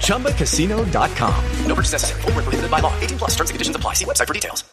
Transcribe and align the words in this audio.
ChumbaCasino.com. 0.00 1.44
No 1.66 1.74
purchase 1.74 1.92
necessary. 1.92 2.20
Full 2.22 2.32
prohibited 2.32 2.70
by 2.70 2.80
law. 2.80 2.92
18 3.00 3.18
plus 3.18 3.30
terms 3.30 3.50
and 3.50 3.54
conditions 3.54 3.76
apply. 3.76 3.94
See 3.94 4.04
website 4.04 4.26
for 4.26 4.34
details. 4.34 4.64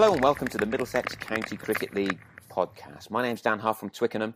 Hello 0.00 0.12
and 0.12 0.22
welcome 0.22 0.46
to 0.46 0.58
the 0.58 0.64
Middlesex 0.64 1.16
County 1.16 1.56
Cricket 1.56 1.92
League 1.92 2.20
podcast. 2.48 3.10
My 3.10 3.20
name's 3.20 3.40
Dan 3.40 3.58
Huff 3.58 3.80
from 3.80 3.90
Twickenham. 3.90 4.34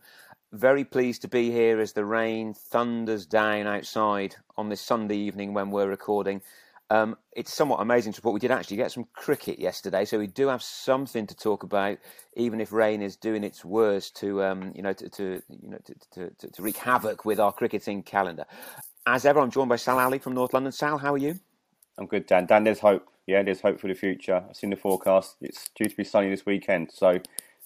Very 0.53 0.83
pleased 0.83 1.23
to 1.23 1.27
be 1.27 1.49
here 1.49 1.79
as 1.79 1.93
the 1.93 2.05
rain 2.05 2.53
thunders 2.53 3.25
down 3.25 3.65
outside 3.65 4.35
on 4.55 4.69
this 4.69 4.81
Sunday 4.81 5.17
evening 5.17 5.55
when 5.55 5.71
we're 5.71 5.89
recording. 5.89 6.43
Um, 6.91 7.17
it's 7.31 7.51
somewhat 7.51 7.81
amazing 7.81 8.13
to 8.13 8.19
report 8.19 8.35
we 8.35 8.39
did 8.39 8.51
actually 8.51 8.77
get 8.77 8.91
some 8.91 9.07
cricket 9.13 9.57
yesterday, 9.57 10.05
so 10.05 10.19
we 10.19 10.27
do 10.27 10.49
have 10.49 10.61
something 10.61 11.25
to 11.25 11.35
talk 11.35 11.63
about, 11.63 11.97
even 12.35 12.61
if 12.61 12.71
rain 12.71 13.01
is 13.01 13.15
doing 13.15 13.43
its 13.43 13.65
worst 13.65 14.15
to, 14.17 14.43
um, 14.43 14.71
you 14.75 14.83
know, 14.83 14.93
to, 14.93 15.09
to 15.09 15.41
you 15.49 15.69
know, 15.69 15.79
to, 16.11 16.29
to, 16.29 16.51
to, 16.51 16.61
wreak 16.61 16.77
havoc 16.77 17.25
with 17.25 17.39
our 17.39 17.51
cricketing 17.51 18.03
calendar. 18.03 18.45
As 19.07 19.25
ever, 19.25 19.39
I'm 19.39 19.49
joined 19.49 19.69
by 19.69 19.77
Sal 19.77 19.97
Ali 19.97 20.19
from 20.19 20.33
North 20.33 20.53
London. 20.53 20.71
Sal, 20.71 20.99
how 20.99 21.15
are 21.15 21.17
you? 21.17 21.39
I'm 21.97 22.05
good, 22.05 22.27
Dan. 22.27 22.45
Dan, 22.45 22.63
there's 22.63 22.79
hope 22.79 23.07
yeah, 23.25 23.41
there's 23.41 23.61
hope 23.61 23.79
for 23.79 23.87
the 23.87 23.93
future. 23.93 24.43
I've 24.47 24.55
seen 24.55 24.69
the 24.69 24.75
forecast. 24.75 25.37
It's 25.41 25.69
due 25.75 25.85
to 25.85 25.95
be 25.95 26.03
sunny 26.03 26.29
this 26.29 26.45
weekend, 26.45 26.91
so 26.91 27.19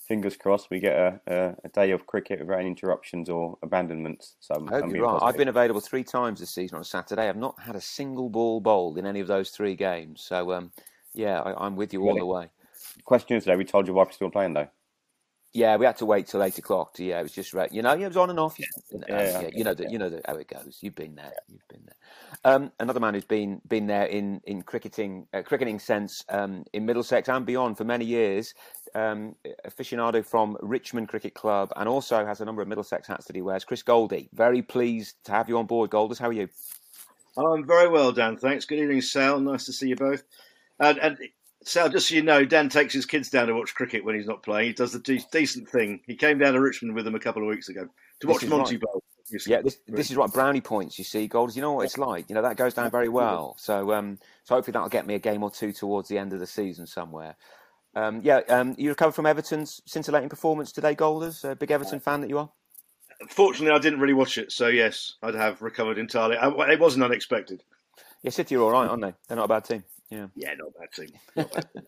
fingers 0.07 0.37
crossed 0.37 0.69
we 0.69 0.79
get 0.79 0.95
a, 0.95 1.19
a, 1.27 1.55
a 1.65 1.69
day 1.69 1.91
of 1.91 2.05
cricket 2.05 2.39
without 2.39 2.59
any 2.59 2.69
interruptions 2.69 3.29
or 3.29 3.57
abandonments. 3.61 4.35
So 4.39 4.55
I'm, 4.55 4.69
I 4.69 4.71
hope 4.73 4.83
I'm 4.85 4.95
you're 4.95 5.03
right. 5.03 5.11
positive. 5.11 5.27
I've 5.27 5.37
been 5.37 5.47
available 5.47 5.81
three 5.81 6.03
times 6.03 6.39
this 6.39 6.51
season 6.51 6.75
on 6.75 6.81
a 6.81 6.85
Saturday. 6.85 7.27
I've 7.27 7.37
not 7.37 7.59
had 7.59 7.75
a 7.75 7.81
single 7.81 8.29
ball 8.29 8.61
bowled 8.61 8.97
in 8.97 9.05
any 9.05 9.19
of 9.19 9.27
those 9.27 9.49
three 9.49 9.75
games. 9.75 10.21
So 10.21 10.51
um, 10.53 10.71
yeah, 11.13 11.41
I, 11.41 11.65
am 11.65 11.75
with 11.75 11.93
you 11.93 12.07
all 12.07 12.15
the 12.17 12.25
way. 12.25 12.47
Question 13.05 13.39
today. 13.39 13.55
We 13.55 13.65
told 13.65 13.87
you 13.87 13.93
why 13.93 14.03
we're 14.03 14.11
still 14.11 14.29
playing 14.29 14.53
though. 14.53 14.67
Yeah, 15.57 15.75
we 15.77 15.87
had 15.87 15.97
to 15.97 16.05
wait 16.05 16.27
till 16.27 16.43
eight 16.43 16.59
o'clock. 16.59 16.93
To, 16.93 17.03
yeah, 17.03 17.19
it 17.19 17.23
was 17.23 17.31
just 17.31 17.51
right. 17.51 17.71
You 17.73 17.81
know, 17.81 17.93
it 17.93 18.05
was 18.05 18.15
on 18.15 18.29
and 18.29 18.39
off. 18.39 18.59
Um, 18.93 19.03
Yeah, 19.09 19.41
yeah, 19.41 19.49
you 19.51 19.63
know, 19.63 19.73
the, 19.73 19.89
you 19.89 19.97
know 19.97 20.07
the, 20.07 20.21
how 20.23 20.35
it 20.35 20.47
goes. 20.47 20.77
You've 20.81 20.93
been 20.93 21.15
there. 21.15 21.33
You've 21.49 21.67
been 21.67 21.81
there. 21.83 21.95
Um, 22.53 22.71
another 22.79 22.99
man 22.99 23.15
who's 23.15 23.25
been 23.25 23.59
been 23.67 23.87
there 23.87 24.05
in 24.05 24.39
in 24.43 24.61
cricketing 24.61 25.25
uh, 25.33 25.41
cricketing 25.41 25.79
sense 25.79 26.23
um, 26.29 26.63
in 26.73 26.85
Middlesex 26.85 27.27
and 27.27 27.43
beyond 27.43 27.75
for 27.75 27.85
many 27.85 28.05
years. 28.05 28.53
Um, 28.93 29.35
aficionado 29.67 30.23
from 30.23 30.57
Richmond 30.61 31.09
Cricket 31.09 31.33
Club 31.33 31.73
and 31.75 31.89
also 31.89 32.23
has 32.23 32.39
a 32.39 32.45
number 32.45 32.61
of 32.61 32.67
Middlesex 32.67 33.07
hats 33.07 33.25
that 33.25 33.35
he 33.35 33.41
wears. 33.41 33.65
Chris 33.65 33.81
Goldie, 33.81 34.29
very 34.33 34.61
pleased 34.61 35.15
to 35.23 35.31
have 35.31 35.49
you 35.49 35.57
on 35.57 35.65
board, 35.65 35.89
Golders. 35.89 36.19
How 36.19 36.29
are 36.29 36.33
you? 36.33 36.49
I'm 37.35 37.65
very 37.65 37.89
well, 37.89 38.11
Dan. 38.11 38.37
Thanks. 38.37 38.65
Good 38.65 38.77
evening, 38.77 39.01
Sal. 39.01 39.39
Nice 39.39 39.65
to 39.65 39.73
see 39.73 39.89
you 39.89 39.95
both. 39.95 40.21
And, 40.79 40.99
and 40.99 41.17
Sal, 41.67 41.89
just 41.89 42.07
so 42.07 42.15
you 42.15 42.21
know, 42.21 42.45
Dan 42.45 42.69
takes 42.69 42.93
his 42.93 43.05
kids 43.05 43.29
down 43.29 43.47
to 43.47 43.53
watch 43.53 43.75
cricket 43.75 44.05
when 44.05 44.15
he's 44.15 44.25
not 44.25 44.41
playing. 44.41 44.67
He 44.67 44.73
does 44.73 44.93
the 44.93 44.99
de- 44.99 45.25
decent 45.31 45.67
thing. 45.67 45.99
He 46.07 46.15
came 46.15 46.37
down 46.37 46.53
to 46.53 46.61
Richmond 46.61 46.95
with 46.95 47.03
them 47.03 47.13
a 47.13 47.19
couple 47.19 47.41
of 47.41 47.49
weeks 47.49 47.67
ago 47.67 47.89
to 48.21 48.27
watch 48.27 48.45
Monty 48.45 48.75
right. 48.75 48.81
Bowl. 48.81 49.03
Yeah, 49.45 49.61
this, 49.61 49.77
this 49.85 50.09
is 50.09 50.15
right. 50.15 50.31
Brownie 50.31 50.61
points, 50.61 50.97
you 50.97 51.03
see, 51.03 51.27
Golders. 51.27 51.57
You 51.57 51.61
know 51.61 51.73
what 51.73 51.83
it's 51.83 51.97
like. 51.97 52.29
You 52.29 52.35
know 52.35 52.41
that 52.41 52.55
goes 52.55 52.73
down 52.73 52.89
very 52.89 53.09
well. 53.09 53.55
So, 53.59 53.91
um, 53.91 54.17
so 54.45 54.55
hopefully 54.55 54.71
that'll 54.71 54.87
get 54.87 55.05
me 55.05 55.15
a 55.15 55.19
game 55.19 55.43
or 55.43 55.51
two 55.51 55.73
towards 55.73 56.07
the 56.07 56.17
end 56.17 56.31
of 56.31 56.39
the 56.39 56.47
season 56.47 56.87
somewhere. 56.87 57.35
Um, 57.93 58.21
yeah, 58.23 58.41
um, 58.47 58.73
you 58.77 58.87
recovered 58.87 59.15
from 59.15 59.25
Everton's 59.25 59.81
scintillating 59.85 60.29
performance 60.29 60.71
today, 60.71 60.95
Golders. 60.95 61.43
A 61.43 61.53
big 61.53 61.71
Everton 61.71 61.99
fan 61.99 62.21
that 62.21 62.29
you 62.29 62.37
are. 62.37 62.49
Fortunately, 63.29 63.75
I 63.75 63.79
didn't 63.79 63.99
really 63.99 64.13
watch 64.13 64.37
it, 64.37 64.53
so 64.53 64.67
yes, 64.67 65.15
I'd 65.21 65.35
have 65.35 65.61
recovered 65.61 65.97
entirely. 65.97 66.37
I, 66.37 66.47
it 66.71 66.79
wasn't 66.79 67.03
unexpected. 67.03 67.63
Yeah, 68.21 68.31
City 68.31 68.55
are 68.55 68.61
all 68.61 68.71
right, 68.71 68.87
aren't 68.89 69.01
they? 69.01 69.13
They're 69.27 69.35
not 69.35 69.45
a 69.45 69.49
bad 69.49 69.65
team. 69.65 69.83
Yeah. 70.09 70.27
Yeah, 70.35 70.53
not 70.55 70.69
a 70.69 70.79
bad 70.79 70.91
team. 70.93 71.09
Not 71.35 71.51
a 71.51 71.55
bad 71.55 71.73
team. 71.73 71.83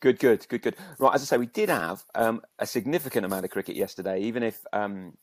Good, 0.00 0.18
good, 0.18 0.46
good, 0.48 0.62
good. 0.62 0.76
Right, 0.98 1.14
as 1.14 1.22
I 1.22 1.24
say, 1.24 1.38
we 1.38 1.46
did 1.46 1.68
have 1.68 2.04
um, 2.14 2.42
a 2.58 2.66
significant 2.66 3.24
amount 3.24 3.44
of 3.44 3.50
cricket 3.50 3.76
yesterday, 3.76 4.20
even 4.22 4.42
if 4.42 4.64
um, 4.72 5.16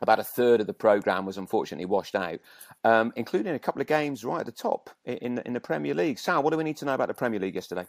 about 0.00 0.20
a 0.20 0.24
third 0.24 0.60
of 0.60 0.66
the 0.68 0.74
programme 0.74 1.26
was 1.26 1.38
unfortunately 1.38 1.86
washed 1.86 2.14
out, 2.14 2.38
um, 2.84 3.12
including 3.16 3.54
a 3.54 3.58
couple 3.58 3.80
of 3.80 3.88
games 3.88 4.24
right 4.24 4.40
at 4.40 4.46
the 4.46 4.52
top 4.52 4.90
in 5.04 5.34
the, 5.36 5.46
in 5.46 5.52
the 5.52 5.60
Premier 5.60 5.94
League. 5.94 6.18
Sal, 6.18 6.42
what 6.42 6.50
do 6.50 6.56
we 6.56 6.64
need 6.64 6.76
to 6.76 6.84
know 6.84 6.94
about 6.94 7.08
the 7.08 7.14
Premier 7.14 7.40
League 7.40 7.54
yesterday? 7.54 7.86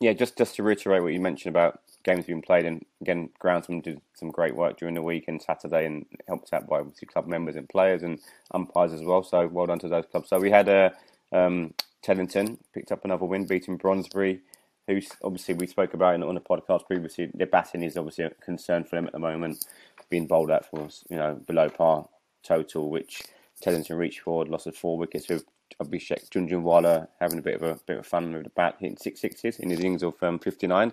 Yeah, 0.00 0.12
just 0.12 0.36
just 0.36 0.56
to 0.56 0.62
reiterate 0.62 1.02
what 1.02 1.12
you 1.12 1.20
mentioned 1.20 1.54
about 1.54 1.80
games 2.02 2.26
being 2.26 2.42
played, 2.42 2.66
and 2.66 2.84
again, 3.00 3.30
Groundsman 3.42 3.82
did 3.82 4.00
some 4.14 4.30
great 4.30 4.54
work 4.54 4.76
during 4.76 4.94
the 4.94 5.02
week 5.02 5.24
and 5.28 5.40
Saturday, 5.40 5.86
and 5.86 6.04
helped 6.26 6.52
out 6.52 6.68
by 6.68 6.80
obviously 6.80 7.06
club 7.06 7.26
members 7.26 7.56
and 7.56 7.68
players 7.68 8.02
and 8.02 8.18
umpires 8.52 8.92
as 8.92 9.02
well. 9.02 9.22
So 9.22 9.46
well 9.46 9.66
done 9.66 9.78
to 9.78 9.88
those 9.88 10.06
clubs. 10.06 10.28
So 10.28 10.38
we 10.40 10.50
had 10.50 10.68
a 10.68 10.92
um, 11.32 11.74
Teddington 12.04 12.58
picked 12.74 12.92
up 12.92 13.04
another 13.04 13.26
win, 13.26 13.46
beating 13.46 13.78
Brondesbury, 13.78 14.40
who's 14.86 15.08
obviously 15.24 15.54
we 15.54 15.66
spoke 15.66 15.94
about 15.94 16.22
on 16.22 16.34
the 16.34 16.40
podcast 16.42 16.86
previously. 16.86 17.30
Their 17.34 17.48
batting 17.48 17.82
is 17.82 17.96
obviously 17.96 18.26
a 18.26 18.30
concern 18.30 18.84
for 18.84 18.96
them 18.96 19.06
at 19.06 19.12
the 19.12 19.18
moment, 19.20 19.66
being 20.10 20.26
bowled 20.26 20.50
out 20.52 20.66
for 20.66 20.88
you 21.10 21.16
know 21.16 21.40
below 21.46 21.68
par 21.70 22.06
total, 22.44 22.90
which 22.90 23.22
Teddington 23.62 23.96
reached 23.98 24.20
forward, 24.20 24.48
lost 24.48 24.66
of 24.66 24.76
four 24.76 24.98
wickets 24.98 25.28
with 25.28 25.44
Abhishek 25.82 26.28
Junjunwala 26.30 27.08
having 27.20 27.38
a 27.38 27.42
bit 27.42 27.56
of 27.56 27.62
a 27.62 27.80
bit 27.86 27.98
of 27.98 28.06
fun 28.06 28.32
with 28.34 28.44
the 28.44 28.50
bat, 28.50 28.76
hitting 28.78 28.98
six 28.98 29.20
sixes 29.20 29.58
in 29.58 29.70
his 29.70 29.80
innings 29.80 30.02
of 30.04 30.22
um, 30.22 30.38
59. 30.38 30.92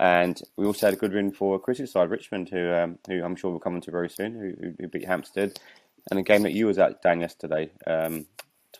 And 0.00 0.40
we 0.56 0.66
also 0.66 0.86
had 0.86 0.94
a 0.94 0.98
good 0.98 1.12
win 1.12 1.30
for 1.32 1.58
Chris's 1.60 1.92
side, 1.92 2.10
Richmond, 2.10 2.48
who 2.50 2.72
um, 2.72 2.98
who 3.06 3.22
I'm 3.22 3.36
sure 3.36 3.50
we'll 3.50 3.60
come 3.60 3.76
into 3.76 3.90
very 3.90 4.10
soon, 4.10 4.34
who, 4.34 4.54
who- 4.66 4.74
who 4.80 4.88
beat 4.88 5.06
Hampstead. 5.06 5.58
And 6.10 6.18
a 6.18 6.22
game 6.22 6.42
that 6.42 6.54
you 6.54 6.66
was 6.66 6.78
at, 6.78 7.02
Dan, 7.02 7.20
yesterday, 7.20 7.70
um, 7.86 8.26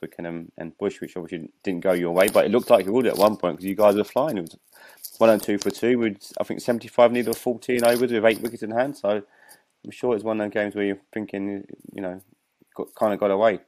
Twickenham 0.00 0.50
and 0.58 0.76
Bush, 0.78 1.00
which 1.00 1.16
obviously 1.16 1.50
didn't 1.62 1.80
go 1.80 1.92
your 1.92 2.12
way, 2.12 2.28
but 2.28 2.44
it 2.44 2.50
looked 2.50 2.70
like 2.70 2.86
it 2.86 2.90
would 2.90 3.06
at 3.06 3.16
one 3.16 3.36
point 3.36 3.56
because 3.56 3.66
you 3.66 3.76
guys 3.76 3.94
were 3.94 4.04
flying. 4.04 4.38
It 4.38 4.42
was 4.42 4.56
one 5.18 5.30
and 5.30 5.42
two 5.42 5.58
for 5.58 5.70
two 5.70 5.98
with, 5.98 6.32
I 6.40 6.44
think, 6.44 6.60
75 6.60 7.12
needed 7.12 7.36
14 7.36 7.84
overs 7.84 8.10
with 8.10 8.24
eight 8.24 8.40
wickets 8.40 8.62
in 8.62 8.70
hand. 8.70 8.96
So 8.96 9.22
I'm 9.84 9.90
sure 9.90 10.14
it's 10.14 10.24
one 10.24 10.40
of 10.40 10.46
those 10.46 10.54
games 10.54 10.74
where 10.74 10.84
you're 10.84 11.00
thinking, 11.12 11.64
you 11.92 12.02
know, 12.02 12.20
got, 12.74 12.94
kind 12.94 13.12
of 13.12 13.20
got 13.20 13.30
away. 13.30 13.60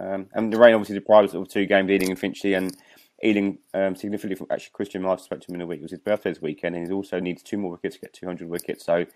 Um, 0.00 0.28
and 0.32 0.52
the 0.52 0.58
rain 0.58 0.74
obviously 0.74 0.94
deprived 0.94 1.28
us 1.28 1.34
of 1.34 1.48
two 1.48 1.66
games, 1.66 1.90
Ealing 1.90 2.10
and 2.10 2.18
Finchley, 2.18 2.54
and 2.54 2.76
Ealing 3.24 3.58
um, 3.74 3.94
significantly 3.96 4.36
from 4.36 4.48
actually 4.50 4.72
Christian 4.72 5.02
Marsh 5.02 5.22
spoke 5.22 5.40
to 5.40 5.50
him 5.50 5.56
in 5.56 5.60
a 5.60 5.66
week. 5.66 5.80
It 5.80 5.82
was 5.82 5.92
his 5.92 6.00
birthday 6.00 6.30
this 6.30 6.42
weekend, 6.42 6.76
and 6.76 6.86
he 6.86 6.92
also 6.92 7.20
needs 7.20 7.42
two 7.42 7.58
more 7.58 7.72
wickets 7.72 7.96
to 7.96 8.00
get 8.00 8.12
200 8.12 8.48
wickets. 8.48 8.84
So 8.84 8.96
you 8.98 9.06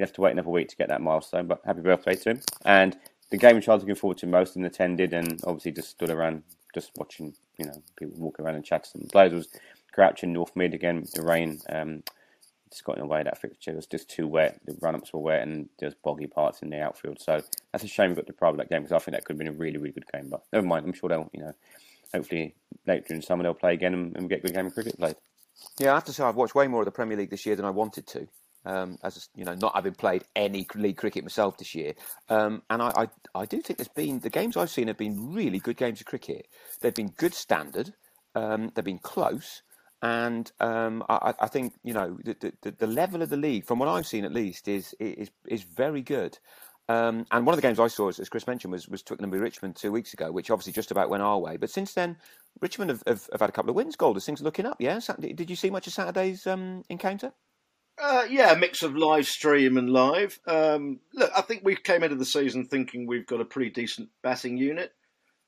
have 0.00 0.12
to 0.14 0.20
wait 0.20 0.32
another 0.32 0.50
week 0.50 0.68
to 0.68 0.76
get 0.76 0.88
that 0.88 1.00
milestone. 1.00 1.46
But 1.46 1.60
happy 1.64 1.80
birthday 1.80 2.14
to 2.14 2.30
him! 2.30 2.40
And 2.64 2.96
the 3.32 3.38
game 3.38 3.56
which 3.56 3.68
I 3.68 3.74
was 3.74 3.82
looking 3.82 3.96
forward 3.96 4.18
to 4.18 4.26
most 4.26 4.56
and 4.56 4.66
attended, 4.66 5.14
and 5.14 5.40
obviously 5.44 5.72
just 5.72 5.88
stood 5.88 6.10
around 6.10 6.42
just 6.74 6.92
watching, 6.96 7.34
you 7.56 7.64
know, 7.64 7.82
people 7.96 8.14
walk 8.18 8.38
around 8.38 8.54
and 8.56 8.64
chat 8.64 8.84
to 8.84 8.90
some 8.90 9.08
players 9.10 9.32
was 9.32 9.48
Crouch 9.92 10.22
End 10.22 10.34
North 10.34 10.54
Mid 10.54 10.74
again. 10.74 11.06
The 11.14 11.22
rain 11.22 11.58
um, 11.70 12.02
just 12.70 12.84
got 12.84 12.96
in 12.96 13.02
the 13.02 13.06
way 13.06 13.20
of 13.20 13.24
that 13.24 13.40
fixture. 13.40 13.70
It 13.70 13.76
was 13.76 13.86
just 13.86 14.10
too 14.10 14.28
wet. 14.28 14.60
The 14.66 14.76
run 14.82 14.94
ups 14.94 15.14
were 15.14 15.20
wet 15.20 15.42
and 15.42 15.70
there's 15.78 15.94
boggy 15.94 16.26
parts 16.26 16.60
in 16.60 16.68
the 16.68 16.80
outfield. 16.80 17.20
So 17.20 17.40
that's 17.72 17.84
a 17.84 17.88
shame 17.88 18.10
we 18.10 18.16
got 18.16 18.26
deprived 18.26 18.54
of 18.54 18.58
that 18.58 18.70
game 18.70 18.82
because 18.82 18.94
I 18.94 18.98
think 18.98 19.16
that 19.16 19.24
could 19.24 19.34
have 19.34 19.38
been 19.38 19.48
a 19.48 19.52
really, 19.52 19.78
really 19.78 19.92
good 19.92 20.10
game. 20.12 20.28
But 20.28 20.42
never 20.52 20.66
mind. 20.66 20.84
I'm 20.84 20.92
sure 20.92 21.08
they'll, 21.08 21.30
you 21.32 21.40
know, 21.40 21.54
hopefully 22.14 22.54
later 22.86 23.06
in 23.10 23.16
the 23.16 23.22
summer 23.22 23.42
they'll 23.42 23.54
play 23.54 23.72
again 23.72 23.94
and, 23.94 24.16
and 24.16 24.28
get 24.28 24.40
a 24.40 24.42
good 24.42 24.54
game 24.54 24.66
of 24.66 24.74
cricket 24.74 24.98
played. 24.98 25.16
Yeah, 25.78 25.92
I 25.92 25.94
have 25.94 26.04
to 26.04 26.12
say 26.12 26.24
I've 26.24 26.36
watched 26.36 26.54
way 26.54 26.68
more 26.68 26.82
of 26.82 26.86
the 26.86 26.92
Premier 26.92 27.16
League 27.16 27.30
this 27.30 27.46
year 27.46 27.56
than 27.56 27.64
I 27.64 27.70
wanted 27.70 28.06
to. 28.08 28.28
Um, 28.64 28.96
as 29.02 29.28
you 29.34 29.44
know, 29.44 29.54
not 29.54 29.74
having 29.74 29.94
played 29.94 30.22
any 30.36 30.66
league 30.76 30.96
cricket 30.96 31.24
myself 31.24 31.58
this 31.58 31.74
year, 31.74 31.94
um, 32.28 32.62
and 32.70 32.80
I, 32.80 32.92
I, 32.96 33.08
I, 33.40 33.44
do 33.44 33.60
think 33.60 33.78
there's 33.78 33.88
been 33.88 34.20
the 34.20 34.30
games 34.30 34.56
I've 34.56 34.70
seen 34.70 34.86
have 34.86 34.96
been 34.96 35.32
really 35.32 35.58
good 35.58 35.76
games 35.76 36.00
of 36.00 36.06
cricket. 36.06 36.46
They've 36.80 36.94
been 36.94 37.12
good 37.16 37.34
standard, 37.34 37.92
um, 38.36 38.70
they've 38.72 38.84
been 38.84 39.00
close, 39.00 39.62
and 40.00 40.50
um, 40.60 41.04
I, 41.08 41.34
I, 41.40 41.48
think 41.48 41.74
you 41.82 41.92
know 41.92 42.16
the, 42.24 42.52
the, 42.62 42.70
the, 42.70 42.86
level 42.86 43.20
of 43.20 43.30
the 43.30 43.36
league, 43.36 43.66
from 43.66 43.80
what 43.80 43.88
I've 43.88 44.06
seen 44.06 44.24
at 44.24 44.32
least, 44.32 44.68
is 44.68 44.94
is 45.00 45.30
is 45.48 45.64
very 45.64 46.02
good. 46.02 46.38
Um, 46.88 47.26
and 47.30 47.46
one 47.46 47.54
of 47.54 47.56
the 47.56 47.66
games 47.66 47.78
I 47.78 47.86
saw, 47.86 48.08
as, 48.08 48.28
Chris 48.28 48.46
mentioned, 48.46 48.72
was, 48.72 48.88
was 48.88 49.02
Twickenham 49.02 49.30
v 49.30 49.38
Richmond 49.38 49.76
two 49.76 49.92
weeks 49.92 50.12
ago, 50.12 50.32
which 50.32 50.50
obviously 50.50 50.72
just 50.72 50.90
about 50.90 51.10
went 51.10 51.22
our 51.22 51.38
way. 51.38 51.56
But 51.56 51.70
since 51.70 51.94
then, 51.94 52.16
Richmond 52.60 52.90
have, 52.90 53.02
have, 53.06 53.28
have 53.32 53.40
had 53.40 53.50
a 53.50 53.52
couple 53.52 53.70
of 53.70 53.76
wins. 53.76 53.96
Gold, 53.96 54.10
Golders, 54.10 54.26
things 54.26 54.40
are 54.40 54.44
looking 54.44 54.66
up. 54.66 54.76
Yeah, 54.80 54.98
did 55.20 55.48
you 55.48 55.56
see 55.56 55.70
much 55.70 55.86
of 55.86 55.92
Saturday's 55.92 56.46
um, 56.46 56.82
encounter? 56.88 57.32
Uh, 58.00 58.24
yeah, 58.28 58.52
a 58.52 58.58
mix 58.58 58.82
of 58.82 58.96
live 58.96 59.26
stream 59.26 59.76
and 59.76 59.90
live. 59.90 60.38
Um, 60.46 61.00
look, 61.12 61.30
I 61.36 61.42
think 61.42 61.62
we 61.64 61.76
came 61.76 62.02
into 62.02 62.16
the 62.16 62.24
season 62.24 62.66
thinking 62.66 63.06
we've 63.06 63.26
got 63.26 63.40
a 63.40 63.44
pretty 63.44 63.70
decent 63.70 64.08
batting 64.22 64.56
unit. 64.56 64.92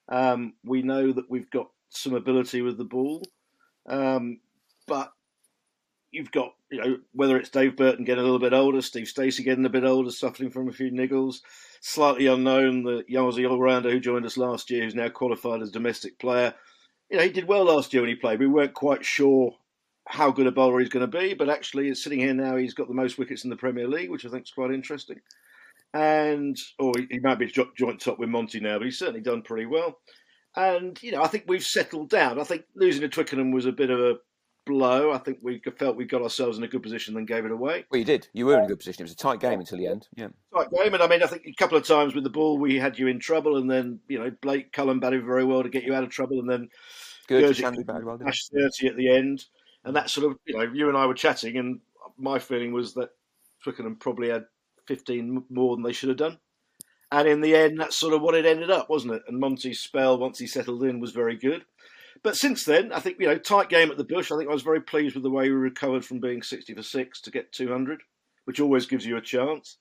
Um, 0.08 0.55
we 0.64 0.82
know 0.82 1.12
that 1.12 1.31
we've 1.31 1.50
got 1.50 1.69
some 1.88 2.14
ability 2.14 2.61
with 2.61 2.76
the 2.76 2.85
ball, 2.85 3.23
um, 3.88 4.41
but 4.87 5.12
you've 6.11 6.31
got 6.31 6.52
you 6.70 6.81
know 6.81 6.96
whether 7.12 7.37
it's 7.38 7.49
Dave 7.49 7.76
Burton 7.76 8.05
getting 8.05 8.20
a 8.20 8.25
little 8.25 8.38
bit 8.38 8.52
older, 8.52 8.82
Steve 8.82 9.08
Stacey 9.08 9.43
getting 9.43 9.64
a 9.64 9.70
bit 9.70 9.85
older, 9.85 10.11
suffering 10.11 10.50
from 10.50 10.69
a 10.69 10.73
few 10.73 10.91
niggles. 10.91 11.37
Slightly 11.81 12.26
unknown, 12.26 12.85
the 12.85 13.05
Aussie 13.11 13.49
all-rounder 13.50 13.91
who 13.91 14.00
joined 14.00 14.26
us 14.26 14.37
last 14.37 14.70
year, 14.70 14.85
who's 14.85 14.94
now 14.94 15.08
qualified 15.08 15.62
as 15.62 15.70
domestic 15.70 16.19
player. 16.19 16.55
You 17.11 17.19
know, 17.19 17.25
he 17.25 17.31
did 17.31 17.49
well 17.49 17.64
last 17.64 17.93
year 17.93 18.02
when 18.02 18.08
he 18.08 18.17
played. 18.17 18.41
We 18.41 18.46
weren't 18.46 18.75
quite 18.75 19.05
sure 19.05 19.55
how 20.06 20.31
good 20.31 20.47
a 20.47 20.53
bowler 20.53 20.81
he's 20.81 20.89
going 20.89 21.09
to 21.09 21.19
be, 21.19 21.35
but 21.35 21.49
actually, 21.49 21.87
he's 21.87 22.03
sitting 22.03 22.21
here 22.21 22.35
now, 22.35 22.56
he's 22.56 22.75
got 22.75 22.89
the 22.89 22.95
most 22.95 23.19
wickets 23.19 23.45
in 23.45 23.51
the 23.51 23.56
Premier 23.56 23.89
League, 23.89 24.11
which 24.11 24.27
I 24.27 24.29
think 24.29 24.45
is 24.45 24.53
quite 24.53 24.71
interesting. 24.71 25.21
And 25.93 26.59
or 26.79 26.93
he, 26.99 27.06
he 27.11 27.19
might 27.21 27.39
be 27.39 27.47
joint 27.47 28.01
top 28.01 28.19
with 28.19 28.29
Monty 28.29 28.61
now, 28.61 28.79
but 28.79 28.85
he's 28.85 28.99
certainly 28.99 29.21
done 29.21 29.43
pretty 29.43 29.67
well. 29.67 29.99
And 30.56 31.01
you 31.03 31.12
know, 31.12 31.23
I 31.23 31.29
think 31.29 31.45
we've 31.47 31.65
settled 31.65 32.11
down. 32.11 32.41
I 32.41 32.45
think 32.45 32.65
losing 32.75 33.03
to 33.03 33.09
Twickenham 33.09 33.53
was 33.53 33.67
a 33.67 33.73
bit 33.73 33.91
of 33.91 34.01
a 34.01 34.17
blow. 34.67 35.12
I 35.12 35.19
think 35.19 35.39
we 35.43 35.61
felt 35.79 35.97
we 35.97 36.05
got 36.05 36.23
ourselves 36.23 36.59
in 36.59 36.65
a 36.65 36.69
good 36.69 36.83
position, 36.83 37.15
then 37.15 37.25
gave 37.25 37.45
it 37.45 37.51
away. 37.51 37.85
Well, 37.91 37.99
you 37.99 38.05
did. 38.05 38.29
You 38.33 38.47
were 38.47 38.55
in 38.55 38.61
a 38.61 38.65
uh, 38.65 38.69
good 38.69 38.79
position. 38.79 39.03
It 39.03 39.05
was 39.05 39.12
a 39.12 39.17
tight 39.17 39.41
game 39.41 39.61
until 39.61 39.79
the 39.79 39.87
end. 39.87 40.09
Yeah, 40.17 40.29
tight 40.55 40.69
game. 40.71 40.95
And 40.95 41.03
I 41.03 41.09
mean, 41.09 41.23
I 41.23 41.27
think 41.27 41.47
a 41.47 41.55
couple 41.55 41.77
of 41.77 41.87
times 41.87 42.15
with 42.15 42.25
the 42.25 42.31
ball, 42.31 42.59
we 42.59 42.79
had 42.79 42.99
you 42.99 43.06
in 43.09 43.19
trouble, 43.19 43.56
and 43.56 43.71
then 43.71 44.01
you 44.09 44.19
know 44.19 44.31
Blake 44.43 44.73
Cullen 44.73 45.01
batted 45.01 45.25
very 45.25 45.45
well 45.45 45.62
to 45.62 45.69
get 45.69 45.85
you 45.85 45.95
out 45.95 46.05
of 46.05 46.11
trouble, 46.11 46.41
and 46.41 46.49
then 46.49 46.69
good 47.27 47.56
Shandy 47.56 47.83
batted 47.83 48.05
well. 48.05 48.19
thirty 48.19 48.87
at 48.89 48.97
the 48.97 49.11
end, 49.11 49.45
and 49.85 49.97
that 49.97 50.11
sort 50.11 50.31
of 50.31 50.39
you 50.47 50.57
know 50.57 50.63
you 50.63 50.89
and 50.89 50.97
I 50.97 51.07
were 51.07 51.15
chatting, 51.15 51.57
and 51.57 51.81
my 52.19 52.39
feeling 52.39 52.73
was 52.73 52.95
that 52.95 53.11
Twickenham 53.63 53.97
probably 53.97 54.31
had 54.31 54.47
fifteen 54.87 55.45
more 55.51 55.77
than 55.77 55.85
they 55.85 55.93
should 55.93 56.09
have 56.09 56.19
done. 56.19 56.39
And 57.13 57.29
in 57.29 57.41
the 57.41 57.55
end, 57.55 57.79
that's 57.79 57.97
sort 57.97 58.15
of 58.15 58.23
what 58.23 58.35
it 58.35 58.47
ended 58.47 58.71
up, 58.71 58.91
wasn't 58.91 59.15
it? 59.15 59.23
And 59.29 59.39
Monty's 59.39 59.79
spell, 59.79 60.19
once 60.19 60.39
he 60.39 60.49
settled 60.49 60.83
in, 60.83 60.99
was 60.99 61.13
very 61.13 61.37
good. 61.37 61.65
But 62.25 62.37
since 62.37 62.65
then, 62.65 62.93
I 62.93 63.01
think, 63.01 63.19
you 63.21 63.27
know, 63.27 63.39
tight 63.39 63.69
game 63.69 63.91
at 63.91 63.99
the 63.99 64.03
Bush. 64.03 64.33
I 64.33 64.37
think 64.37 64.49
I 64.49 64.53
was 64.53 64.63
very 64.63 64.81
pleased 64.81 65.15
with 65.15 65.23
the 65.23 65.31
way 65.31 65.45
we 65.45 65.55
recovered 65.55 66.05
from 66.05 66.21
being 66.21 66.43
60 66.43 66.75
for 66.75 66.83
6 66.83 67.21
to 67.21 67.31
get 67.31 67.53
200, 67.53 68.03
which 68.47 68.61
always 68.61 68.87
gives 68.87 69.07
you 69.07 69.17
a 69.17 69.21
chance. 69.21 69.77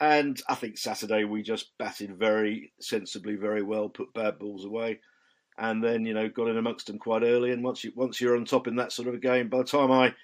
And 0.00 0.40
I 0.48 0.54
think 0.54 0.78
Saturday 0.78 1.24
we 1.24 1.42
just 1.42 1.76
batted 1.76 2.16
very 2.16 2.72
sensibly, 2.80 3.34
very 3.34 3.62
well, 3.62 3.88
put 3.88 4.14
bad 4.14 4.38
balls 4.38 4.64
away, 4.64 5.00
and 5.58 5.82
then 5.82 6.04
you 6.04 6.14
know 6.14 6.28
got 6.28 6.48
in 6.48 6.56
amongst 6.58 6.86
them 6.86 6.98
quite 6.98 7.22
early. 7.22 7.52
And 7.52 7.62
once 7.62 7.84
you 7.84 7.92
once 7.94 8.20
you're 8.20 8.36
on 8.36 8.44
top 8.44 8.66
in 8.66 8.76
that 8.76 8.92
sort 8.92 9.08
of 9.08 9.14
a 9.14 9.18
game, 9.18 9.48
by 9.48 9.58
the 9.58 9.64
time 9.64 9.90
I 9.90 10.14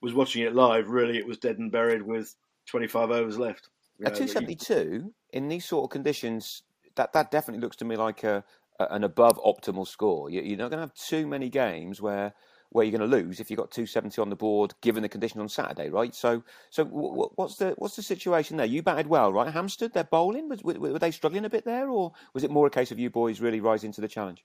was 0.00 0.14
watching 0.14 0.42
it 0.42 0.54
live, 0.54 0.88
really 0.88 1.18
it 1.18 1.26
was 1.26 1.38
dead 1.38 1.58
and 1.58 1.70
buried 1.70 2.02
with 2.02 2.34
25 2.66 3.10
overs 3.10 3.38
left. 3.38 3.68
You 3.98 4.06
At 4.06 4.14
272 4.14 5.12
in 5.30 5.48
these 5.48 5.64
sort 5.64 5.84
of 5.84 5.90
conditions, 5.90 6.62
that 6.96 7.12
that 7.12 7.30
definitely 7.30 7.62
looks 7.62 7.76
to 7.76 7.84
me 7.84 7.96
like 7.96 8.24
a 8.24 8.44
an 8.78 9.04
above 9.04 9.38
optimal 9.44 9.86
score. 9.86 10.30
You're 10.30 10.56
not 10.56 10.70
going 10.70 10.78
to 10.78 10.86
have 10.86 10.94
too 10.94 11.26
many 11.26 11.48
games 11.48 12.00
where 12.00 12.34
where 12.70 12.84
you're 12.86 12.98
going 12.98 13.10
to 13.10 13.16
lose 13.16 13.38
if 13.38 13.50
you've 13.50 13.58
got 13.58 13.70
270 13.70 14.20
on 14.20 14.30
the 14.30 14.36
board, 14.36 14.74
given 14.80 15.02
the 15.02 15.08
conditions 15.08 15.40
on 15.40 15.48
Saturday, 15.48 15.90
right? 15.90 16.14
So, 16.14 16.42
so 16.70 16.84
what's 16.84 17.56
the 17.56 17.74
what's 17.76 17.96
the 17.96 18.02
situation 18.02 18.56
there? 18.56 18.66
You 18.66 18.82
batted 18.82 19.06
well, 19.06 19.32
right? 19.32 19.52
Hampstead, 19.52 19.92
they're 19.92 20.04
bowling. 20.04 20.48
Was, 20.48 20.62
were 20.62 20.98
they 20.98 21.10
struggling 21.10 21.44
a 21.44 21.50
bit 21.50 21.64
there, 21.64 21.90
or 21.90 22.12
was 22.34 22.44
it 22.44 22.50
more 22.50 22.66
a 22.66 22.70
case 22.70 22.90
of 22.90 22.98
you 22.98 23.10
boys 23.10 23.40
really 23.40 23.60
rising 23.60 23.92
to 23.92 24.00
the 24.00 24.08
challenge? 24.08 24.44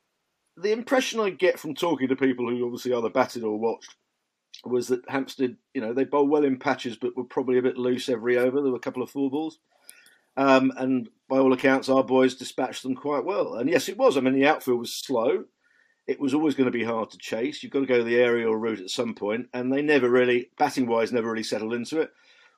The 0.57 0.71
impression 0.71 1.19
I 1.19 1.29
get 1.29 1.59
from 1.59 1.75
talking 1.75 2.07
to 2.07 2.15
people 2.15 2.49
who 2.49 2.65
obviously 2.65 2.93
either 2.93 3.09
batted 3.09 3.43
or 3.43 3.59
watched 3.59 3.95
was 4.65 4.87
that 4.87 5.07
Hampstead, 5.07 5.55
you 5.73 5.81
know, 5.81 5.93
they 5.93 6.03
bowled 6.03 6.29
well 6.29 6.43
in 6.43 6.57
patches, 6.57 6.97
but 6.97 7.15
were 7.15 7.23
probably 7.23 7.59
a 7.59 7.61
bit 7.61 7.77
loose 7.77 8.09
every 8.09 8.37
over. 8.37 8.61
There 8.61 8.71
were 8.71 8.77
a 8.77 8.81
couple 8.81 9.03
of 9.03 9.11
four 9.11 9.29
balls. 9.29 9.59
Um, 10.35 10.71
and 10.77 11.09
by 11.29 11.37
all 11.37 11.53
accounts, 11.53 11.89
our 11.89 12.03
boys 12.03 12.35
dispatched 12.35 12.83
them 12.83 12.95
quite 12.95 13.25
well. 13.25 13.55
And 13.55 13.69
yes, 13.69 13.87
it 13.89 13.97
was. 13.97 14.17
I 14.17 14.21
mean, 14.21 14.33
the 14.33 14.47
outfield 14.47 14.79
was 14.79 14.93
slow. 14.93 15.45
It 16.07 16.19
was 16.19 16.33
always 16.33 16.55
going 16.55 16.71
to 16.71 16.77
be 16.77 16.85
hard 16.85 17.11
to 17.11 17.17
chase. 17.17 17.61
You've 17.61 17.71
got 17.71 17.81
to 17.81 17.85
go 17.85 18.03
the 18.03 18.15
aerial 18.15 18.55
route 18.55 18.79
at 18.79 18.89
some 18.89 19.13
point, 19.13 19.49
and 19.53 19.71
they 19.71 19.81
never 19.81 20.09
really, 20.09 20.49
batting 20.57 20.87
wise, 20.87 21.11
never 21.11 21.29
really 21.29 21.43
settled 21.43 21.73
into 21.73 22.01
it. 22.01 22.11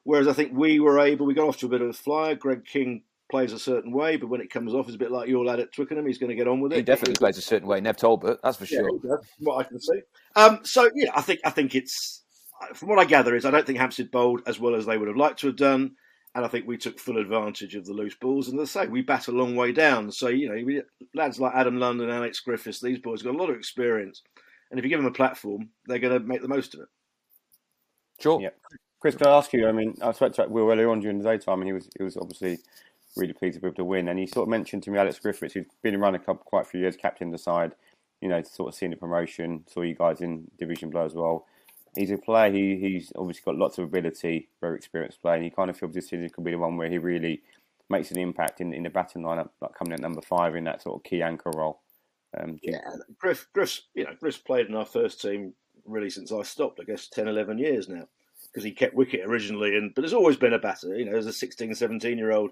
Whereas 0.03 0.27
I 0.27 0.33
think 0.33 0.53
we 0.53 0.79
were 0.79 0.99
able, 0.99 1.25
we 1.25 1.33
got 1.33 1.47
off 1.47 1.57
to 1.59 1.65
a 1.65 1.69
bit 1.69 1.81
of 1.81 1.89
a 1.89 1.93
flyer. 1.93 2.35
Greg 2.35 2.63
King 2.65 3.03
plays 3.29 3.53
a 3.53 3.59
certain 3.59 3.91
way, 3.91 4.17
but 4.17 4.27
when 4.27 4.41
it 4.41 4.49
comes 4.49 4.73
off, 4.73 4.87
it's 4.87 4.95
a 4.95 4.99
bit 4.99 5.11
like 5.11 5.29
your 5.29 5.45
lad 5.45 5.59
at 5.59 5.71
Twickenham. 5.73 6.05
He's 6.05 6.17
going 6.17 6.29
to 6.29 6.35
get 6.35 6.47
on 6.47 6.61
with 6.61 6.73
it. 6.73 6.77
He 6.77 6.81
definitely 6.81 7.15
plays 7.15 7.37
a 7.37 7.41
certain 7.41 7.67
way. 7.67 7.79
Nev 7.79 7.97
Talbot, 7.97 8.39
that's 8.43 8.57
for 8.57 8.65
yeah, 8.65 8.79
sure. 8.79 9.21
what 9.39 9.57
I 9.57 9.63
can 9.63 9.79
see. 9.79 10.01
Um, 10.35 10.59
so 10.63 10.89
yeah, 10.95 11.11
I 11.15 11.21
think 11.21 11.39
I 11.43 11.49
think 11.49 11.75
it's 11.75 12.23
from 12.73 12.89
what 12.89 12.99
I 12.99 13.05
gather 13.05 13.35
is 13.35 13.45
I 13.45 13.51
don't 13.51 13.65
think 13.65 13.79
Hampstead 13.79 14.11
bowled 14.11 14.41
as 14.47 14.59
well 14.59 14.75
as 14.75 14.85
they 14.85 14.97
would 14.97 15.07
have 15.07 15.17
liked 15.17 15.39
to 15.39 15.47
have 15.47 15.55
done 15.55 15.95
and 16.35 16.45
I 16.45 16.47
think 16.47 16.67
we 16.67 16.77
took 16.77 16.99
full 16.99 17.17
advantage 17.17 17.75
of 17.75 17.85
the 17.85 17.93
loose 17.93 18.15
balls. 18.15 18.49
And 18.49 18.59
as 18.59 18.75
I 18.75 18.83
say, 18.83 18.89
we 18.89 19.01
bat 19.01 19.27
a 19.27 19.31
long 19.31 19.55
way 19.55 19.71
down. 19.71 20.11
So, 20.11 20.27
you 20.27 20.47
know, 20.47 20.63
we, 20.63 20.81
lads 21.15 21.39
like 21.39 21.55
Adam 21.55 21.79
London, 21.79 22.09
Alex 22.09 22.39
Griffiths, 22.39 22.79
these 22.79 22.99
boys 22.99 23.23
got 23.23 23.33
a 23.33 23.37
lot 23.37 23.49
of 23.49 23.55
experience. 23.55 24.21
And 24.69 24.79
if 24.79 24.85
you 24.85 24.89
give 24.89 24.99
them 24.99 25.07
a 25.07 25.11
platform, 25.11 25.69
they're 25.87 25.97
going 25.97 26.19
to 26.19 26.25
make 26.25 26.41
the 26.41 26.47
most 26.47 26.75
of 26.75 26.81
it. 26.81 26.87
Sure. 28.19 28.39
Yeah. 28.39 28.49
Chris, 28.99 29.15
can 29.15 29.27
I 29.27 29.37
ask 29.37 29.51
you? 29.53 29.67
I 29.67 29.71
mean, 29.71 29.95
I 30.01 30.11
spoke 30.11 30.33
to 30.33 30.45
Will 30.47 30.69
earlier 30.69 30.91
on 30.91 30.99
during 30.99 31.17
the 31.17 31.23
daytime, 31.23 31.61
and 31.61 31.67
he 31.67 31.73
was 31.73 31.89
he 31.97 32.03
was 32.03 32.17
obviously 32.17 32.59
really 33.15 33.33
pleased 33.33 33.61
with 33.61 33.75
the 33.75 33.83
win. 33.83 34.07
And 34.07 34.19
he 34.19 34.27
sort 34.27 34.43
of 34.43 34.49
mentioned 34.49 34.83
to 34.83 34.91
me 34.91 34.99
Alex 34.99 35.19
Griffiths, 35.19 35.53
who's 35.53 35.65
been 35.81 35.95
around 35.95 36.15
a 36.15 36.19
quite 36.19 36.61
a 36.61 36.69
few 36.69 36.81
years, 36.81 36.95
captain 36.95 37.31
the 37.31 37.37
side, 37.37 37.73
you 38.21 38.29
know, 38.29 38.41
sort 38.43 38.69
of 38.69 38.75
seeing 38.75 38.91
the 38.91 38.97
promotion, 38.97 39.63
saw 39.67 39.81
you 39.81 39.95
guys 39.95 40.21
in 40.21 40.49
Division 40.57 40.89
Below 40.89 41.05
as 41.05 41.13
well 41.13 41.45
he's 41.95 42.11
a 42.11 42.17
player. 42.17 42.51
He 42.51 42.77
he's 42.77 43.11
obviously 43.15 43.43
got 43.45 43.57
lots 43.57 43.77
of 43.77 43.85
ability, 43.85 44.49
very 44.61 44.77
experienced 44.77 45.21
player, 45.21 45.35
and 45.35 45.43
he 45.43 45.49
kind 45.49 45.69
of 45.69 45.77
feels 45.77 45.93
this 45.93 46.09
season 46.09 46.29
could 46.29 46.43
be 46.43 46.51
the 46.51 46.57
one 46.57 46.77
where 46.77 46.89
he 46.89 46.97
really 46.97 47.41
makes 47.89 48.11
an 48.11 48.19
impact 48.19 48.61
in, 48.61 48.73
in 48.73 48.83
the 48.83 48.89
batting 48.89 49.23
lineup, 49.23 49.49
like 49.61 49.73
coming 49.73 49.93
at 49.93 49.99
number 49.99 50.21
five 50.21 50.55
in 50.55 50.63
that 50.63 50.81
sort 50.81 50.95
of 50.95 51.03
key 51.03 51.21
anchor 51.21 51.51
role. 51.55 51.79
Um, 52.37 52.59
yeah, 52.61 52.81
Griff, 53.17 53.47
Griff's 53.53 53.83
you 53.93 54.03
know 54.03 54.15
Griff's 54.19 54.37
played 54.37 54.67
in 54.67 54.75
our 54.75 54.85
first 54.85 55.21
team 55.21 55.53
really 55.85 56.09
since 56.09 56.31
I 56.31 56.43
stopped. 56.43 56.79
I 56.79 56.83
guess 56.83 57.07
10, 57.07 57.27
11 57.27 57.57
years 57.57 57.89
now 57.89 58.07
because 58.43 58.63
he 58.63 58.71
kept 58.71 58.95
wicket 58.95 59.21
originally, 59.25 59.75
and 59.77 59.93
but 59.95 60.03
has 60.03 60.13
always 60.13 60.37
been 60.37 60.53
a 60.53 60.59
batter. 60.59 60.95
You 60.95 61.05
know, 61.05 61.17
as 61.17 61.25
a 61.25 61.33
16, 61.33 61.75
17 61.75 62.17
year 62.17 62.31
old, 62.31 62.51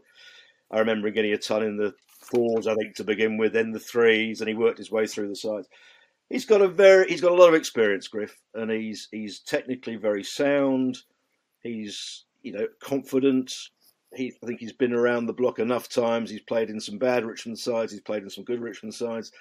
I 0.72 0.80
remember 0.80 1.10
getting 1.10 1.34
a 1.34 1.38
ton 1.38 1.64
in 1.64 1.78
the 1.78 1.94
fours, 2.22 2.68
I 2.68 2.76
think, 2.76 2.96
to 2.96 3.04
begin 3.04 3.38
with, 3.38 3.54
then 3.54 3.72
the 3.72 3.80
threes, 3.80 4.42
and 4.42 4.48
he 4.48 4.56
worked 4.56 4.78
his 4.78 4.92
way 4.92 5.08
through 5.08 5.30
the 5.30 5.36
sides 5.36 5.68
he's 6.30 6.46
got 6.46 6.62
a 6.62 6.68
very 6.68 7.10
he's 7.10 7.22
got 7.22 7.32
a 7.32 7.36
lot 7.36 7.50
of 7.50 7.56
experience, 7.56 8.08
Griff, 8.08 8.38
and 8.54 8.72
he's 8.72 9.08
he's 9.12 9.40
technically 9.40 9.96
very 9.96 10.24
sound. 10.24 10.98
He's 11.62 12.26
you 12.42 12.54
know 12.54 12.68
confident. 12.82 13.54
He 14.14 14.34
I 14.44 14.46
think 14.46 14.60
he's 14.60 14.74
been 14.74 14.94
around 14.94 15.26
the 15.26 15.34
block 15.34 15.60
enough 15.60 15.90
times. 15.90 16.30
He's 16.30 16.42
played 16.42 16.70
in 16.70 16.80
some 16.80 16.98
bad 16.98 17.26
Richmond 17.26 17.60
sides. 17.60 17.92
He's 17.92 18.02
played 18.02 18.24
in 18.24 18.30
some 18.30 18.44
good 18.44 18.62
Richmond 18.62 18.94
sides. 18.94 19.32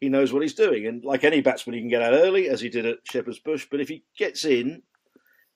He 0.00 0.08
knows 0.08 0.32
what 0.32 0.42
he's 0.42 0.54
doing, 0.54 0.86
and 0.86 1.04
like 1.04 1.24
any 1.24 1.40
batsman, 1.40 1.74
he 1.74 1.80
can 1.80 1.88
get 1.88 2.02
out 2.02 2.14
early, 2.14 2.48
as 2.48 2.60
he 2.60 2.68
did 2.68 2.84
at 2.84 2.98
Shepherd's 3.04 3.38
Bush. 3.38 3.66
But 3.70 3.80
if 3.80 3.88
he 3.88 4.02
gets 4.18 4.44
in, 4.44 4.82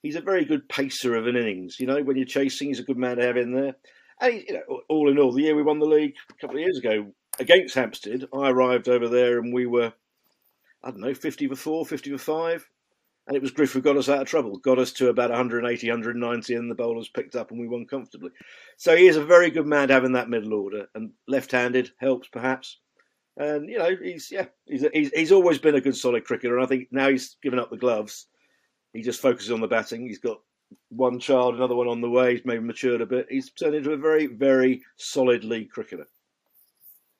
he's 0.03 0.17
a 0.17 0.21
very 0.21 0.45
good 0.45 0.69
pacer 0.69 1.17
of 1.17 1.27
an 1.27 1.37
innings. 1.37 1.79
You 1.81 1.87
know, 1.87 2.03
when 2.03 2.17
you're 2.17 2.25
chasing, 2.25 2.69
he's 2.69 2.79
a 2.79 2.85
good 2.85 2.97
man 2.97 3.17
to 3.17 3.27
have 3.27 3.37
in 3.37 3.53
there. 3.53 3.77
And 4.21 4.35
you 4.35 4.55
know, 4.55 4.81
all 4.89 5.11
in 5.11 5.19
all, 5.19 5.33
the 5.33 5.43
year 5.43 5.55
we 5.55 5.63
won 5.63 5.79
the 5.79 5.87
league 5.87 6.15
a 6.31 6.35
couple 6.35 6.57
of 6.57 6.61
years 6.61 6.79
ago 6.79 7.13
against 7.39 7.75
Hampstead, 7.75 8.27
I 8.33 8.51
arrived 8.51 8.89
over 8.89 9.09
there 9.09 9.39
and 9.39 9.53
we 9.53 9.67
were 9.67 9.93
I 10.83 10.91
don't 10.91 11.01
know, 11.01 11.15
50 11.15 11.49
for 11.49 11.57
four, 11.57 11.85
50 11.85 12.13
for 12.13 12.19
five. 12.19 12.69
And 13.27 13.37
it 13.37 13.43
was 13.43 13.51
Griff 13.51 13.73
who 13.73 13.83
got 13.83 13.97
us 13.99 14.09
out 14.09 14.23
of 14.23 14.29
trouble, 14.29 14.57
got 14.59 14.79
us 14.79 14.93
to 14.95 15.11
about 15.11 15.29
180, 15.29 15.89
190, 15.89 16.55
and 16.55 16.71
the 16.71 16.75
bowlers 16.75 17.11
picked 17.11 17.37
up 17.37 17.51
and 17.51 17.61
we 17.61 17.69
won 17.69 17.85
comfortably. 17.85 18.31
So 18.79 18.97
he 18.97 19.07
is 19.07 19.17
a 19.17 19.25
very 19.25 19.51
good 19.51 19.67
man 19.67 19.89
to 19.89 19.95
have 19.95 20.05
in 20.05 20.13
that 20.13 20.31
middle 20.31 20.55
order. 20.55 20.87
And 20.95 21.13
left 21.27 21.53
handed 21.53 21.91
helps 21.99 22.29
perhaps. 22.29 22.79
And 23.37 23.69
you 23.69 23.79
know, 23.79 23.95
he's 24.03 24.31
yeah, 24.31 24.47
he's, 24.65 24.85
he's 24.95 25.11
he's 25.11 25.33
always 25.33 25.59
been 25.59 25.75
a 25.75 25.81
good 25.81 25.97
solid 25.97 26.25
cricketer. 26.25 26.57
And 26.57 26.65
I 26.65 26.69
think 26.69 26.89
now 26.91 27.11
he's 27.11 27.37
given 27.43 27.59
up 27.59 27.71
the 27.71 27.77
gloves. 27.77 28.27
He 28.95 29.03
just 29.03 29.21
focuses 29.21 29.53
on 29.53 29.61
the 29.61 29.69
batting. 29.69 30.07
He's 30.07 30.19
got 30.19 30.41
one 30.91 31.19
child, 31.19 31.55
another 31.55 31.75
one 31.75 31.89
on 31.89 32.01
the 32.01 32.11
way. 32.11 32.35
He's 32.35 32.45
maybe 32.45 32.65
matured 32.65 33.01
a 33.01 33.07
bit. 33.07 33.27
He's 33.31 33.51
turned 33.51 33.75
into 33.75 33.93
a 33.93 33.97
very, 33.97 34.27
very 34.27 34.83
solid 34.97 35.45
league 35.45 35.71
cricketer. 35.71 36.07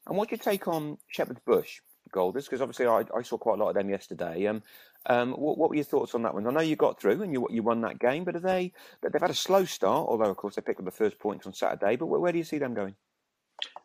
And 0.07 0.17
what's 0.17 0.31
your 0.31 0.39
take 0.39 0.67
on 0.69 0.99
Shepherd's 1.09 1.41
Bush 1.47 1.81
Golders? 2.13 2.47
Because 2.47 2.63
obviously 2.63 2.87
I, 2.87 3.05
I, 3.15 3.23
saw 3.23 3.37
quite 3.37 3.59
a 3.59 3.63
lot 3.63 3.69
of 3.69 3.75
them 3.75 3.91
yesterday. 3.91 4.47
Um, 4.47 4.63
um, 5.07 5.33
what, 5.33 5.59
what, 5.59 5.69
were 5.69 5.77
your 5.77 5.85
thoughts 5.85 6.15
on 6.15 6.23
that 6.23 6.35
one? 6.35 6.47
I 6.47 6.51
know 6.51 6.61
you 6.61 6.77
got 6.77 7.01
through 7.01 7.23
and 7.23 7.33
you 7.33 7.47
you 7.51 7.63
won 7.63 7.83
that 7.83 7.99
game, 7.99 8.25
but 8.25 8.37
are 8.37 8.41
they? 8.41 8.73
They've 9.03 9.21
had 9.21 9.31
a 9.31 9.35
slow 9.35 9.65
start, 9.65 10.09
although 10.09 10.31
of 10.31 10.37
course 10.37 10.57
they 10.57 10.63
picked 10.63 10.81
up 10.81 10.87
the 10.87 10.91
first 10.91 11.19
points 11.19 11.47
on 11.47 11.53
Saturday. 11.53 11.97
But 11.97 12.07
where, 12.07 12.21
where 12.21 12.33
do 12.33 12.39
you 12.39 12.45
see 12.45 12.59
them 12.59 12.75
going? 12.75 12.95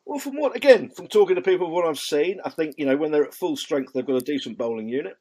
Well, 0.05 0.19
from 0.19 0.37
what 0.37 0.55
again, 0.55 0.89
from 0.89 1.07
talking 1.07 1.35
to 1.35 1.41
people, 1.41 1.69
what 1.69 1.85
I've 1.85 1.99
seen, 1.99 2.39
I 2.45 2.49
think 2.49 2.75
you 2.77 2.85
know 2.85 2.95
when 2.95 3.11
they're 3.11 3.25
at 3.25 3.33
full 3.33 3.57
strength, 3.57 3.93
they've 3.93 4.05
got 4.05 4.15
a 4.15 4.21
decent 4.21 4.57
bowling 4.57 4.87
unit. 4.87 5.17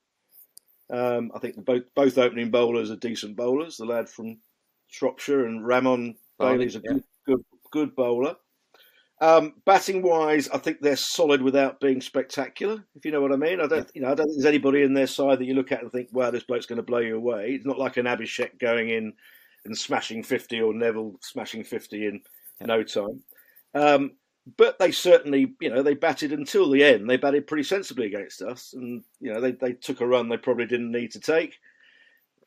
Um, 0.90 1.30
I 1.34 1.38
think 1.38 1.64
both 1.64 1.82
both 1.94 2.18
opening 2.18 2.50
bowlers 2.50 2.90
are 2.90 2.96
decent 2.96 3.36
bowlers. 3.36 3.76
The 3.76 3.84
lad 3.84 4.08
from 4.08 4.38
Shropshire 4.88 5.46
and 5.46 5.66
Ramon 5.66 6.16
Bailey's 6.38 6.76
a 6.76 6.80
yeah. 6.84 6.92
good, 6.92 7.04
good, 7.26 7.44
good 7.70 7.96
bowler. 7.96 8.36
Um, 9.20 9.54
batting 9.64 10.02
wise, 10.02 10.48
I 10.48 10.58
think 10.58 10.80
they're 10.80 10.96
solid 10.96 11.42
without 11.42 11.78
being 11.78 12.00
spectacular. 12.00 12.84
If 12.96 13.04
you 13.04 13.12
know 13.12 13.20
what 13.20 13.32
I 13.32 13.36
mean, 13.36 13.60
I 13.60 13.68
don't, 13.68 13.88
you 13.94 14.02
know, 14.02 14.10
I 14.10 14.14
don't 14.14 14.26
think 14.26 14.38
there's 14.38 14.46
anybody 14.46 14.82
in 14.82 14.94
their 14.94 15.06
side 15.06 15.38
that 15.38 15.44
you 15.44 15.54
look 15.54 15.70
at 15.70 15.80
and 15.80 15.92
think, 15.92 16.08
"Wow, 16.12 16.32
this 16.32 16.42
bloke's 16.42 16.66
going 16.66 16.78
to 16.78 16.82
blow 16.82 16.98
you 16.98 17.16
away." 17.16 17.52
It's 17.52 17.64
not 17.64 17.78
like 17.78 17.96
an 17.96 18.06
Abhishek 18.06 18.58
going 18.58 18.88
in 18.90 19.12
and 19.64 19.78
smashing 19.78 20.24
fifty 20.24 20.60
or 20.60 20.74
Neville 20.74 21.20
smashing 21.22 21.62
fifty 21.62 22.06
in 22.06 22.20
yeah. 22.60 22.66
no 22.66 22.82
time. 22.82 23.22
Um, 23.74 24.12
but 24.56 24.78
they 24.78 24.90
certainly, 24.90 25.54
you 25.60 25.70
know, 25.70 25.82
they 25.82 25.94
batted 25.94 26.32
until 26.32 26.70
the 26.70 26.82
end. 26.82 27.08
They 27.08 27.16
batted 27.16 27.46
pretty 27.46 27.62
sensibly 27.62 28.06
against 28.06 28.42
us, 28.42 28.72
and 28.74 29.02
you 29.20 29.32
know, 29.32 29.40
they 29.40 29.52
they 29.52 29.72
took 29.72 30.00
a 30.00 30.06
run 30.06 30.28
they 30.28 30.36
probably 30.36 30.66
didn't 30.66 30.90
need 30.90 31.12
to 31.12 31.20
take. 31.20 31.58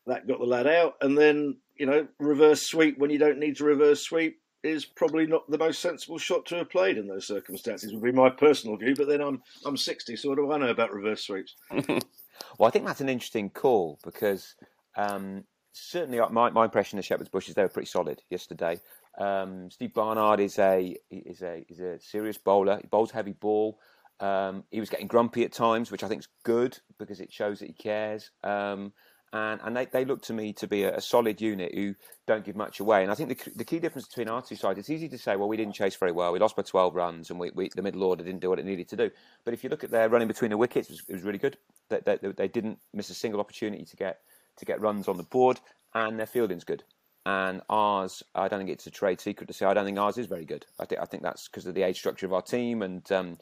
That 0.08 0.28
got 0.28 0.40
the 0.40 0.46
lad 0.46 0.68
out, 0.68 0.96
and 1.02 1.18
then 1.18 1.58
you 1.76 1.86
know, 1.86 2.08
reverse 2.20 2.62
sweep 2.62 2.98
when 2.98 3.10
you 3.10 3.18
don't 3.18 3.40
need 3.40 3.58
to 3.58 3.66
reverse 3.66 4.02
sweep 4.02 4.40
is 4.64 4.86
probably 4.86 5.28
not 5.28 5.50
the 5.50 5.58
most 5.58 5.80
sensible 5.80 6.18
shot 6.18 6.46
to 6.48 6.56
have 6.56 6.70
played 6.70 6.98
in 6.98 7.08
those 7.08 7.28
circumstances. 7.28 7.94
Would 7.94 8.04
be 8.04 8.12
my 8.12 8.30
personal 8.30 8.78
view, 8.78 8.96
but 8.96 9.08
then 9.08 9.22
I'm 9.22 9.42
I'm 9.66 9.78
60, 9.78 10.16
so 10.16 10.30
what 10.30 10.36
do 10.36 10.52
I 10.52 10.58
know 10.58 10.70
about 10.70 10.94
reverse 10.94 11.24
sweeps? 11.24 11.56
well, 11.72 12.68
I 12.68 12.70
think 12.72 12.86
that's 12.86 13.02
an 13.02 13.10
interesting 13.10 13.50
call 13.50 14.00
because 14.04 14.56
um, 14.98 15.44
certainly 15.72 16.20
uh, 16.20 16.30
my, 16.30 16.50
my 16.50 16.66
impression 16.66 17.00
of 17.00 17.06
Shepherd's 17.06 17.30
Bush 17.30 17.48
is 17.48 17.56
they 17.56 17.62
were 17.62 17.70
pretty 17.70 17.88
solid 17.88 18.22
yesterday. 18.30 18.80
Um, 19.18 19.72
Steve 19.72 19.94
Barnard 19.94 20.40
is 20.40 20.60
a 20.60 20.96
is 21.10 21.42
a 21.42 21.66
is 21.70 21.80
a 21.80 22.00
serious 22.00 22.38
bowler. 22.38 22.80
He 22.82 22.88
bowls 22.88 23.12
heavy 23.12 23.34
ball. 23.34 23.80
Um, 24.20 24.64
he 24.72 24.80
was 24.80 24.90
getting 24.90 25.08
grumpy 25.08 25.44
at 25.44 25.52
times, 25.52 25.92
which 25.92 26.04
I 26.04 26.08
think 26.08 26.22
is 26.22 26.28
good 26.44 26.78
because 26.98 27.20
it 27.20 27.32
shows 27.32 27.60
that 27.60 27.68
he 27.68 27.74
cares. 27.74 28.32
Um, 28.44 28.94
and 29.34 29.60
and 29.64 29.76
they, 29.76 29.86
they 29.86 30.06
look 30.06 30.22
to 30.24 30.34
me 30.34 30.54
to 30.54 30.68
be 30.68 30.84
a, 30.84 30.96
a, 30.96 31.02
solid 31.02 31.42
unit 31.42 31.74
who 31.74 31.96
don't 32.26 32.46
give 32.46 32.56
much 32.56 32.80
away. 32.80 33.04
And 33.04 33.12
I 33.12 33.16
think 33.16 33.30
the, 33.30 33.52
the 33.56 33.66
key 33.66 33.80
difference 33.80 34.08
between 34.08 34.30
our 34.30 34.42
two 34.42 34.56
sides, 34.56 34.80
it's 34.80 34.90
easy 34.90 35.10
to 35.10 35.18
say, 35.18 35.36
well, 35.36 35.50
we 35.50 35.58
didn't 35.58 35.74
chase 35.74 35.96
very 35.96 36.14
well. 36.14 36.32
We 36.32 36.40
lost 36.40 36.56
by 36.56 36.64
12 36.64 36.96
runs 36.96 37.30
and 37.30 37.40
we, 37.40 37.52
we 37.54 37.70
the 37.76 37.82
middle 37.82 38.04
order 38.04 38.24
didn't 38.24 38.40
do 38.40 38.50
what 38.50 38.60
it 38.60 38.66
needed 38.66 38.88
to 38.90 38.96
do. 38.96 39.12
But 39.44 39.54
if 39.54 39.64
you 39.64 39.70
look 39.70 39.84
at 39.84 39.92
their 39.92 40.08
running 40.08 40.30
between 40.30 40.52
the 40.52 40.58
wickets, 40.58 40.90
it 40.90 40.94
was, 40.94 41.04
it 41.10 41.14
was 41.14 41.24
really 41.24 41.40
good. 41.40 41.58
They, 41.90 42.00
they, 42.06 42.18
they, 42.18 42.48
didn't 42.48 42.80
miss 42.94 43.10
a 43.10 43.14
single 43.14 43.42
opportunity 43.42 43.84
to 43.84 43.96
get 43.98 44.20
to 44.58 44.66
get 44.66 44.80
runs 44.80 45.10
on 45.10 45.18
the 45.18 45.24
board, 45.24 45.60
and 45.94 46.18
their 46.18 46.26
fielding's 46.26 46.64
good. 46.64 46.84
And 47.26 47.62
ours, 47.70 48.22
I 48.36 48.48
don't 48.48 48.60
think 48.60 48.70
it's 48.70 48.86
a 48.86 48.92
trade 48.92 49.20
secret 49.20 49.48
to 49.48 49.54
say, 49.54 49.66
I 49.66 49.74
don't 49.74 49.86
think 49.86 49.98
ours 49.98 50.18
is 50.18 50.28
very 50.28 50.46
good. 50.46 50.66
I 50.80 50.86
think 50.86 51.02
I 51.02 51.06
think 51.06 51.24
that's 51.24 51.48
because 51.48 51.66
of 51.66 51.74
the 51.74 51.84
age 51.84 51.98
structure 51.98 52.26
of 52.26 52.34
our 52.34 52.42
team 52.42 52.82
and. 52.82 53.10
Um, 53.12 53.38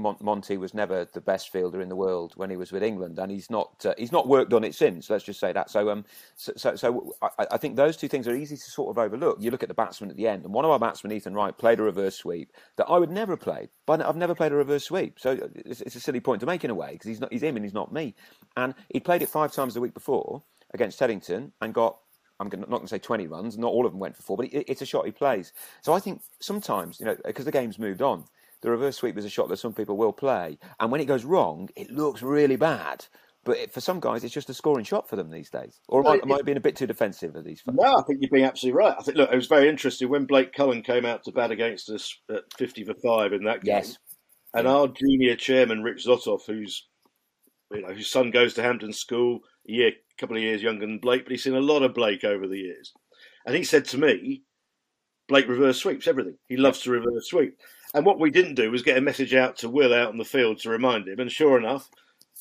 Monty 0.00 0.56
was 0.56 0.74
never 0.74 1.04
the 1.12 1.20
best 1.20 1.50
fielder 1.50 1.80
in 1.80 1.88
the 1.88 1.96
world 1.96 2.32
when 2.36 2.50
he 2.50 2.56
was 2.56 2.72
with 2.72 2.82
England, 2.82 3.18
and 3.18 3.30
he's 3.30 3.50
not 3.50 3.84
uh, 3.84 3.94
he's 3.98 4.12
not 4.12 4.28
worked 4.28 4.52
on 4.52 4.64
it 4.64 4.74
since. 4.74 5.10
Let's 5.10 5.24
just 5.24 5.40
say 5.40 5.52
that. 5.52 5.70
So 5.70 5.90
um, 5.90 6.04
so 6.34 6.52
so, 6.56 6.74
so 6.76 7.14
I, 7.22 7.46
I, 7.52 7.56
think 7.56 7.76
those 7.76 7.96
two 7.96 8.08
things 8.08 8.26
are 8.26 8.34
easy 8.34 8.56
to 8.56 8.62
sort 8.62 8.90
of 8.90 8.98
overlook. 8.98 9.38
You 9.40 9.50
look 9.50 9.62
at 9.62 9.68
the 9.68 9.74
batsman 9.74 10.10
at 10.10 10.16
the 10.16 10.26
end, 10.26 10.44
and 10.44 10.54
one 10.54 10.64
of 10.64 10.70
our 10.70 10.78
batsmen, 10.78 11.12
Ethan 11.12 11.34
Wright, 11.34 11.56
played 11.56 11.80
a 11.80 11.82
reverse 11.82 12.16
sweep 12.16 12.52
that 12.76 12.86
I 12.86 12.98
would 12.98 13.10
never 13.10 13.36
play. 13.36 13.68
But 13.86 14.00
I've 14.00 14.16
never 14.16 14.34
played 14.34 14.52
a 14.52 14.56
reverse 14.56 14.84
sweep, 14.84 15.18
so 15.20 15.50
it's, 15.54 15.80
it's 15.82 15.96
a 15.96 16.00
silly 16.00 16.20
point 16.20 16.40
to 16.40 16.46
make 16.46 16.64
in 16.64 16.70
a 16.70 16.74
way 16.74 16.92
because 16.92 17.08
he's 17.08 17.20
not 17.20 17.32
he's 17.32 17.42
him 17.42 17.56
and 17.56 17.64
he's 17.64 17.74
not 17.74 17.92
me. 17.92 18.14
And 18.56 18.74
he 18.88 19.00
played 19.00 19.22
it 19.22 19.28
five 19.28 19.52
times 19.52 19.74
the 19.74 19.80
week 19.80 19.94
before 19.94 20.42
against 20.72 20.98
Teddington 20.98 21.52
and 21.60 21.74
got 21.74 21.98
I'm 22.40 22.48
not 22.48 22.68
going 22.68 22.82
to 22.82 22.88
say 22.88 22.98
20 22.98 23.26
runs. 23.26 23.58
Not 23.58 23.70
all 23.70 23.86
of 23.86 23.92
them 23.92 24.00
went 24.00 24.16
for 24.16 24.22
four, 24.22 24.36
but 24.38 24.48
it's 24.50 24.82
a 24.82 24.86
shot 24.86 25.04
he 25.04 25.12
plays. 25.12 25.52
So 25.82 25.92
I 25.92 26.00
think 26.00 26.22
sometimes, 26.40 26.98
you 26.98 27.06
know, 27.06 27.16
because 27.24 27.44
the 27.44 27.52
game's 27.52 27.78
moved 27.78 28.00
on, 28.00 28.24
the 28.62 28.70
reverse 28.70 28.96
sweep 28.96 29.18
is 29.18 29.24
a 29.24 29.30
shot 29.30 29.48
that 29.48 29.58
some 29.58 29.74
people 29.74 29.96
will 29.96 30.12
play, 30.12 30.58
and 30.78 30.90
when 30.90 31.00
it 31.00 31.06
goes 31.06 31.24
wrong, 31.24 31.68
it 31.76 31.90
looks 31.90 32.22
really 32.22 32.56
bad. 32.56 33.06
But 33.42 33.56
it, 33.56 33.72
for 33.72 33.80
some 33.80 34.00
guys, 34.00 34.22
it's 34.22 34.34
just 34.34 34.50
a 34.50 34.54
scoring 34.54 34.84
shot 34.84 35.08
for 35.08 35.16
them 35.16 35.30
these 35.30 35.48
days. 35.48 35.80
Or 35.88 36.00
am, 36.00 36.06
I, 36.06 36.20
am 36.22 36.32
I 36.32 36.42
being 36.42 36.58
a 36.58 36.60
bit 36.60 36.76
too 36.76 36.86
defensive 36.86 37.36
of 37.36 37.44
these? 37.44 37.62
No, 37.66 37.96
I 37.96 38.02
think 38.02 38.18
you're 38.20 38.30
being 38.30 38.44
absolutely 38.44 38.78
right. 38.78 38.94
I 38.98 39.02
think 39.02 39.16
look, 39.16 39.32
it 39.32 39.36
was 39.36 39.46
very 39.46 39.68
interesting 39.68 40.10
when 40.10 40.26
Blake 40.26 40.52
Cullen 40.52 40.82
came 40.82 41.06
out 41.06 41.24
to 41.24 41.32
bat 41.32 41.50
against 41.50 41.88
us 41.88 42.14
at 42.28 42.42
50 42.58 42.84
for 42.84 42.94
five 43.02 43.32
in 43.32 43.44
that 43.44 43.64
game. 43.64 43.76
Yes. 43.76 43.96
And 44.52 44.66
yeah. 44.66 44.74
our 44.74 44.88
junior 44.88 45.36
chairman, 45.36 45.82
Rich 45.82 46.04
Zotoff, 46.06 46.42
who's 46.46 46.86
you 47.72 47.82
know, 47.82 47.94
whose 47.94 48.10
son 48.10 48.30
goes 48.30 48.54
to 48.54 48.62
Hampton 48.62 48.92
School, 48.92 49.40
year, 49.70 49.88
a 49.88 50.20
couple 50.20 50.36
of 50.36 50.42
years 50.42 50.62
younger 50.62 50.86
than 50.86 50.98
Blake, 50.98 51.24
but 51.24 51.32
he's 51.32 51.44
seen 51.44 51.54
a 51.54 51.60
lot 51.60 51.82
of 51.82 51.94
Blake 51.94 52.24
over 52.24 52.46
the 52.46 52.58
years. 52.58 52.92
And 53.46 53.56
he 53.56 53.64
said 53.64 53.84
to 53.86 53.98
me, 53.98 54.42
Blake 55.28 55.48
reverse 55.48 55.78
sweeps 55.78 56.08
everything. 56.08 56.36
He 56.48 56.56
loves 56.56 56.80
to 56.80 56.90
reverse 56.90 57.28
sweep. 57.28 57.56
And 57.94 58.04
what 58.04 58.20
we 58.20 58.30
didn't 58.30 58.54
do 58.54 58.70
was 58.70 58.82
get 58.82 58.98
a 58.98 59.02
message 59.02 59.34
out 59.34 59.56
to 59.58 59.68
Will 59.68 59.94
out 59.94 60.08
on 60.08 60.18
the 60.18 60.24
field 60.24 60.58
to 60.60 60.70
remind 60.70 61.08
him. 61.08 61.18
And 61.18 61.30
sure 61.30 61.58
enough, 61.58 61.88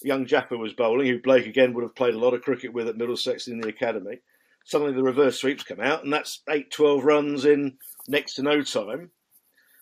young 0.02 0.26
Japper 0.26 0.58
was 0.58 0.74
bowling, 0.74 1.08
who 1.08 1.22
Blake 1.22 1.46
again 1.46 1.74
would 1.74 1.84
have 1.84 1.96
played 1.96 2.16
a 2.16 2.20
lot 2.20 2.34
of 2.34 2.42
cricket 2.42 2.74
with 2.74 2.88
at 2.88 2.98
Middlesex 2.98 3.48
in 3.48 3.60
the 3.60 3.70
academy. 3.70 4.20
Suddenly 4.66 4.94
the 4.94 5.04
reverse 5.04 5.40
sweeps 5.40 5.64
come 5.64 5.80
out, 5.80 6.04
and 6.04 6.14
that's 6.14 6.42
8 6.50 6.70
12 6.72 7.04
runs 7.04 7.46
in 7.46 7.78
next 8.08 8.36
to 8.36 8.44
no 8.44 8.62
time 8.62 9.12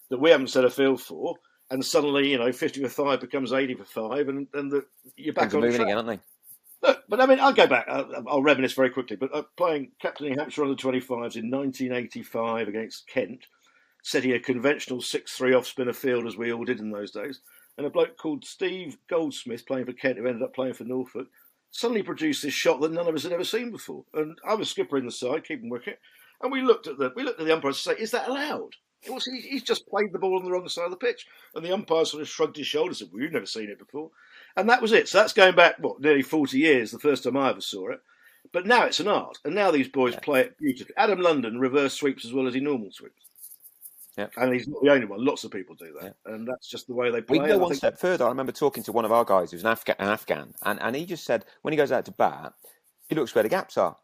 that 0.10 0.20
we 0.20 0.30
haven't 0.30 0.50
set 0.50 0.66
a 0.66 0.70
field 0.70 1.02
for. 1.02 1.36
And 1.70 1.84
suddenly, 1.84 2.30
you 2.30 2.38
know, 2.38 2.52
50 2.52 2.82
for 2.84 2.90
5 2.90 3.20
becomes 3.20 3.52
80 3.52 3.76
for 3.76 3.86
5, 3.86 4.30
and, 4.30 4.48
and 4.54 4.72
the, 4.72 4.86
you're 5.18 5.34
back 5.34 5.54
on 5.54 5.60
moving 5.60 5.76
track. 5.76 5.88
again, 5.88 5.98
aren't 5.98 6.08
they? 6.08 6.20
Look, 6.82 7.04
but 7.10 7.20
I 7.20 7.26
mean, 7.26 7.40
I'll 7.40 7.54
go 7.54 7.68
back. 7.68 7.88
I'll, 7.90 8.24
I'll 8.28 8.44
reminisce 8.44 8.74
very 8.74 8.90
quickly. 8.90 9.16
But 9.16 9.34
uh, 9.34 9.44
playing 9.56 9.92
captaining 10.00 10.38
Hampshire 10.38 10.64
under 10.64 10.76
25s 10.76 11.36
in 11.36 11.50
1985 11.50 12.68
against 12.68 13.08
Kent, 13.08 13.48
setting 14.04 14.34
a 14.34 14.40
conventional 14.40 15.02
6 15.02 15.32
3 15.32 15.54
off 15.54 15.66
spinner 15.66 15.94
field 15.94 16.28
as 16.28 16.38
we 16.38 16.52
all 16.54 16.66
did 16.66 16.80
in 16.80 16.92
those 16.92 17.12
days. 17.12 17.42
And 17.78 17.86
a 17.86 17.90
bloke 17.90 18.18
called 18.18 18.46
Steve 18.46 18.98
Goldsmith, 19.10 19.66
playing 19.66 19.86
for 19.86 19.94
Kent, 19.94 20.18
who 20.18 20.28
ended 20.28 20.44
up 20.44 20.56
playing 20.56 20.74
for 20.74 20.84
Norfolk, 20.84 21.28
suddenly 21.72 22.04
produced 22.04 22.42
this 22.42 22.54
shot 22.54 22.82
that 22.82 22.92
none 22.92 23.08
of 23.08 23.16
us 23.16 23.24
had 23.24 23.32
ever 23.32 23.44
seen 23.44 23.72
before. 23.72 24.04
And 24.14 24.38
I 24.48 24.56
was 24.56 24.70
skipper 24.70 24.98
in 24.98 25.06
the 25.06 25.12
side, 25.12 25.44
keeping 25.44 25.70
wicket, 25.70 26.00
and 26.42 26.52
we 26.52 26.62
looked 26.62 26.88
at 26.88 26.98
the 26.98 27.12
we 27.16 27.24
looked 27.24 27.40
at 27.40 27.46
the 27.46 27.54
umpire 27.54 27.72
to 27.72 27.78
say, 27.78 27.94
"Is 27.94 28.12
that 28.12 28.28
allowed?" 28.28 28.76
He's 29.02 29.64
just 29.64 29.88
played 29.88 30.12
the 30.12 30.20
ball 30.20 30.38
on 30.40 30.44
the 30.44 30.52
wrong 30.52 30.68
side 30.68 30.86
of 30.86 30.92
the 30.92 30.98
pitch, 30.98 31.28
and 31.54 31.64
the 31.64 31.72
umpire 31.72 32.04
sort 32.04 32.22
of 32.22 32.28
shrugged 32.28 32.58
his 32.58 32.68
shoulders 32.68 33.00
and 33.02 33.10
said, 33.10 33.14
"We've 33.14 33.32
never 33.32 33.46
seen 33.46 33.70
it 33.70 33.80
before," 33.80 34.12
and 34.58 34.70
that 34.70 34.82
was 34.82 34.92
it. 34.92 35.08
So 35.08 35.20
that's 35.20 35.34
going 35.34 35.56
back 35.56 35.76
what 35.80 36.02
nearly 36.02 36.24
forty 36.24 36.60
years. 36.60 36.92
The 36.92 37.00
first 37.00 37.24
time 37.24 37.38
I 37.38 37.52
ever 37.52 37.62
saw 37.62 37.92
it, 37.92 38.02
but 38.52 38.66
now 38.66 38.84
it's 38.84 39.00
an 39.00 39.08
art, 39.08 39.38
and 39.46 39.56
now 39.56 39.72
these 39.72 39.88
boys 39.88 40.16
play 40.18 40.42
it 40.42 40.58
beautifully. 40.58 40.96
Adam 40.98 41.22
London 41.22 41.60
reverse 41.60 41.94
sweeps 41.94 42.26
as 42.26 42.34
well 42.34 42.48
as 42.48 42.54
he 42.54 42.60
normal 42.60 42.92
sweeps. 42.92 43.24
Yeah. 44.18 44.28
And 44.36 44.52
he's 44.52 44.68
not 44.68 44.82
the 44.82 44.92
only 44.92 45.06
one. 45.06 45.24
Lots 45.24 45.44
of 45.44 45.52
people 45.52 45.76
do 45.76 45.96
that. 46.02 46.16
Yeah. 46.26 46.34
And 46.34 46.48
that's 46.48 46.68
just 46.68 46.88
the 46.88 46.96
way 46.96 47.12
they 47.12 47.22
play. 47.22 47.38
We 47.38 47.48
go 47.48 47.60
one 47.60 47.70
think... 47.70 47.78
step 47.78 48.00
further. 48.00 48.26
I 48.26 48.30
remember 48.30 48.52
talking 48.52 48.82
to 48.84 48.92
one 48.92 49.06
of 49.06 49.12
our 49.12 49.24
guys 49.24 49.52
who's 49.52 49.62
an 49.62 49.68
Afghan, 49.68 49.96
an 50.00 50.08
Afghan 50.08 50.56
and, 50.64 50.82
and 50.82 50.96
he 50.96 51.06
just 51.06 51.24
said 51.24 51.46
when 51.62 51.72
he 51.72 51.78
goes 51.78 51.92
out 51.92 52.06
to 52.06 52.12
bat, 52.12 52.54
he 53.10 53.14
looks 53.16 53.36
where 53.36 53.44
the 53.44 53.50
gaps 53.50 53.78
are. 53.78 53.96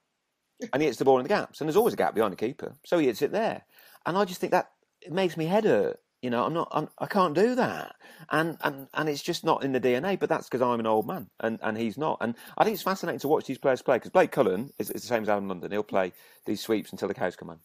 and 0.71 0.81
he 0.81 0.87
hits 0.87 0.99
the 0.99 1.05
ball 1.05 1.17
in 1.17 1.23
the 1.23 1.29
gaps. 1.29 1.59
And 1.59 1.67
there's 1.67 1.75
always 1.75 1.93
a 1.93 1.97
gap 1.97 2.15
behind 2.15 2.31
the 2.31 2.37
keeper. 2.37 2.75
So 2.85 2.97
he 2.99 3.07
hits 3.07 3.21
it 3.21 3.31
there. 3.31 3.63
And 4.05 4.17
I 4.17 4.25
just 4.25 4.39
think 4.39 4.51
that 4.51 4.69
it 5.01 5.11
makes 5.11 5.35
me 5.35 5.45
head 5.45 5.65
hurt. 5.65 5.99
You 6.23 6.29
know, 6.29 6.45
I'm 6.45 6.53
not, 6.53 6.69
I'm, 6.71 6.87
I 6.99 7.05
can't 7.05 7.35
do 7.35 7.53
that, 7.55 7.97
and 8.31 8.57
and 8.61 8.87
and 8.93 9.09
it's 9.09 9.21
just 9.21 9.43
not 9.43 9.61
in 9.61 9.73
the 9.73 9.81
DNA. 9.81 10.17
But 10.17 10.29
that's 10.29 10.47
because 10.47 10.61
I'm 10.61 10.79
an 10.79 10.87
old 10.87 11.05
man, 11.05 11.29
and, 11.41 11.59
and 11.61 11.77
he's 11.77 11.97
not. 11.97 12.17
And 12.21 12.33
I 12.57 12.63
think 12.63 12.75
it's 12.75 12.81
fascinating 12.81 13.19
to 13.19 13.27
watch 13.27 13.45
these 13.45 13.57
players 13.57 13.81
play 13.81 13.97
because 13.97 14.09
Blake 14.09 14.31
Cullen 14.31 14.71
is, 14.79 14.89
is 14.89 15.01
the 15.01 15.07
same 15.09 15.23
as 15.23 15.29
Alan 15.29 15.49
London. 15.49 15.69
He'll 15.69 15.83
play 15.83 16.13
these 16.45 16.61
sweeps 16.61 16.93
until 16.93 17.09
the 17.09 17.13
cows 17.13 17.35
come 17.35 17.49
home. 17.49 17.59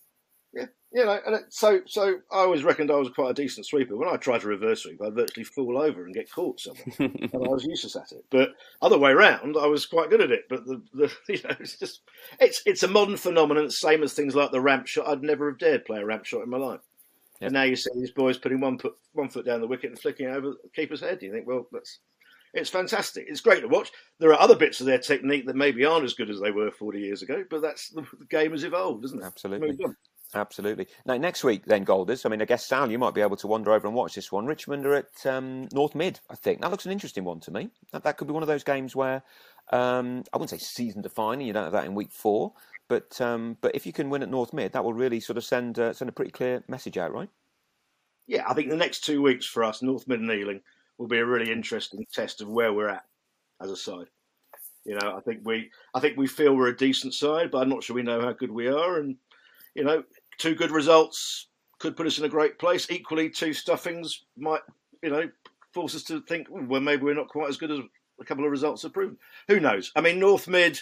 Yeah, 0.52 0.64
you 0.92 1.04
know, 1.04 1.20
and 1.24 1.36
it, 1.36 1.42
so 1.50 1.82
so 1.86 2.16
I 2.32 2.38
always 2.38 2.64
reckoned 2.64 2.90
I 2.90 2.96
was 2.96 3.10
quite 3.10 3.30
a 3.30 3.34
decent 3.34 3.64
sweeper. 3.64 3.96
When 3.96 4.08
I 4.08 4.16
tried 4.16 4.40
to 4.40 4.48
reverse 4.48 4.82
sweep, 4.82 5.00
I'd 5.02 5.14
virtually 5.14 5.44
fall 5.44 5.80
over 5.80 6.04
and 6.04 6.12
get 6.12 6.28
caught 6.28 6.58
somewhere, 6.58 6.84
and 6.98 7.30
I 7.32 7.48
was 7.48 7.64
useless 7.64 7.94
at 7.94 8.10
it. 8.10 8.24
But 8.28 8.48
other 8.82 8.98
way 8.98 9.12
round, 9.12 9.56
I 9.56 9.66
was 9.66 9.86
quite 9.86 10.10
good 10.10 10.20
at 10.20 10.32
it. 10.32 10.46
But 10.48 10.64
the, 10.66 10.82
the 10.94 11.12
you 11.32 11.42
know, 11.44 11.54
it's 11.60 11.78
just 11.78 12.00
it's 12.40 12.60
it's 12.66 12.82
a 12.82 12.88
modern 12.88 13.18
phenomenon, 13.18 13.70
same 13.70 14.02
as 14.02 14.14
things 14.14 14.34
like 14.34 14.50
the 14.50 14.60
ramp 14.60 14.88
shot. 14.88 15.06
I'd 15.06 15.22
never 15.22 15.48
have 15.48 15.60
dared 15.60 15.84
play 15.84 16.00
a 16.00 16.04
ramp 16.04 16.24
shot 16.24 16.42
in 16.42 16.50
my 16.50 16.58
life. 16.58 16.80
Yep. 17.40 17.49
And 17.49 17.54
now 17.54 17.62
you 17.62 17.76
see 17.76 17.90
these 17.95 18.11
boys 18.11 18.38
putting 18.38 18.61
one 18.61 18.78
foot 18.78 18.95
one 19.12 19.28
foot 19.28 19.47
down 19.47 19.61
the 19.61 19.66
wicket 19.66 19.90
and 19.90 19.99
flicking 19.99 20.26
it 20.26 20.33
over 20.33 20.50
the 20.50 20.57
keeper's 20.75 21.00
head. 21.00 21.21
Do 21.21 21.26
you 21.26 21.33
think, 21.33 21.47
well, 21.47 21.66
that's 21.73 22.00
it's 22.54 22.71
fantastic. 22.71 23.26
It's 23.28 23.40
great 23.40 23.61
to 23.61 23.68
watch. 23.68 23.90
There 24.18 24.30
are 24.30 24.40
other 24.40 24.57
bits 24.57 24.80
of 24.80 24.87
their 24.87 24.99
technique 24.99 25.47
that 25.47 25.57
maybe 25.57 25.85
aren't 25.85 26.04
as 26.04 26.14
good 26.14 26.30
as 26.30 26.40
they 26.40 26.50
were 26.50 26.71
40 26.71 26.99
years 26.99 27.23
ago, 27.23 27.45
but 27.49 27.62
that's 27.62 27.90
the, 27.90 28.02
the 28.18 28.26
game 28.26 28.52
has 28.52 28.64
evolved, 28.64 29.04
isn't 29.04 29.23
it? 29.23 29.26
Absolutely. 29.26 29.78
Absolutely. 30.35 30.87
Now, 31.07 31.16
next 31.16 31.42
week, 31.42 31.64
then, 31.64 31.85
Golders. 31.85 32.26
I 32.26 32.28
mean, 32.28 32.42
I 32.42 32.45
guess, 32.45 32.66
Sal, 32.66 32.90
you 32.90 32.99
might 32.99 33.14
be 33.14 33.23
able 33.23 33.37
to 33.38 33.47
wander 33.47 33.73
over 33.73 33.87
and 33.87 33.97
watch 33.97 34.14
this 34.14 34.30
one. 34.30 34.45
Richmond 34.45 34.85
are 34.85 34.95
at 34.95 35.26
um, 35.26 35.68
North 35.73 35.95
Mid, 35.95 36.21
I 36.28 36.35
think. 36.35 36.61
That 36.61 36.71
looks 36.71 36.85
an 36.85 36.92
interesting 36.92 37.25
one 37.25 37.40
to 37.40 37.50
me. 37.50 37.71
That, 37.92 38.02
that 38.04 38.18
could 38.18 38.26
be 38.26 38.35
one 38.35 38.42
of 38.42 38.47
those 38.47 38.64
games 38.64 38.95
where, 38.95 39.23
um, 39.73 40.25
I 40.33 40.37
wouldn't 40.37 40.50
say 40.50 40.59
season 40.59 41.00
defining, 41.00 41.47
you 41.47 41.54
don't 41.54 41.64
have 41.64 41.73
that 41.73 41.87
in 41.87 41.95
week 41.95 42.12
four, 42.12 42.52
but 42.88 43.21
um, 43.21 43.57
but 43.61 43.75
if 43.75 43.87
you 43.87 43.92
can 43.92 44.11
win 44.11 44.23
at 44.23 44.30
North 44.30 44.52
Mid, 44.52 44.73
that 44.73 44.85
will 44.85 44.95
really 44.95 45.21
sort 45.21 45.37
of 45.37 45.45
send, 45.45 45.78
uh, 45.78 45.92
send 45.92 46.09
a 46.09 46.12
pretty 46.12 46.30
clear 46.30 46.62
message 46.68 46.99
out, 46.99 47.12
right? 47.12 47.28
Yeah, 48.26 48.45
I 48.49 48.54
think 48.54 48.68
the 48.68 48.76
next 48.76 49.04
two 49.04 49.23
weeks 49.23 49.47
for 49.47 49.64
us, 49.64 49.83
North 49.83 50.07
Mid 50.09 50.21
and 50.21 50.30
Ealing, 50.30 50.61
will 50.99 51.07
be 51.07 51.18
a 51.18 51.25
really 51.25 51.50
interesting 51.50 52.07
test 52.12 52.40
of 52.40 52.49
where 52.49 52.73
we're 52.73 52.88
at 52.88 53.04
as 53.62 53.71
a 53.71 53.76
side. 53.76 54.07
You 54.85 54.95
know, 54.95 55.16
I 55.16 55.21
think 55.21 55.40
we, 55.45 55.71
I 55.95 56.00
think 56.00 56.16
we 56.16 56.26
feel 56.26 56.54
we're 56.54 56.68
a 56.68 56.76
decent 56.76 57.14
side, 57.14 57.50
but 57.50 57.59
I'm 57.59 57.68
not 57.68 57.85
sure 57.85 57.95
we 57.95 58.02
know 58.02 58.21
how 58.21 58.33
good 58.33 58.50
we 58.50 58.68
are. 58.68 58.99
And 58.99 59.16
you 59.75 59.85
know, 59.85 60.02
two 60.38 60.54
good 60.54 60.71
results 60.71 61.47
could 61.78 61.97
put 61.97 62.07
us 62.07 62.18
in 62.18 62.25
a 62.25 62.28
great 62.28 62.59
place. 62.59 62.90
Equally, 62.90 63.30
two 63.30 63.52
stuffings 63.52 64.25
might, 64.37 64.62
you 65.02 65.11
know, 65.11 65.30
force 65.73 65.95
us 65.95 66.02
to 66.04 66.21
think, 66.23 66.49
well, 66.50 66.80
maybe 66.80 67.02
we're 67.02 67.14
not 67.14 67.28
quite 67.28 67.49
as 67.49 67.57
good 67.57 67.71
as 67.71 67.80
a 68.21 68.25
couple 68.25 68.45
of 68.45 68.50
results 68.50 68.83
have 68.83 68.92
proven. 68.92 69.16
Who 69.47 69.61
knows? 69.61 69.92
I 69.95 70.00
mean, 70.00 70.18
North 70.18 70.49
Mid, 70.49 70.80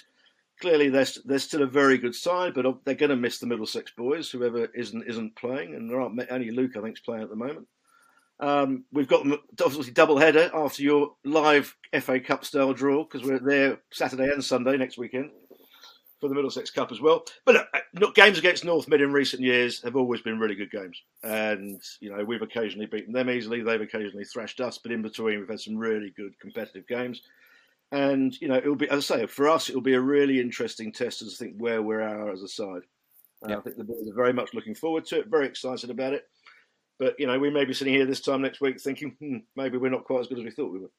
clearly 0.60 0.88
they're, 0.88 1.06
they're 1.24 1.38
still 1.38 1.62
a 1.62 1.66
very 1.66 1.98
good 1.98 2.14
side, 2.14 2.54
but 2.54 2.66
they're 2.84 2.94
going 2.94 3.10
to 3.10 3.16
miss 3.16 3.38
the 3.38 3.46
Middlesex 3.46 3.92
boys, 3.96 4.30
whoever 4.30 4.66
isn't 4.66 5.04
isn't 5.06 5.36
playing, 5.36 5.74
and 5.74 5.90
there 5.90 6.00
aren't 6.00 6.20
only 6.30 6.50
Luke 6.50 6.76
I 6.76 6.82
think 6.82 6.96
is 6.96 7.04
playing 7.04 7.22
at 7.22 7.30
the 7.30 7.36
moment. 7.36 7.66
Um, 8.38 8.84
we've 8.92 9.08
got 9.08 9.26
obviously 9.64 9.92
double 9.92 10.18
header 10.18 10.50
after 10.52 10.82
your 10.82 11.12
live 11.24 11.74
FA 12.00 12.20
Cup 12.20 12.44
style 12.44 12.74
draw 12.74 13.04
because 13.04 13.26
we're 13.26 13.38
there 13.38 13.78
Saturday 13.90 14.30
and 14.30 14.44
Sunday 14.44 14.76
next 14.76 14.98
weekend 14.98 15.30
for 16.20 16.28
the 16.28 16.34
Middlesex 16.34 16.70
Cup 16.70 16.92
as 16.92 17.00
well. 17.00 17.24
But 17.44 17.68
look, 17.94 18.14
games 18.14 18.38
against 18.38 18.64
North 18.64 18.88
Mid 18.88 19.00
in 19.00 19.12
recent 19.12 19.42
years 19.42 19.82
have 19.82 19.96
always 19.96 20.20
been 20.20 20.38
really 20.38 20.54
good 20.54 20.70
games, 20.70 21.02
and 21.22 21.80
you 22.00 22.14
know 22.14 22.24
we've 22.24 22.42
occasionally 22.42 22.86
beaten 22.86 23.12
them 23.12 23.30
easily. 23.30 23.62
They've 23.62 23.80
occasionally 23.80 24.24
thrashed 24.24 24.60
us, 24.60 24.78
but 24.78 24.92
in 24.92 25.02
between 25.02 25.38
we've 25.40 25.48
had 25.48 25.60
some 25.60 25.76
really 25.76 26.12
good 26.16 26.38
competitive 26.38 26.86
games. 26.86 27.22
And 27.92 28.38
you 28.40 28.48
know 28.48 28.56
it'll 28.56 28.76
be, 28.76 28.88
as 28.88 29.10
I 29.10 29.18
say, 29.18 29.26
for 29.26 29.48
us 29.48 29.68
it'll 29.68 29.80
be 29.80 29.94
a 29.94 30.00
really 30.00 30.40
interesting 30.40 30.92
test 30.92 31.22
as 31.22 31.34
I 31.34 31.44
think 31.44 31.56
where 31.58 31.82
we 31.82 31.94
are 31.94 32.28
at 32.28 32.34
as 32.34 32.42
a 32.42 32.48
side. 32.48 32.82
Yeah. 33.46 33.58
I 33.58 33.60
think 33.60 33.76
the 33.76 33.84
boys 33.84 34.08
are 34.10 34.14
very 34.14 34.32
much 34.32 34.54
looking 34.54 34.74
forward 34.74 35.04
to 35.06 35.20
it, 35.20 35.28
very 35.28 35.46
excited 35.46 35.90
about 35.90 36.12
it. 36.12 36.24
But 36.98 37.14
you 37.18 37.26
know 37.26 37.38
we 37.38 37.50
may 37.50 37.64
be 37.64 37.74
sitting 37.74 37.94
here 37.94 38.06
this 38.06 38.20
time 38.20 38.42
next 38.42 38.60
week 38.60 38.80
thinking 38.80 39.16
hmm, 39.20 39.36
maybe 39.54 39.78
we're 39.78 39.90
not 39.90 40.04
quite 40.04 40.20
as 40.20 40.26
good 40.26 40.38
as 40.38 40.44
we 40.44 40.50
thought 40.50 40.72
we 40.72 40.80
were. 40.80 40.90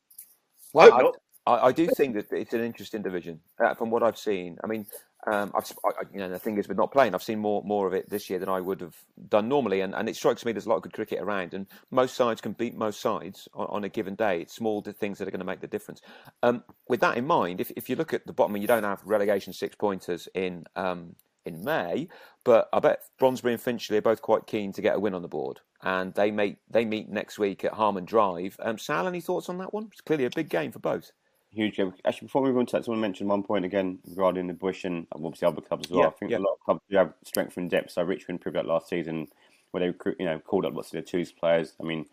Well, 0.73 1.13
I, 1.45 1.67
I, 1.67 1.71
do 1.71 1.87
think 1.87 2.15
that 2.15 2.27
it's 2.31 2.53
an 2.53 2.63
interesting 2.63 3.01
division 3.01 3.39
uh, 3.63 3.73
from 3.73 3.89
what 3.89 4.03
I've 4.03 4.17
seen. 4.17 4.57
I 4.63 4.67
mean, 4.67 4.85
um, 5.25 5.51
I've, 5.55 5.71
I, 5.83 6.03
you 6.13 6.19
know, 6.19 6.29
the 6.29 6.39
thing 6.39 6.57
is, 6.57 6.67
with 6.67 6.77
not 6.77 6.91
playing, 6.91 7.15
I've 7.15 7.23
seen 7.23 7.39
more 7.39 7.63
more 7.63 7.87
of 7.87 7.93
it 7.93 8.09
this 8.09 8.29
year 8.29 8.39
than 8.39 8.49
I 8.49 8.61
would 8.61 8.81
have 8.81 8.95
done 9.29 9.49
normally, 9.49 9.81
and, 9.81 9.95
and 9.95 10.07
it 10.07 10.15
strikes 10.15 10.45
me 10.45 10.51
there's 10.51 10.67
a 10.67 10.69
lot 10.69 10.77
of 10.77 10.83
good 10.83 10.93
cricket 10.93 11.19
around, 11.19 11.53
and 11.53 11.65
most 11.89 12.15
sides 12.15 12.39
can 12.39 12.53
beat 12.53 12.75
most 12.75 13.01
sides 13.01 13.47
on, 13.53 13.67
on 13.67 13.83
a 13.83 13.89
given 13.89 14.15
day. 14.15 14.41
It's 14.41 14.53
small 14.53 14.81
things 14.81 15.17
that 15.17 15.27
are 15.27 15.31
going 15.31 15.39
to 15.39 15.45
make 15.45 15.61
the 15.61 15.67
difference. 15.67 16.01
Um, 16.43 16.63
with 16.87 16.99
that 17.01 17.17
in 17.17 17.25
mind, 17.25 17.59
if, 17.59 17.71
if 17.75 17.89
you 17.89 17.95
look 17.95 18.13
at 18.13 18.27
the 18.27 18.33
bottom, 18.33 18.55
you 18.57 18.67
don't 18.67 18.83
have 18.83 19.01
relegation 19.03 19.53
six 19.53 19.75
pointers 19.75 20.27
in 20.33 20.65
um, 20.75 21.15
in 21.45 21.63
May, 21.63 22.09
but 22.43 22.69
I 22.71 22.79
bet 22.79 23.01
Brondesbury 23.17 23.53
and 23.53 23.61
Finchley 23.61 23.97
are 23.97 24.01
both 24.01 24.21
quite 24.21 24.45
keen 24.45 24.71
to 24.73 24.81
get 24.81 24.95
a 24.95 24.99
win 24.99 25.13
on 25.13 25.23
the 25.23 25.27
board, 25.27 25.61
and 25.81 26.13
they 26.13 26.29
meet 26.29 26.59
they 26.69 26.85
meet 26.85 27.09
next 27.09 27.39
week 27.39 27.65
at 27.65 27.73
Harmon 27.73 28.05
Drive. 28.05 28.55
Um, 28.59 28.77
Sal, 28.77 29.07
any 29.07 29.21
thoughts 29.21 29.49
on 29.49 29.57
that 29.57 29.73
one? 29.73 29.89
It's 29.91 30.01
clearly 30.01 30.25
a 30.25 30.29
big 30.29 30.49
game 30.49 30.71
for 30.71 30.79
both 30.79 31.11
huge 31.51 31.77
game. 31.77 31.93
Actually, 32.05 32.27
before 32.27 32.41
we 32.41 32.49
move 32.49 32.59
on 32.59 32.65
to 32.67 32.71
that, 32.73 32.87
I 32.87 32.91
want 32.91 32.99
to 32.99 33.01
mention 33.01 33.27
one 33.27 33.43
point 33.43 33.65
again 33.65 33.99
regarding 34.07 34.47
the 34.47 34.53
Bush 34.53 34.83
and 34.85 35.07
obviously 35.11 35.47
other 35.47 35.61
clubs 35.61 35.87
as 35.87 35.91
well. 35.91 36.01
Yeah, 36.01 36.07
I 36.07 36.11
think 36.11 36.31
yeah. 36.31 36.37
a 36.37 36.39
lot 36.39 36.53
of 36.53 36.59
clubs 36.59 36.81
do 36.89 36.97
have 36.97 37.13
strength 37.23 37.57
and 37.57 37.69
depth. 37.69 37.91
So 37.91 38.03
Richmond 38.03 38.41
proved 38.41 38.57
that 38.57 38.65
last 38.65 38.89
season 38.89 39.27
where 39.71 39.81
they 39.91 40.13
you 40.19 40.25
know 40.25 40.39
called 40.39 40.65
up 40.65 40.73
lots 40.73 40.89
of 40.89 40.93
their 40.93 41.01
twos 41.01 41.31
players. 41.31 41.73
I 41.81 41.83
mean, 41.83 42.05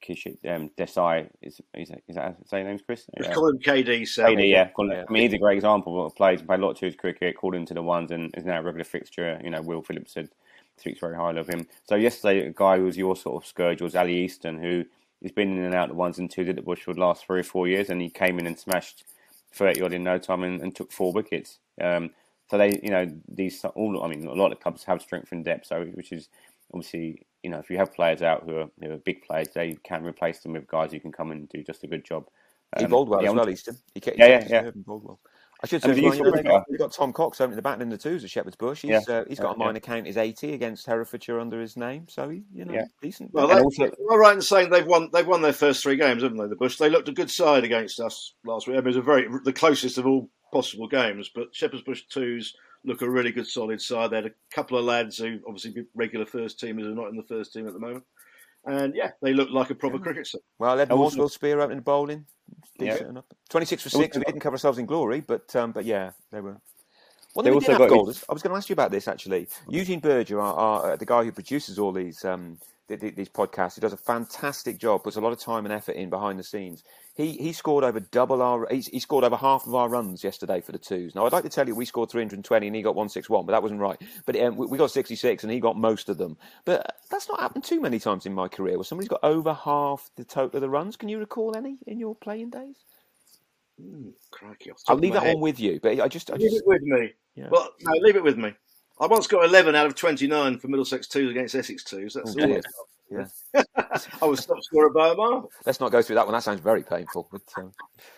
Kish, 0.00 0.26
um, 0.26 0.70
Desai 0.76 1.28
is 1.40 1.60
is 1.74 1.88
that, 1.88 2.02
is 2.08 2.16
that 2.16 2.36
his 2.40 2.52
name's 2.52 2.82
Chris? 2.82 3.06
Yeah. 3.18 3.32
Call 3.32 3.48
him 3.48 3.58
KD. 3.58 4.02
KD, 4.02 4.50
yeah. 4.50 4.68
yeah. 4.76 5.04
I 5.08 5.12
mean, 5.12 5.22
he's 5.22 5.32
a 5.32 5.38
great 5.38 5.56
example 5.56 6.04
of 6.04 6.14
players 6.16 6.42
played 6.42 6.58
a 6.58 6.62
lot 6.62 6.72
of 6.72 6.78
twos 6.78 6.96
cricket, 6.96 7.36
called 7.36 7.54
into 7.54 7.74
the 7.74 7.82
ones, 7.82 8.10
and 8.10 8.34
is 8.36 8.44
now 8.44 8.58
a 8.58 8.62
regular 8.62 8.84
fixture. 8.84 9.40
You 9.42 9.50
know, 9.50 9.62
Will 9.62 9.82
Phillips 9.82 10.12
said 10.12 10.28
speaks 10.76 11.00
very 11.00 11.16
highly 11.16 11.38
of 11.38 11.48
him. 11.48 11.66
So 11.84 11.94
yesterday, 11.94 12.46
a 12.46 12.50
guy 12.50 12.78
who 12.78 12.84
was 12.84 12.96
your 12.96 13.14
sort 13.14 13.42
of 13.42 13.46
scourge 13.46 13.80
was 13.80 13.94
Ali 13.94 14.24
Easton, 14.24 14.58
who 14.58 14.84
he's 15.22 15.32
been 15.32 15.56
in 15.56 15.64
and 15.64 15.74
out 15.74 15.88
the 15.88 15.94
ones 15.94 16.18
and 16.18 16.30
twos 16.30 16.48
at 16.48 16.56
the 16.56 16.62
Bush 16.62 16.82
for 16.82 16.92
the 16.92 17.00
last 17.00 17.24
three 17.24 17.40
or 17.40 17.44
four 17.44 17.68
years, 17.68 17.88
and 17.88 18.02
he 18.02 18.10
came 18.10 18.38
in 18.38 18.46
and 18.46 18.58
smashed 18.58 19.04
30 19.54 19.82
odd 19.82 19.92
in 19.92 20.02
no 20.02 20.18
time 20.18 20.42
and, 20.42 20.60
and 20.60 20.74
took 20.74 20.92
four 20.92 21.12
wickets. 21.12 21.58
Um, 21.80 22.10
so 22.50 22.58
they, 22.58 22.78
you 22.82 22.90
know, 22.90 23.10
these 23.28 23.64
all. 23.64 24.02
I 24.02 24.08
mean, 24.08 24.26
a 24.26 24.34
lot 24.34 24.52
of 24.52 24.60
clubs 24.60 24.84
have 24.84 25.00
strength 25.00 25.32
and 25.32 25.44
depth, 25.44 25.66
so 25.66 25.84
which 25.94 26.12
is 26.12 26.28
obviously, 26.74 27.24
you 27.42 27.50
know, 27.50 27.58
if 27.58 27.70
you 27.70 27.78
have 27.78 27.94
players 27.94 28.20
out 28.20 28.44
who 28.44 28.56
are, 28.56 28.68
who 28.80 28.92
are 28.92 28.98
big 28.98 29.22
players, 29.22 29.48
they 29.54 29.76
can 29.84 30.04
replace 30.04 30.40
them 30.40 30.52
with 30.52 30.66
guys 30.66 30.92
who 30.92 31.00
can 31.00 31.12
come 31.12 31.30
and 31.30 31.48
do 31.48 31.62
just 31.62 31.84
a 31.84 31.86
good 31.86 32.04
job. 32.04 32.26
Um, 32.76 32.84
he 32.84 32.90
bowled 32.90 33.08
well 33.08 33.22
yeah, 33.22 33.30
as 33.30 33.34
well, 33.34 33.48
Easton. 33.48 33.78
He 33.94 34.00
kept, 34.00 34.16
he 34.16 34.22
yeah, 34.22 34.46
yeah, 34.48 34.62
yeah. 34.64 34.70
well. 34.86 35.18
I 35.62 35.68
should 35.68 35.80
say, 35.80 36.00
well, 36.00 36.14
you 36.16 36.24
know, 36.24 36.42
got, 36.42 36.64
got 36.76 36.92
Tom 36.92 37.12
Cox 37.12 37.40
opening 37.40 37.54
the 37.54 37.62
batting 37.62 37.82
in 37.82 37.88
the 37.88 37.98
twos 37.98 38.24
at 38.24 38.30
Shepherd's 38.30 38.56
Bush. 38.56 38.82
He's, 38.82 38.90
yeah. 38.90 39.14
uh, 39.14 39.24
he's 39.28 39.38
got 39.38 39.54
a 39.54 39.58
minor 39.58 39.74
yeah. 39.74 39.78
count, 39.78 40.06
his 40.06 40.16
80 40.16 40.54
against 40.54 40.86
Herefordshire 40.86 41.38
under 41.38 41.60
his 41.60 41.76
name, 41.76 42.08
so 42.08 42.28
he, 42.28 42.42
you 42.52 42.64
know, 42.64 42.74
yeah. 42.74 42.86
decent. 43.00 43.32
Well, 43.32 43.46
they, 43.46 43.60
also, 43.60 43.92
well, 44.00 44.18
right 44.18 44.34
in 44.34 44.42
saying 44.42 44.70
they've 44.70 44.86
won 44.86 45.10
they've 45.12 45.26
won 45.26 45.40
their 45.40 45.52
first 45.52 45.82
three 45.82 45.96
games, 45.96 46.24
haven't 46.24 46.38
they? 46.38 46.48
The 46.48 46.56
Bush. 46.56 46.78
They 46.78 46.90
looked 46.90 47.08
a 47.08 47.12
good 47.12 47.30
side 47.30 47.62
against 47.62 48.00
us 48.00 48.34
last 48.44 48.66
week. 48.66 48.76
I 48.76 48.80
mean, 48.80 48.86
it 48.86 48.88
was 48.88 48.96
a 48.96 49.02
very 49.02 49.28
the 49.44 49.52
closest 49.52 49.98
of 49.98 50.06
all 50.06 50.28
possible 50.52 50.88
games, 50.88 51.30
but 51.32 51.54
Shepherd's 51.54 51.84
Bush 51.84 52.02
twos 52.10 52.54
look 52.84 53.02
a 53.02 53.08
really 53.08 53.30
good 53.30 53.46
solid 53.46 53.80
side. 53.80 54.10
They 54.10 54.16
had 54.16 54.26
a 54.26 54.32
couple 54.52 54.76
of 54.76 54.84
lads 54.84 55.18
who 55.18 55.38
obviously 55.46 55.86
regular 55.94 56.26
first 56.26 56.60
teamers 56.60 56.86
are 56.86 56.94
not 56.94 57.08
in 57.08 57.16
the 57.16 57.22
first 57.22 57.52
team 57.52 57.68
at 57.68 57.72
the 57.72 57.78
moment. 57.78 58.04
And 58.64 58.94
yeah, 58.94 59.10
they 59.20 59.32
look 59.32 59.50
like 59.50 59.70
a 59.70 59.74
proper 59.74 59.96
yeah. 59.96 60.02
cricket 60.02 60.26
side. 60.26 60.40
Well, 60.58 60.78
Ed 60.78 60.88
Morseville 60.90 61.30
Spear 61.30 61.60
opening 61.60 61.78
the 61.78 61.82
bowling. 61.82 62.26
Decent 62.78 63.00
yeah. 63.00 63.08
enough. 63.08 63.24
26 63.50 63.82
for 63.82 63.88
6. 63.88 64.18
We 64.18 64.24
didn't 64.24 64.40
cover 64.40 64.54
ourselves 64.54 64.78
in 64.78 64.86
glory, 64.86 65.20
but 65.20 65.54
um, 65.56 65.72
but 65.72 65.84
yeah, 65.84 66.12
they 66.30 66.40
were. 66.40 66.56
Well, 67.34 67.44
they 67.44 67.50
also 67.50 67.76
got 67.78 67.88
goals. 67.88 68.24
I 68.28 68.32
was 68.32 68.42
going 68.42 68.52
to 68.52 68.58
ask 68.58 68.68
you 68.68 68.74
about 68.74 68.90
this 68.90 69.08
actually. 69.08 69.48
Eugene 69.68 70.00
Berger, 70.00 70.40
our, 70.40 70.54
our, 70.54 70.92
uh, 70.92 70.96
the 70.96 71.06
guy 71.06 71.24
who 71.24 71.32
produces 71.32 71.78
all 71.78 71.92
these 71.92 72.24
um, 72.24 72.58
these 72.88 73.28
podcasts, 73.28 73.76
he 73.76 73.80
does 73.80 73.94
a 73.94 73.98
fantastic 73.98 74.78
job. 74.78 75.02
Puts 75.02 75.16
a 75.16 75.20
lot 75.20 75.32
of 75.32 75.40
time 75.40 75.64
and 75.64 75.72
effort 75.72 75.92
in 75.92 76.10
behind 76.10 76.38
the 76.38 76.44
scenes. 76.44 76.84
He 77.14 77.32
he 77.32 77.52
scored 77.52 77.84
over 77.84 78.00
double 78.00 78.40
our 78.40 78.66
he, 78.70 78.80
he 78.80 78.98
scored 78.98 79.24
over 79.24 79.36
half 79.36 79.66
of 79.66 79.74
our 79.74 79.88
runs 79.88 80.24
yesterday 80.24 80.62
for 80.62 80.72
the 80.72 80.78
twos. 80.78 81.14
Now 81.14 81.26
I'd 81.26 81.32
like 81.32 81.44
to 81.44 81.50
tell 81.50 81.68
you 81.68 81.74
we 81.74 81.84
scored 81.84 82.10
320 82.10 82.66
and 82.66 82.74
he 82.74 82.80
got 82.80 82.94
161, 82.94 83.44
but 83.44 83.52
that 83.52 83.62
wasn't 83.62 83.80
right. 83.80 84.00
But 84.24 84.40
um, 84.40 84.56
we, 84.56 84.66
we, 84.66 84.78
got 84.78 84.90
66 84.90 85.44
and 85.44 85.52
he 85.52 85.60
got 85.60 85.76
most 85.76 86.08
of 86.08 86.16
them. 86.16 86.38
But 86.64 86.96
that's 87.10 87.28
not 87.28 87.40
happened 87.40 87.64
too 87.64 87.80
many 87.80 87.98
times 87.98 88.24
in 88.24 88.32
my 88.32 88.48
career 88.48 88.78
where 88.78 88.84
somebody's 88.84 89.10
got 89.10 89.22
over 89.22 89.52
half 89.52 90.10
the 90.16 90.24
total 90.24 90.56
of 90.56 90.62
the 90.62 90.70
runs. 90.70 90.96
Can 90.96 91.10
you 91.10 91.18
recall 91.18 91.54
any 91.54 91.76
in 91.86 91.98
your 91.98 92.14
playing 92.14 92.48
days? 92.48 92.76
Mm, 93.80 94.12
crikey, 94.30 94.70
I'll 94.88 94.96
leave 94.96 95.12
that 95.12 95.22
head. 95.22 95.34
one 95.34 95.42
with 95.42 95.60
you, 95.60 95.80
but 95.82 96.00
I 96.00 96.08
just 96.08 96.30
I 96.30 96.36
leave 96.36 96.54
it 96.54 96.66
with 96.66 96.82
me. 96.82 97.12
Yeah. 97.34 97.48
Well, 97.50 97.70
no, 97.82 97.92
leave 98.00 98.16
it 98.16 98.24
with 98.24 98.38
me. 98.38 98.54
I 99.00 99.06
once 99.06 99.26
got 99.26 99.44
11 99.44 99.74
out 99.74 99.86
of 99.86 99.94
29 99.94 100.58
for 100.58 100.68
Middlesex 100.68 101.08
twos 101.08 101.30
against 101.30 101.54
Essex 101.54 101.82
twos. 101.84 102.14
That's 102.14 102.36
oh, 102.38 102.42
all. 102.42 102.60
Yeah. 103.12 103.62
I 104.22 104.26
was 104.26 104.46
top 104.46 104.62
scorer 104.62 104.90
by 104.90 105.10
a 105.10 105.14
mile. 105.14 105.50
Let's 105.66 105.80
not 105.80 105.92
go 105.92 106.02
through 106.02 106.16
that 106.16 106.26
one. 106.26 106.32
That 106.32 106.42
sounds 106.42 106.60
very 106.60 106.82
painful. 106.82 107.28
But, 107.30 107.42
um, 107.56 107.72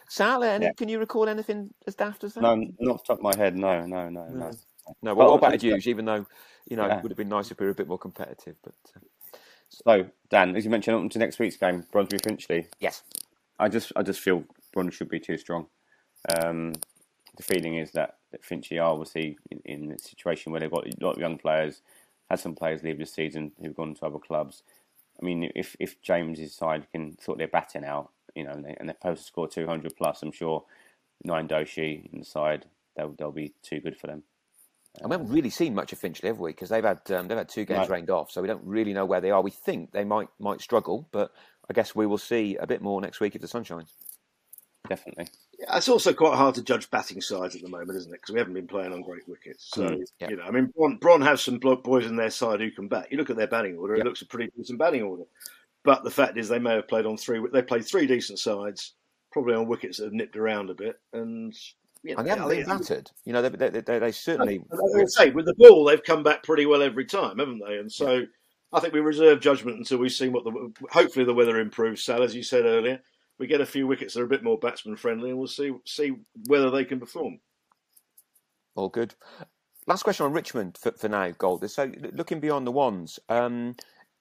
Sal, 0.09 0.43
any, 0.45 0.67
yeah. 0.67 0.73
can 0.73 0.89
you 0.89 0.99
recall 0.99 1.29
anything 1.29 1.71
as 1.87 1.95
daft 1.95 2.25
as 2.25 2.35
that? 2.35 2.43
No, 2.43 2.55
not 2.79 2.95
off 2.95 3.05
top 3.05 3.19
of 3.19 3.23
my 3.23 3.37
head. 3.37 3.57
No, 3.57 3.85
no, 3.85 4.09
no, 4.09 4.27
no. 4.29 4.53
No, 5.03 5.15
well, 5.15 5.31
what 5.31 5.39
about 5.39 5.63
Hughes? 5.63 5.87
Even 5.87 6.05
though 6.05 6.27
you 6.67 6.77
know, 6.77 6.87
yeah. 6.87 6.99
it 6.99 7.03
would 7.03 7.11
have 7.13 7.19
been 7.19 7.29
nice 7.29 7.51
if 7.51 7.59
we 7.59 7.67
were 7.67 7.73
a 7.73 7.77
bit 7.77 7.89
more 7.89 7.99
competitive. 7.99 8.57
But 8.63 8.75
uh... 8.97 9.37
so, 9.69 10.07
Dan, 10.31 10.57
as 10.57 10.65
you 10.65 10.71
mentioned, 10.71 11.05
up 11.05 11.11
to 11.11 11.19
next 11.19 11.39
week's 11.39 11.57
game, 11.57 11.85
Brondesbury 11.93 12.21
Finchley. 12.23 12.69
Yes, 12.81 13.03
I 13.59 13.69
just, 13.69 13.93
I 13.97 14.03
just 14.03 14.21
feel 14.21 14.45
Brondesbury 14.73 14.97
should 14.97 15.09
be 15.09 15.21
too 15.21 15.39
strong. 15.39 15.67
Um, 16.39 16.73
the 17.37 17.43
feeling 17.43 17.77
is 17.77 17.93
that, 17.93 18.19
that 18.33 18.45
Finchley 18.45 18.79
are 18.79 18.91
obviously 18.91 19.37
in, 19.51 19.61
in 19.65 19.93
a 19.93 19.99
situation 19.99 20.53
where 20.53 20.61
they've 20.61 20.71
got 20.71 20.87
a 20.87 21.05
lot 21.05 21.13
of 21.13 21.19
young 21.19 21.37
players, 21.37 21.83
had 22.31 22.41
some 22.41 22.55
players 22.55 22.83
leave 22.83 22.99
this 22.99 23.13
season 23.13 23.53
who've 23.61 23.77
gone 23.77 23.95
to 23.95 24.07
other 24.07 24.19
clubs. 24.19 24.63
I 25.21 25.25
mean, 25.25 25.51
if 25.55 25.77
if 25.79 26.01
James's 26.03 26.55
side 26.55 26.87
can 26.93 27.19
sort 27.21 27.39
their 27.39 27.49
batting 27.49 27.85
out, 27.85 28.11
you 28.35 28.45
know, 28.45 28.51
and, 28.51 28.65
they, 28.65 28.77
and 28.79 28.89
they're 28.89 28.97
supposed 28.97 29.23
to 29.23 29.27
score 29.27 29.49
200 29.49 29.97
plus, 29.97 30.23
I'm 30.23 30.33
sure 30.33 30.65
Nayan 31.27 31.49
Doshi 31.49 32.13
in 32.13 32.19
the 32.21 32.25
side, 32.25 32.67
they'll, 32.97 33.15
they'll 33.19 33.31
be 33.31 33.55
too 33.63 33.81
good 33.81 33.97
for 33.97 34.07
them. 34.07 34.25
And 35.01 35.11
we 35.11 35.15
haven't 35.15 35.33
really 35.33 35.51
seen 35.51 35.75
much 35.75 35.93
of 35.93 35.99
Finchley, 35.99 36.29
have 36.29 36.39
we? 36.39 36.51
Because 36.51 36.69
they've 36.69 36.85
had 36.85 37.01
um, 37.11 37.27
they've 37.27 37.39
had 37.39 37.49
two 37.49 37.65
games 37.65 37.89
rained 37.89 38.11
off, 38.11 38.31
so 38.31 38.41
we 38.41 38.47
don't 38.47 38.65
really 38.65 38.93
know 38.93 39.05
where 39.05 39.21
they 39.21 39.33
are. 39.33 39.43
We 39.43 39.51
think 39.51 39.91
they 39.91 40.05
might 40.05 40.29
might 40.39 40.61
struggle, 40.61 41.09
but 41.11 41.33
I 41.69 41.73
guess 41.73 41.97
we 41.97 42.07
will 42.07 42.19
see 42.19 42.57
a 42.57 42.67
bit 42.67 42.81
more 42.81 43.01
next 43.01 43.19
week 43.19 43.35
if 43.35 43.41
the 43.41 43.49
sun 43.49 43.65
shines. 43.65 43.93
Definitely. 44.89 45.27
Yeah, 45.59 45.77
it's 45.77 45.89
also 45.89 46.13
quite 46.13 46.37
hard 46.37 46.55
to 46.57 46.63
judge 46.63 46.91
batting 46.91 47.21
sides 47.21 47.55
at 47.55 47.63
the 47.63 47.69
moment, 47.69 47.99
isn't 47.99 48.13
it? 48.13 48.21
Because 48.21 48.33
we 48.33 48.39
haven't 48.39 48.55
been 48.55 48.67
playing 48.67 48.93
on 48.93 49.03
great 49.03 49.29
wickets. 49.29 49.71
So 49.73 49.89
mm, 49.89 50.03
yeah. 50.19 50.31
you 50.31 50.37
know, 50.37 50.45
I 50.45 50.51
mean, 50.51 50.73
Bron, 50.77 50.97
Bron 50.97 51.21
has 51.23 51.43
some 51.43 51.59
boys 51.59 52.07
in 52.07 52.17
their 52.17 52.31
side 52.31 52.61
who 52.61 52.71
can 52.71 52.89
bat. 52.89 53.09
You 53.11 53.19
look 53.19 53.31
at 53.31 53.37
their 53.37 53.47
batting 53.47 53.77
order; 53.77 53.95
it 53.95 54.05
looks 54.05 54.23
a 54.23 54.27
pretty 54.27 54.51
decent 54.57 54.79
batting 54.79 55.03
order. 55.03 55.25
But 55.85 56.03
the 56.03 56.11
fact 56.11 56.39
is, 56.39 56.49
they 56.49 56.59
may 56.59 56.75
have 56.75 56.89
played 56.89 57.07
on 57.07 57.17
three. 57.17 57.41
They 57.53 57.63
played 57.63 57.85
three 57.85 58.07
decent 58.07 58.39
sides, 58.39 58.95
probably 59.33 59.55
on 59.55 59.69
wickets 59.69 59.99
that 59.99 60.05
have 60.05 60.13
nipped 60.13 60.37
around 60.37 60.71
a 60.71 60.75
bit, 60.75 60.97
and 61.13 61.55
you 62.03 62.15
know, 62.15 62.19
And 62.19 62.27
they 62.27 62.31
haven't 62.31 62.49
been 62.49 62.67
battered. 62.67 63.11
You 63.25 63.33
know, 63.33 63.43
they, 63.43 63.49
they, 63.49 63.81
they, 63.81 63.99
they 63.99 64.13
certainly. 64.13 64.63
I 64.73 65.05
say, 65.07 65.31
with 65.31 65.47
the 65.47 65.55
ball, 65.55 65.85
they've 65.85 66.03
come 66.03 66.23
back 66.23 66.43
pretty 66.43 66.67
well 66.67 66.83
every 66.83 67.05
time, 67.05 67.39
haven't 67.39 67.63
they? 67.67 67.79
And 67.79 67.91
so 67.91 68.23
I 68.73 68.81
think 68.81 68.93
we 68.93 69.01
reserve 69.01 69.41
judgment 69.41 69.79
until 69.79 69.99
we've 69.99 70.13
seen 70.13 70.33
what 70.33 70.45
the. 70.45 70.73
Hopefully, 70.91 71.25
the 71.25 71.35
weather 71.35 71.61
improves. 71.61 72.03
Sal, 72.03 72.23
as 72.23 72.35
you 72.35 72.43
said 72.43 72.65
earlier, 72.65 73.01
we 73.39 73.47
get 73.47 73.61
a 73.61 73.67
few 73.67 73.87
wickets 73.87 74.15
that 74.15 74.21
are 74.21 74.27
a 74.27 74.29
bit 74.29 74.45
more 74.45 74.59
batsman 74.59 74.97
friendly, 74.97 75.31
and 75.31 75.39
we'll 75.39 75.49
see 75.49 75.73
see 75.85 76.15
whether 76.47 76.71
they 76.71 76.85
can 76.85 77.01
perform. 77.01 77.41
All 78.77 78.89
good. 78.89 79.15
Last 79.87 80.03
question 80.03 80.25
on 80.25 80.33
Richmond 80.33 80.79
for, 80.79 80.93
for 80.93 81.09
now, 81.09 81.31
Golder. 81.31 81.69
So, 81.69 81.93
looking 82.13 82.41
beyond 82.41 82.67
the 82.67 82.73
ones, 82.73 83.19
um, 83.29 83.77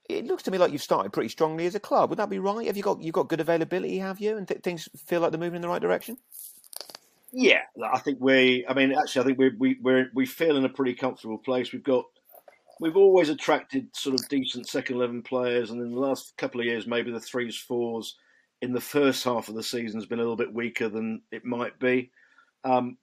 it 0.10 0.26
looks 0.26 0.44
to 0.44 0.52
me 0.52 0.58
like 0.58 0.72
you've 0.72 0.84
started 0.84 1.14
pretty 1.14 1.30
strongly 1.30 1.66
as 1.66 1.76
a 1.76 1.80
club. 1.80 2.10
Would 2.10 2.20
that 2.20 2.30
be 2.30 2.40
right? 2.40 2.68
Have 2.68 2.78
you 2.78 2.84
got 2.84 3.02
you've 3.02 3.14
got 3.14 3.30
good 3.30 3.40
availability? 3.40 3.98
Have 4.00 4.20
you? 4.20 4.38
And 4.38 4.48
th- 4.48 4.62
things 4.62 4.90
feel 5.06 5.22
like 5.22 5.32
they're 5.32 5.40
moving 5.40 5.58
in 5.58 5.62
the 5.62 5.70
right 5.70 5.82
direction. 5.82 6.18
Yeah, 7.32 7.62
I 7.92 8.00
think 8.00 8.20
we. 8.20 8.66
I 8.68 8.74
mean, 8.74 8.94
actually, 8.94 9.22
I 9.22 9.26
think 9.26 9.40
we 9.40 9.50
we 9.58 9.80
we're, 9.82 10.10
we 10.14 10.26
feel 10.26 10.58
in 10.58 10.66
a 10.66 10.70
pretty 10.70 10.94
comfortable 10.94 11.38
place. 11.38 11.72
We've 11.72 11.84
got. 11.84 12.06
We've 12.80 12.98
always 12.98 13.30
attracted 13.30 13.96
sort 13.96 14.20
of 14.20 14.28
decent 14.28 14.68
second 14.68 14.98
eleven 14.98 15.22
players, 15.22 15.72
and 15.72 15.82
in 15.82 15.92
the 15.92 16.00
last 16.00 16.36
couple 16.38 16.60
of 16.60 16.66
years, 16.66 16.86
maybe 16.86 17.12
the 17.12 17.20
threes, 17.20 17.56
fours 17.56 18.16
in 18.64 18.72
the 18.72 18.82
first 18.82 19.26
half 19.26 19.50
of 19.50 19.56
the 19.56 19.62
season 19.62 20.00
has 20.00 20.08
been 20.08 20.20
a 20.20 20.22
little 20.22 20.38
bit 20.38 20.54
weaker 20.54 20.88
than 20.88 21.22
it 21.32 21.44
might 21.44 21.78
be. 21.80 22.12
Um, 22.64 22.98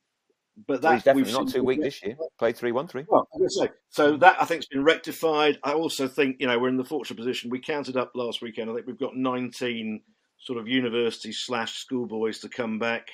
but 0.66 0.76
So 0.76 0.80
that 0.80 0.92
we've 0.94 1.04
definitely 1.04 1.32
not 1.32 1.48
too 1.48 1.62
weak 1.62 1.82
this 1.82 2.02
year. 2.02 2.16
Played 2.38 2.56
three 2.56 2.72
one 2.72 2.88
three. 2.88 3.04
Well, 3.06 3.28
I 3.34 3.38
was 3.38 3.56
gonna 3.56 3.68
say, 3.68 3.74
so 3.90 4.16
that 4.16 4.40
I 4.40 4.46
think 4.46 4.60
has 4.60 4.66
been 4.66 4.84
rectified. 4.84 5.58
I 5.62 5.72
also 5.72 6.08
think 6.08 6.36
you 6.40 6.46
know 6.46 6.58
we're 6.58 6.68
in 6.70 6.78
the 6.78 6.84
fortunate 6.84 7.18
position. 7.18 7.50
We 7.50 7.60
counted 7.60 7.98
up 7.98 8.12
last 8.14 8.40
weekend. 8.40 8.70
I 8.70 8.74
think 8.74 8.86
we've 8.86 8.98
got 8.98 9.16
19 9.16 10.00
sort 10.38 10.58
of 10.58 10.66
university 10.66 11.32
slash 11.32 11.74
schoolboys 11.74 12.38
to 12.40 12.48
come 12.48 12.78
back, 12.78 13.08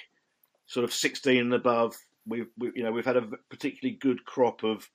sort 0.66 0.85
of 0.85 0.92
16 0.92 1.37
and 1.37 1.54
above. 1.54 1.96
We've 2.26 2.46
we, 2.56 2.70
you 2.76 2.85
know 2.85 2.92
we've 2.92 3.04
had 3.04 3.16
a 3.16 3.28
particularly 3.50 3.96
good 3.96 4.24
crop 4.24 4.62
of 4.62 4.88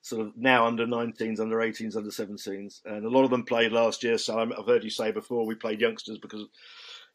sort 0.00 0.26
of 0.26 0.32
now 0.36 0.66
under 0.66 0.86
19s, 0.86 1.40
under 1.40 1.56
18s, 1.56 1.96
under 1.96 2.10
17s, 2.10 2.80
and 2.86 3.04
a 3.04 3.10
lot 3.10 3.24
of 3.24 3.30
them 3.30 3.44
played 3.44 3.72
last 3.72 4.02
year. 4.02 4.16
So 4.16 4.38
I've 4.38 4.66
heard 4.66 4.84
you 4.84 4.90
say 4.90 5.12
before 5.12 5.44
we 5.44 5.54
played 5.54 5.82
youngsters 5.82 6.18
because. 6.18 6.46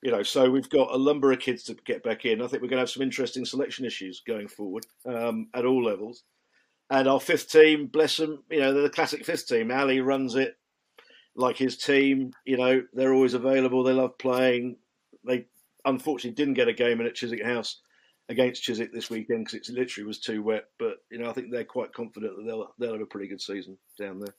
You 0.01 0.11
know, 0.11 0.23
so 0.23 0.49
we've 0.49 0.69
got 0.69 0.95
a 0.95 1.03
number 1.03 1.31
of 1.31 1.39
kids 1.39 1.63
to 1.63 1.75
get 1.85 2.03
back 2.03 2.25
in. 2.25 2.41
I 2.41 2.47
think 2.47 2.63
we're 2.63 2.69
going 2.69 2.77
to 2.77 2.83
have 2.83 2.89
some 2.89 3.03
interesting 3.03 3.45
selection 3.45 3.85
issues 3.85 4.21
going 4.25 4.47
forward 4.47 4.85
um, 5.05 5.47
at 5.53 5.65
all 5.65 5.83
levels. 5.83 6.23
And 6.89 7.07
our 7.07 7.19
fifth 7.19 7.51
team, 7.51 7.87
bless 7.87 8.17
them, 8.17 8.43
you 8.49 8.59
know, 8.59 8.73
they're 8.73 8.83
the 8.83 8.89
classic 8.89 9.25
fifth 9.25 9.47
team. 9.47 9.71
Ali 9.71 10.01
runs 10.01 10.35
it 10.35 10.57
like 11.35 11.57
his 11.57 11.77
team. 11.77 12.33
You 12.45 12.57
know, 12.57 12.83
they're 12.93 13.13
always 13.13 13.33
available. 13.33 13.83
They 13.83 13.93
love 13.93 14.17
playing. 14.17 14.77
They 15.25 15.45
unfortunately 15.85 16.35
didn't 16.35 16.55
get 16.55 16.67
a 16.67 16.73
game 16.73 16.99
in 16.99 17.07
at 17.07 17.15
Chiswick 17.15 17.45
House 17.45 17.79
against 18.29 18.63
Chiswick 18.63 18.93
this 18.93 19.09
weekend 19.09 19.45
because 19.45 19.69
it 19.69 19.73
literally 19.73 20.07
was 20.07 20.19
too 20.19 20.41
wet. 20.43 20.65
But 20.79 20.97
you 21.09 21.19
know, 21.19 21.29
I 21.29 21.33
think 21.33 21.51
they're 21.51 21.63
quite 21.63 21.93
confident 21.93 22.35
that 22.37 22.43
they'll 22.45 22.73
they'll 22.79 22.93
have 22.93 23.01
a 23.01 23.05
pretty 23.05 23.27
good 23.27 23.41
season 23.41 23.77
down 23.99 24.19
there. 24.19 24.33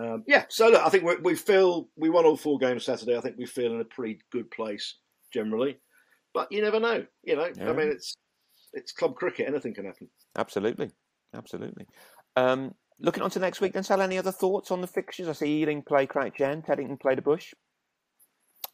Um, 0.00 0.22
yeah, 0.26 0.44
so 0.48 0.68
look, 0.68 0.82
I 0.84 0.90
think 0.90 1.04
we 1.04 1.16
we 1.16 1.34
feel 1.34 1.88
we 1.96 2.08
won 2.10 2.24
all 2.24 2.36
four 2.36 2.58
games 2.58 2.84
Saturday. 2.84 3.16
I 3.16 3.20
think 3.20 3.36
we 3.36 3.46
feel 3.46 3.72
in 3.74 3.80
a 3.80 3.84
pretty 3.84 4.20
good 4.30 4.50
place 4.50 4.94
generally, 5.32 5.78
but 6.34 6.52
you 6.52 6.62
never 6.62 6.78
know. 6.78 7.04
You 7.24 7.36
know, 7.36 7.50
Yeah. 7.56 7.70
I 7.70 7.72
mean, 7.72 7.88
it's 7.88 8.14
it's 8.74 8.92
club 8.92 9.16
cricket. 9.16 9.48
Anything 9.48 9.74
can 9.74 9.86
happen. 9.86 10.08
Absolutely, 10.36 10.90
absolutely. 11.34 11.86
Um, 12.36 12.74
looking 13.00 13.22
on 13.24 13.30
to 13.30 13.40
next 13.40 13.60
week, 13.60 13.72
then, 13.72 13.82
Sal. 13.82 14.00
Any 14.02 14.18
other 14.18 14.30
thoughts 14.30 14.70
on 14.70 14.80
the 14.82 14.86
fixtures? 14.86 15.26
I 15.28 15.32
see 15.32 15.62
Ealing 15.62 15.82
play 15.82 16.06
Crouch 16.06 16.40
End, 16.40 16.64
Teddington 16.64 16.98
play 17.00 17.14
the 17.16 17.22
Bush. 17.22 17.54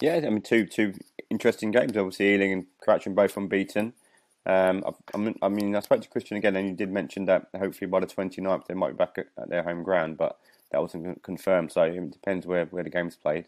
Yeah, 0.03 0.17
I 0.17 0.21
mean, 0.29 0.43
two 0.43 0.67
two 0.67 0.93
interesting 1.31 1.71
games. 1.71 1.97
Obviously, 1.97 2.35
Ealing 2.35 2.53
and 2.53 2.67
Crouch 2.83 3.07
End 3.07 3.17
both 3.17 3.37
unbeaten. 3.37 3.95
Um, 4.47 4.85
I, 4.87 4.91
I 5.15 5.19
mean- 5.19 5.39
I 5.41 5.49
mean, 5.49 5.75
I 5.75 5.81
spoke 5.81 6.03
to 6.03 6.09
Christian 6.09 6.37
again, 6.37 6.55
and 6.57 6.69
you 6.69 6.75
did 6.75 6.91
mention 6.91 7.25
that 7.27 7.47
hopefully 7.57 7.89
by 7.89 8.01
the 8.01 8.07
29th 8.07 8.67
they 8.67 8.75
might 8.75 8.91
be 8.91 8.97
back 8.97 9.15
at, 9.17 9.29
at 9.41 9.49
their 9.49 9.63
home 9.63 9.83
ground, 9.83 10.19
but 10.19 10.37
that 10.75 10.83
wasn't 10.83 11.23
confirmed. 11.23 11.73
So 11.73 11.83
it 11.83 12.11
depends 12.11 12.47
where, 12.47 12.67
where 12.67 12.83
the 12.83 12.91
game's 12.91 13.17
played. 13.17 13.47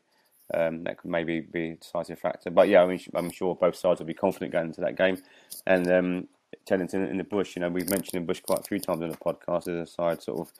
Um, 0.54 0.84
that 0.84 0.98
could 0.98 1.10
maybe 1.10 1.40
be 1.40 1.70
a 1.70 1.76
decisive 1.76 2.20
factor. 2.20 2.50
But 2.50 2.68
yeah, 2.68 2.82
I 2.82 2.86
mean, 2.86 3.00
I'm 3.14 3.30
sure 3.30 3.56
both 3.56 3.74
sides 3.74 3.98
will 3.98 4.06
be 4.06 4.14
confident 4.14 4.52
going 4.52 4.66
into 4.66 4.80
that 4.82 4.96
game. 4.96 5.18
And 5.66 5.90
um, 5.90 6.28
Teddington 6.66 7.10
in 7.10 7.18
the 7.18 7.24
Bush, 7.24 7.56
you 7.56 7.60
know, 7.60 7.68
we've 7.68 7.90
mentioned 7.90 8.14
in 8.14 8.26
Bush 8.26 8.40
quite 8.40 8.60
a 8.60 8.62
few 8.62 8.78
times 8.78 9.02
in 9.02 9.10
the 9.10 9.16
podcast 9.16 9.68
as 9.68 9.88
a 9.88 9.92
side 9.92 10.22
sort 10.22 10.40
of 10.40 10.52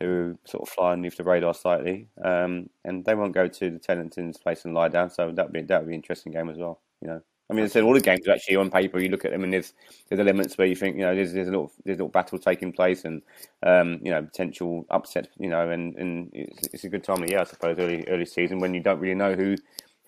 who 0.00 0.38
sort 0.44 0.62
of 0.62 0.68
fly 0.68 0.92
underneath 0.92 1.16
the 1.16 1.24
radar 1.24 1.54
slightly. 1.54 2.08
Um, 2.22 2.70
and 2.84 3.04
they 3.04 3.14
won't 3.14 3.32
go 3.32 3.46
to 3.46 3.70
the 3.70 3.78
Teddington's 3.78 4.38
place 4.38 4.64
and 4.64 4.74
lie 4.74 4.88
down. 4.88 5.10
So 5.10 5.30
that'd 5.30 5.52
be 5.52 5.62
that'd 5.62 5.86
be 5.86 5.94
an 5.94 6.00
interesting 6.00 6.32
game 6.32 6.48
as 6.48 6.58
well. 6.58 6.80
You 7.00 7.08
know, 7.08 7.22
I 7.50 7.54
mean, 7.54 7.64
I 7.64 7.68
said 7.68 7.82
all 7.82 7.94
the 7.94 8.00
games 8.00 8.28
are 8.28 8.32
actually 8.32 8.56
on 8.56 8.70
paper. 8.70 9.00
You 9.00 9.08
look 9.08 9.24
at 9.24 9.30
them 9.30 9.42
and 9.44 9.52
there's 9.52 9.72
there's 10.08 10.20
elements 10.20 10.58
where 10.58 10.66
you 10.66 10.76
think 10.76 10.96
you 10.96 11.02
know 11.02 11.14
there's 11.14 11.32
there's 11.32 11.48
a 11.48 11.50
little 11.50 11.72
there's 11.84 11.96
a 11.96 12.00
little 12.00 12.08
battle 12.10 12.38
taking 12.38 12.72
place 12.72 13.04
and 13.04 13.22
um, 13.62 14.00
you 14.02 14.10
know 14.10 14.22
potential 14.22 14.84
upset. 14.90 15.28
You 15.38 15.48
know, 15.48 15.70
and 15.70 15.94
and 15.96 16.30
it's, 16.32 16.68
it's 16.74 16.84
a 16.84 16.88
good 16.88 17.04
time 17.04 17.22
of 17.22 17.30
year, 17.30 17.40
I 17.40 17.44
suppose, 17.44 17.78
early 17.78 18.06
early 18.08 18.26
season 18.26 18.58
when 18.58 18.74
you 18.74 18.80
don't 18.80 19.00
really 19.00 19.14
know 19.14 19.34
who. 19.34 19.56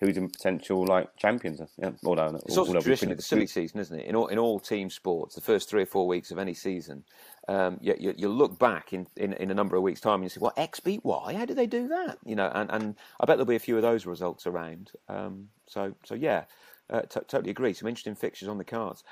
Who's 0.03 0.17
in 0.17 0.31
potential 0.31 0.83
like 0.83 1.15
champions? 1.15 1.61
Yeah, 1.77 1.91
although 2.03 2.35
It's 2.43 2.57
also 2.57 2.69
although 2.69 2.79
we 2.79 2.81
traditionally 2.81 3.11
couldn't- 3.11 3.17
the 3.17 3.21
silly 3.21 3.45
season, 3.45 3.79
isn't 3.81 3.99
it? 3.99 4.07
In 4.07 4.15
all 4.15 4.25
in 4.29 4.39
all 4.39 4.59
team 4.59 4.89
sports, 4.89 5.35
the 5.35 5.41
first 5.41 5.69
three 5.69 5.83
or 5.83 5.85
four 5.85 6.07
weeks 6.07 6.31
of 6.31 6.39
any 6.39 6.55
season, 6.55 7.03
um, 7.47 7.77
you, 7.81 7.95
you, 7.99 8.13
you 8.17 8.27
look 8.27 8.57
back 8.57 8.93
in, 8.93 9.05
in, 9.15 9.33
in 9.33 9.51
a 9.51 9.53
number 9.53 9.75
of 9.75 9.83
weeks' 9.83 10.01
time 10.01 10.15
and 10.15 10.23
you 10.23 10.29
say, 10.29 10.39
"Well, 10.41 10.53
X 10.57 10.79
beat 10.79 11.05
Y. 11.05 11.35
How 11.35 11.45
did 11.45 11.55
they 11.55 11.67
do 11.67 11.87
that?" 11.89 12.17
You 12.25 12.35
know, 12.35 12.49
and, 12.51 12.71
and 12.71 12.95
I 13.19 13.25
bet 13.27 13.37
there'll 13.37 13.45
be 13.45 13.55
a 13.55 13.59
few 13.59 13.75
of 13.75 13.83
those 13.83 14.07
results 14.07 14.47
around. 14.47 14.89
Um, 15.07 15.49
so 15.67 15.93
so 16.03 16.15
yeah, 16.15 16.45
uh, 16.91 17.01
t- 17.01 17.19
totally 17.27 17.51
agree. 17.51 17.73
Some 17.73 17.87
interesting 17.87 18.15
fixtures 18.15 18.49
on 18.49 18.57
the 18.57 18.63
cards. 18.63 19.03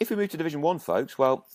If 0.00 0.10
we 0.10 0.16
move 0.16 0.30
to 0.30 0.36
Division 0.36 0.62
One, 0.62 0.78
folks, 0.78 1.18
well, 1.18 1.46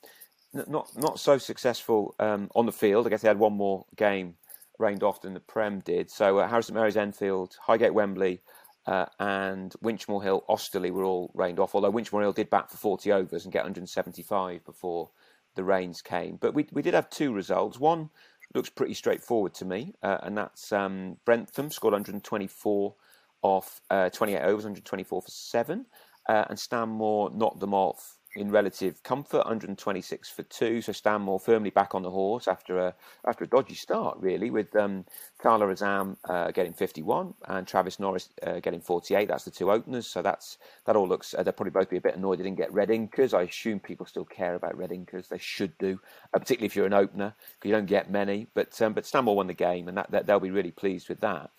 n- 0.55 0.65
not 0.67 0.89
not 0.95 1.19
so 1.19 1.37
successful 1.37 2.15
um, 2.19 2.49
on 2.55 2.65
the 2.65 2.71
field. 2.71 3.05
I 3.07 3.09
guess 3.09 3.21
they 3.21 3.27
had 3.27 3.39
one 3.39 3.53
more 3.53 3.85
game 3.95 4.35
rained 4.79 5.03
off 5.03 5.21
than 5.21 5.33
the 5.33 5.39
Prem 5.39 5.79
did. 5.79 6.09
So 6.09 6.39
uh, 6.39 6.47
Harrow 6.47 6.61
St 6.61 6.75
Mary's 6.75 6.97
Enfield, 6.97 7.55
Highgate 7.61 7.93
Wembley, 7.93 8.41
uh, 8.85 9.05
and 9.19 9.73
Winchmore 9.83 10.23
Hill, 10.23 10.45
Osterley 10.47 10.91
were 10.91 11.03
all 11.03 11.31
rained 11.33 11.59
off. 11.59 11.75
Although 11.75 11.91
Winchmore 11.91 12.21
Hill 12.21 12.33
did 12.33 12.49
bat 12.49 12.71
for 12.71 12.77
40 12.77 13.11
overs 13.11 13.45
and 13.45 13.53
get 13.53 13.63
175 13.63 14.63
before 14.65 15.09
the 15.55 15.63
rains 15.63 16.01
came. 16.01 16.37
But 16.37 16.53
we 16.53 16.67
we 16.71 16.81
did 16.81 16.93
have 16.93 17.09
two 17.09 17.33
results. 17.33 17.79
One 17.79 18.09
looks 18.53 18.69
pretty 18.69 18.93
straightforward 18.93 19.53
to 19.55 19.65
me, 19.65 19.93
uh, 20.01 20.19
and 20.23 20.37
that's 20.37 20.71
um, 20.71 21.17
Brentham 21.25 21.69
scored 21.69 21.93
124 21.93 22.95
off 23.41 23.81
uh, 23.89 24.09
28 24.09 24.41
overs, 24.41 24.63
124 24.63 25.21
for 25.21 25.29
seven, 25.29 25.85
uh, 26.27 26.45
and 26.49 26.59
Stanmore 26.59 27.29
knocked 27.31 27.59
them 27.59 27.73
off 27.73 28.17
in 28.37 28.51
relative 28.51 29.01
comfort, 29.03 29.39
126 29.39 30.29
for 30.29 30.43
two. 30.43 30.81
So 30.81 30.91
Stanmore 30.91 31.39
firmly 31.39 31.69
back 31.69 31.95
on 31.95 32.03
the 32.03 32.11
horse 32.11 32.47
after 32.47 32.77
a 32.77 32.93
after 33.27 33.43
a 33.43 33.47
dodgy 33.47 33.73
start, 33.73 34.17
really, 34.19 34.49
with 34.49 34.75
um, 34.75 35.05
Carla 35.39 35.65
Azam 35.67 36.17
uh, 36.29 36.51
getting 36.51 36.73
51 36.73 37.33
and 37.47 37.67
Travis 37.67 37.99
Norris 37.99 38.29
uh, 38.45 38.59
getting 38.59 38.81
48. 38.81 39.27
That's 39.27 39.43
the 39.43 39.51
two 39.51 39.71
openers. 39.71 40.07
So 40.07 40.21
that's 40.21 40.57
that 40.85 40.95
all 40.95 41.07
looks. 41.07 41.33
Uh, 41.33 41.43
they'll 41.43 41.53
probably 41.53 41.71
both 41.71 41.89
be 41.89 41.97
a 41.97 42.01
bit 42.01 42.15
annoyed 42.15 42.39
they 42.39 42.43
didn't 42.43 42.57
get 42.57 42.71
red 42.71 42.89
inkers. 42.89 43.33
I 43.33 43.43
assume 43.43 43.79
people 43.79 44.05
still 44.05 44.25
care 44.25 44.55
about 44.55 44.77
red 44.77 44.91
inkers. 44.91 45.27
They 45.27 45.39
should 45.39 45.77
do, 45.77 45.99
uh, 46.33 46.39
particularly 46.39 46.67
if 46.67 46.75
you're 46.75 46.85
an 46.85 46.93
opener, 46.93 47.33
because 47.55 47.69
you 47.69 47.75
don't 47.75 47.85
get 47.85 48.11
many. 48.11 48.47
But 48.53 48.79
um, 48.81 48.93
but 48.93 49.05
Stanmore 49.05 49.35
won 49.35 49.47
the 49.47 49.53
game, 49.53 49.87
and 49.87 49.97
that, 49.97 50.11
that 50.11 50.27
they'll 50.27 50.39
be 50.39 50.51
really 50.51 50.71
pleased 50.71 51.09
with 51.09 51.21
that. 51.21 51.49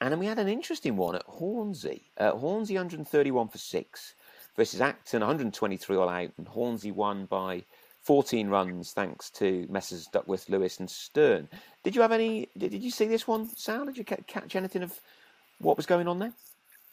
And 0.00 0.12
then 0.12 0.18
we 0.18 0.26
had 0.26 0.38
an 0.38 0.48
interesting 0.48 0.96
one 0.96 1.16
at 1.16 1.24
Hornsey. 1.26 2.10
Uh, 2.18 2.32
Hornsey 2.32 2.74
131 2.74 3.48
for 3.48 3.58
six 3.58 4.14
versus 4.56 4.80
Acton 4.80 5.20
123 5.20 5.96
all 5.96 6.08
out, 6.08 6.30
and 6.36 6.46
Hornsey 6.46 6.92
won 6.92 7.26
by 7.26 7.64
14 8.02 8.48
runs 8.48 8.92
thanks 8.92 9.28
to 9.30 9.66
Messrs 9.68 10.06
Duckworth, 10.06 10.48
Lewis, 10.48 10.78
and 10.80 10.88
Stern. 10.88 11.48
Did 11.82 11.94
you 11.94 12.02
have 12.02 12.12
any? 12.12 12.48
Did, 12.56 12.70
did 12.70 12.82
you 12.82 12.90
see 12.90 13.06
this 13.06 13.26
one, 13.26 13.48
Sal? 13.56 13.86
Did 13.86 13.98
you 13.98 14.04
ca- 14.04 14.16
catch 14.26 14.56
anything 14.56 14.82
of 14.82 14.98
what 15.58 15.76
was 15.76 15.86
going 15.86 16.08
on 16.08 16.18
there? 16.18 16.32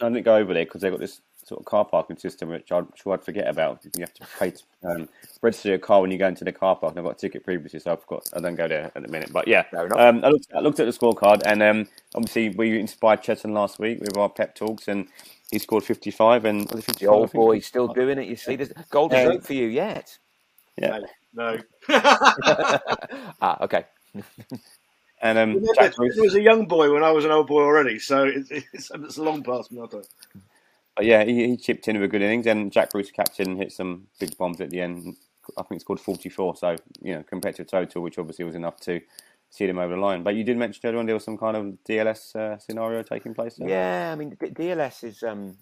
I 0.01 0.09
didn't 0.09 0.25
go 0.25 0.35
over 0.35 0.53
there 0.53 0.65
because 0.65 0.81
they've 0.81 0.91
got 0.91 0.99
this 0.99 1.21
sort 1.45 1.59
of 1.59 1.65
car 1.65 1.85
parking 1.85 2.17
system, 2.17 2.49
which 2.49 2.71
I'm 2.71 2.87
sure 2.95 3.13
I'd 3.13 3.23
forget 3.23 3.47
about. 3.47 3.85
You 3.95 4.01
have 4.01 4.13
to 4.15 4.25
pay 4.39 4.51
to 4.51 4.63
um, 4.83 5.09
register 5.41 5.69
your 5.69 5.77
car 5.77 6.01
when 6.01 6.09
you 6.09 6.17
go 6.17 6.27
into 6.27 6.43
the 6.43 6.51
car 6.51 6.75
park. 6.75 6.91
And 6.91 6.99
I've 6.99 7.05
got 7.05 7.17
a 7.17 7.19
ticket 7.19 7.43
previously, 7.43 7.79
so 7.79 7.93
I 7.93 7.95
forgot. 7.95 8.27
I 8.35 8.39
don't 8.39 8.55
go 8.55 8.67
there 8.67 8.91
at 8.95 9.01
the 9.01 9.07
minute. 9.07 9.31
But 9.31 9.47
yeah, 9.47 9.63
um, 9.95 10.25
I, 10.25 10.29
looked, 10.29 10.47
I 10.55 10.59
looked 10.59 10.79
at 10.79 10.87
the 10.87 10.91
scorecard, 10.91 11.43
and 11.45 11.61
um, 11.61 11.87
obviously 12.15 12.49
we 12.49 12.79
inspired 12.79 13.21
Chetan 13.21 13.53
last 13.53 13.77
week 13.77 13.99
with 13.99 14.17
our 14.17 14.27
pep 14.29 14.55
talks, 14.55 14.87
and 14.87 15.07
he 15.51 15.59
scored 15.59 15.83
55. 15.83 16.45
And 16.45 16.61
was 16.71 16.79
it 16.79 16.85
55? 16.85 16.99
The 16.99 17.07
old 17.07 17.31
boy 17.31 17.55
55. 17.57 17.65
still 17.67 17.87
doing 17.89 18.17
it. 18.17 18.27
You 18.27 18.35
see, 18.35 18.55
there's 18.55 18.73
gold 18.89 19.13
Um, 19.13 19.33
is 19.33 19.45
for 19.45 19.53
you 19.53 19.67
yet. 19.67 20.17
Yeah. 20.77 20.99
No. 21.33 21.57
ah, 21.89 23.63
okay. 23.63 23.85
And 25.21 25.37
um, 25.37 25.49
Remember, 25.53 25.73
Jack 25.75 25.91
it 25.91 25.95
Bruce, 25.95 26.17
was 26.17 26.35
a 26.35 26.41
young 26.41 26.67
boy 26.67 26.93
when 26.93 27.03
I 27.03 27.09
was 27.09 27.25
an 27.25 27.31
old 27.31 27.47
boy 27.47 27.61
already, 27.63 27.99
so 27.99 28.25
it's, 28.25 28.51
it's, 28.51 28.91
it's 28.93 29.17
long 29.17 29.43
past 29.43 29.71
my 29.71 29.87
time. 29.87 30.03
But 30.95 31.05
yeah, 31.05 31.23
he, 31.25 31.49
he 31.49 31.57
chipped 31.57 31.87
in 31.87 31.95
with 31.99 32.05
a 32.05 32.11
good 32.11 32.21
innings, 32.21 32.47
and 32.47 32.71
Jack 32.71 32.91
Bruce, 32.91 33.11
captain, 33.11 33.57
hit 33.57 33.71
some 33.71 34.07
big 34.19 34.37
bombs 34.37 34.61
at 34.61 34.69
the 34.69 34.81
end. 34.81 35.15
I 35.57 35.63
think 35.63 35.73
he 35.73 35.79
scored 35.79 35.99
44, 35.99 36.55
so 36.55 36.75
you 37.01 37.15
know, 37.15 37.23
compared 37.23 37.55
to 37.55 37.65
total, 37.65 38.01
which 38.01 38.17
obviously 38.17 38.45
was 38.45 38.55
enough 38.55 38.79
to 38.81 39.01
see 39.49 39.67
them 39.67 39.77
over 39.77 39.95
the 39.95 40.01
line. 40.01 40.23
But 40.23 40.35
you 40.35 40.43
did 40.43 40.57
mention 40.57 40.81
earlier 40.85 40.99
on 40.99 41.05
there 41.05 41.15
was 41.15 41.23
some 41.23 41.37
kind 41.37 41.57
of 41.57 41.65
DLS 41.87 42.35
uh, 42.35 42.57
scenario 42.57 43.03
taking 43.03 43.33
place. 43.33 43.55
There. 43.55 43.69
Yeah, 43.69 44.11
I 44.11 44.15
mean, 44.15 44.35
DLS 44.35 45.03
is. 45.03 45.23
Um, 45.23 45.57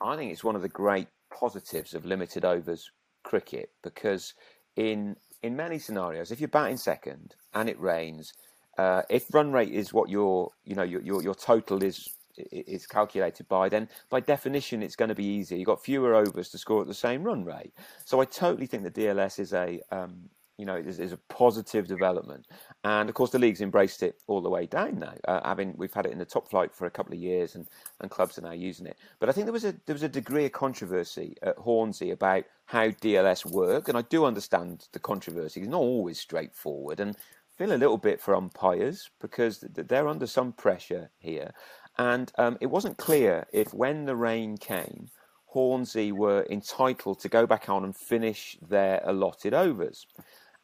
I 0.00 0.16
think 0.16 0.32
it's 0.32 0.44
one 0.44 0.56
of 0.56 0.62
the 0.62 0.68
great 0.68 1.08
positives 1.32 1.94
of 1.94 2.04
limited 2.04 2.44
overs 2.44 2.90
cricket 3.24 3.70
because 3.82 4.34
in 4.76 5.16
in 5.42 5.56
many 5.56 5.78
scenarios, 5.78 6.30
if 6.30 6.40
you're 6.40 6.48
batting 6.48 6.76
second 6.76 7.34
and 7.54 7.68
it 7.68 7.80
rains, 7.80 8.32
uh, 8.78 9.02
if 9.08 9.32
run 9.32 9.52
rate 9.52 9.72
is 9.72 9.92
what 9.92 10.10
your 10.10 10.50
you 10.64 10.74
know 10.74 10.82
your 10.82 11.00
your, 11.00 11.22
your 11.22 11.34
total 11.34 11.82
is 11.82 12.08
is 12.50 12.86
calculated 12.86 13.48
by, 13.48 13.68
then 13.68 13.88
by 14.10 14.20
definition 14.20 14.82
it's 14.82 14.96
going 14.96 15.08
to 15.08 15.14
be 15.14 15.24
easier. 15.24 15.58
You've 15.58 15.66
got 15.66 15.82
fewer 15.82 16.14
overs 16.14 16.48
to 16.50 16.58
score 16.58 16.82
at 16.82 16.86
the 16.86 16.94
same 16.94 17.24
run 17.24 17.44
rate. 17.44 17.72
So 18.04 18.20
I 18.20 18.24
totally 18.24 18.66
think 18.66 18.82
that 18.84 18.94
DLS 18.94 19.38
is 19.38 19.52
a 19.52 19.80
um, 19.90 20.28
you 20.58 20.64
know, 20.64 20.76
is, 20.76 20.98
is, 20.98 21.12
a 21.12 21.18
positive 21.28 21.86
development. 21.86 22.46
And 22.84 23.08
of 23.08 23.14
course, 23.14 23.30
the 23.30 23.38
league's 23.38 23.60
embraced 23.60 24.02
it 24.02 24.16
all 24.26 24.40
the 24.40 24.48
way 24.48 24.66
down 24.66 24.98
now. 24.98 25.14
Uh, 25.28 25.46
having 25.46 25.74
we've 25.76 25.92
had 25.92 26.06
it 26.06 26.12
in 26.12 26.18
the 26.18 26.24
top 26.24 26.48
flight 26.48 26.74
for 26.74 26.86
a 26.86 26.90
couple 26.90 27.12
of 27.12 27.20
years, 27.20 27.54
and, 27.54 27.66
and 28.00 28.10
clubs 28.10 28.38
are 28.38 28.42
now 28.42 28.52
using 28.52 28.86
it. 28.86 28.96
But 29.18 29.28
I 29.28 29.32
think 29.32 29.46
there 29.46 29.52
was 29.52 29.64
a 29.64 29.74
there 29.84 29.94
was 29.94 30.02
a 30.02 30.08
degree 30.08 30.46
of 30.46 30.52
controversy 30.52 31.36
at 31.42 31.58
Hornsey 31.58 32.10
about 32.10 32.44
how 32.64 32.88
DLS 32.88 33.44
work, 33.44 33.88
and 33.88 33.98
I 33.98 34.02
do 34.02 34.24
understand 34.24 34.88
the 34.92 34.98
controversy. 34.98 35.60
It's 35.60 35.68
not 35.68 35.78
always 35.78 36.18
straightforward, 36.18 37.00
and 37.00 37.16
feel 37.56 37.72
a 37.72 37.76
little 37.76 37.98
bit 37.98 38.20
for 38.20 38.34
umpires 38.34 39.10
because 39.20 39.60
they're 39.60 40.08
under 40.08 40.26
some 40.26 40.52
pressure 40.52 41.10
here. 41.18 41.52
And 41.98 42.30
um, 42.38 42.58
it 42.60 42.66
wasn't 42.66 42.98
clear 42.98 43.46
if 43.52 43.72
when 43.72 44.04
the 44.04 44.16
rain 44.16 44.58
came, 44.58 45.08
Hornsey 45.46 46.12
were 46.12 46.46
entitled 46.50 47.20
to 47.20 47.28
go 47.28 47.46
back 47.46 47.68
on 47.68 47.84
and 47.84 47.96
finish 47.96 48.58
their 48.60 49.00
allotted 49.04 49.54
overs. 49.54 50.06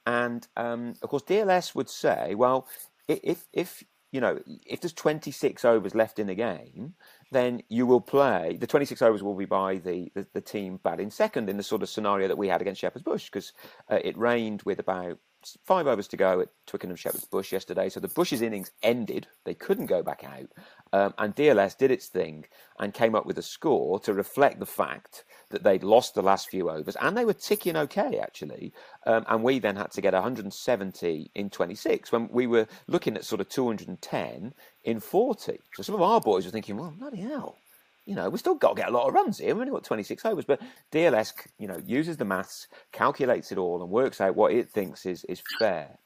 And 0.07 0.47
um, 0.57 0.95
of 1.03 1.09
course, 1.09 1.23
DLS 1.23 1.75
would 1.75 1.89
say, 1.89 2.35
well, 2.35 2.69
if 3.09 3.47
if 3.53 3.83
you 4.11 4.21
know 4.21 4.41
if 4.67 4.81
there's 4.81 4.93
26 4.93 5.65
overs 5.65 5.95
left 5.95 6.19
in 6.19 6.27
the 6.27 6.35
game, 6.35 6.95
then 7.31 7.63
you 7.69 7.87
will 7.87 8.01
play. 8.01 8.59
The 8.61 8.67
26 8.67 9.01
overs 9.01 9.23
will 9.23 9.37
be 9.37 9.45
by 9.47 9.77
the, 9.77 10.11
the, 10.15 10.27
the 10.35 10.41
team 10.41 10.81
batting 10.83 11.11
second 11.11 11.49
in 11.49 11.57
the 11.57 11.63
sort 11.63 11.83
of 11.83 11.89
scenario 11.89 12.29
that 12.29 12.39
we 12.39 12.49
had 12.49 12.61
against 12.61 12.81
Shepherd's 12.81 13.05
Bush 13.05 13.31
because 13.31 13.53
uh, 13.91 13.99
it 14.05 14.19
rained 14.19 14.63
with 14.65 14.79
about 14.79 15.19
five 15.65 15.87
overs 15.87 16.09
to 16.09 16.17
go 16.17 16.41
at 16.41 16.49
Twickenham 16.67 16.97
Shepherd's 16.97 17.25
Bush 17.25 17.53
yesterday. 17.53 17.89
So 17.89 18.01
the 18.01 18.09
Bush's 18.09 18.43
innings 18.43 18.71
ended. 18.83 19.27
They 19.45 19.55
couldn't 19.55 19.87
go 19.87 20.03
back 20.03 20.25
out. 20.25 20.49
Um, 20.93 21.15
and 21.19 21.35
DLS 21.35 21.77
did 21.77 21.91
its 21.91 22.09
thing 22.09 22.45
and 22.79 22.93
came 22.93 23.15
up 23.15 23.27
with 23.27 23.39
a 23.39 23.43
score 23.43 23.99
to 24.01 24.13
reflect 24.13 24.61
the 24.61 24.67
fact 24.67 25.25
that 25.51 25.63
they'd 25.63 25.83
lost 25.83 26.15
the 26.15 26.23
last 26.23 26.49
few 26.49 26.71
overs 26.71 26.97
and 27.01 27.17
they 27.17 27.25
were 27.25 27.33
ticking 27.33 27.77
okay, 27.77 28.19
actually. 28.19 28.73
Um, 29.07 29.25
and 29.29 29.43
we 29.43 29.59
then 29.59 29.77
had 29.77 29.91
to 29.93 30.01
get 30.01 30.15
170 30.15 31.31
in 31.35 31.51
26 31.51 32.13
when 32.13 32.29
we 32.31 32.47
were 32.47 32.67
looking 32.87 33.17
at 33.17 33.25
sort 33.25 33.41
of 33.41 33.49
210 33.49 34.55
in 34.85 35.01
40. 35.01 35.59
So 35.75 35.83
some 35.83 35.95
of 35.95 36.03
our 36.03 36.21
boys 36.21 36.45
were 36.45 36.51
thinking, 36.51 36.77
well, 36.77 36.95
bloody 36.99 37.21
hell 37.21 37.57
you 38.05 38.17
know, 38.17 38.29
we 38.29 38.39
still 38.39 38.55
got 38.55 38.71
to 38.77 38.83
get 38.83 38.89
a 38.89 38.93
lot 38.93 39.07
of 39.07 39.15
runs 39.15 39.39
here. 39.39 39.55
We've 39.55 39.63
only 39.63 39.73
got 39.73 39.85
26 39.85 40.25
overs, 40.25 40.45
but 40.45 40.61
DLS, 40.91 41.33
you 41.59 41.69
know, 41.69 41.81
uses 41.87 42.17
the 42.17 42.25
maths, 42.25 42.67
calculates 42.91 43.53
it 43.53 43.59
all, 43.59 43.81
and 43.81 43.91
works 43.91 44.21
out 44.21 44.35
what 44.35 44.53
it 44.53 44.71
thinks 44.71 45.07
is 45.07 45.25
is 45.25 45.43
fair. 45.59 45.99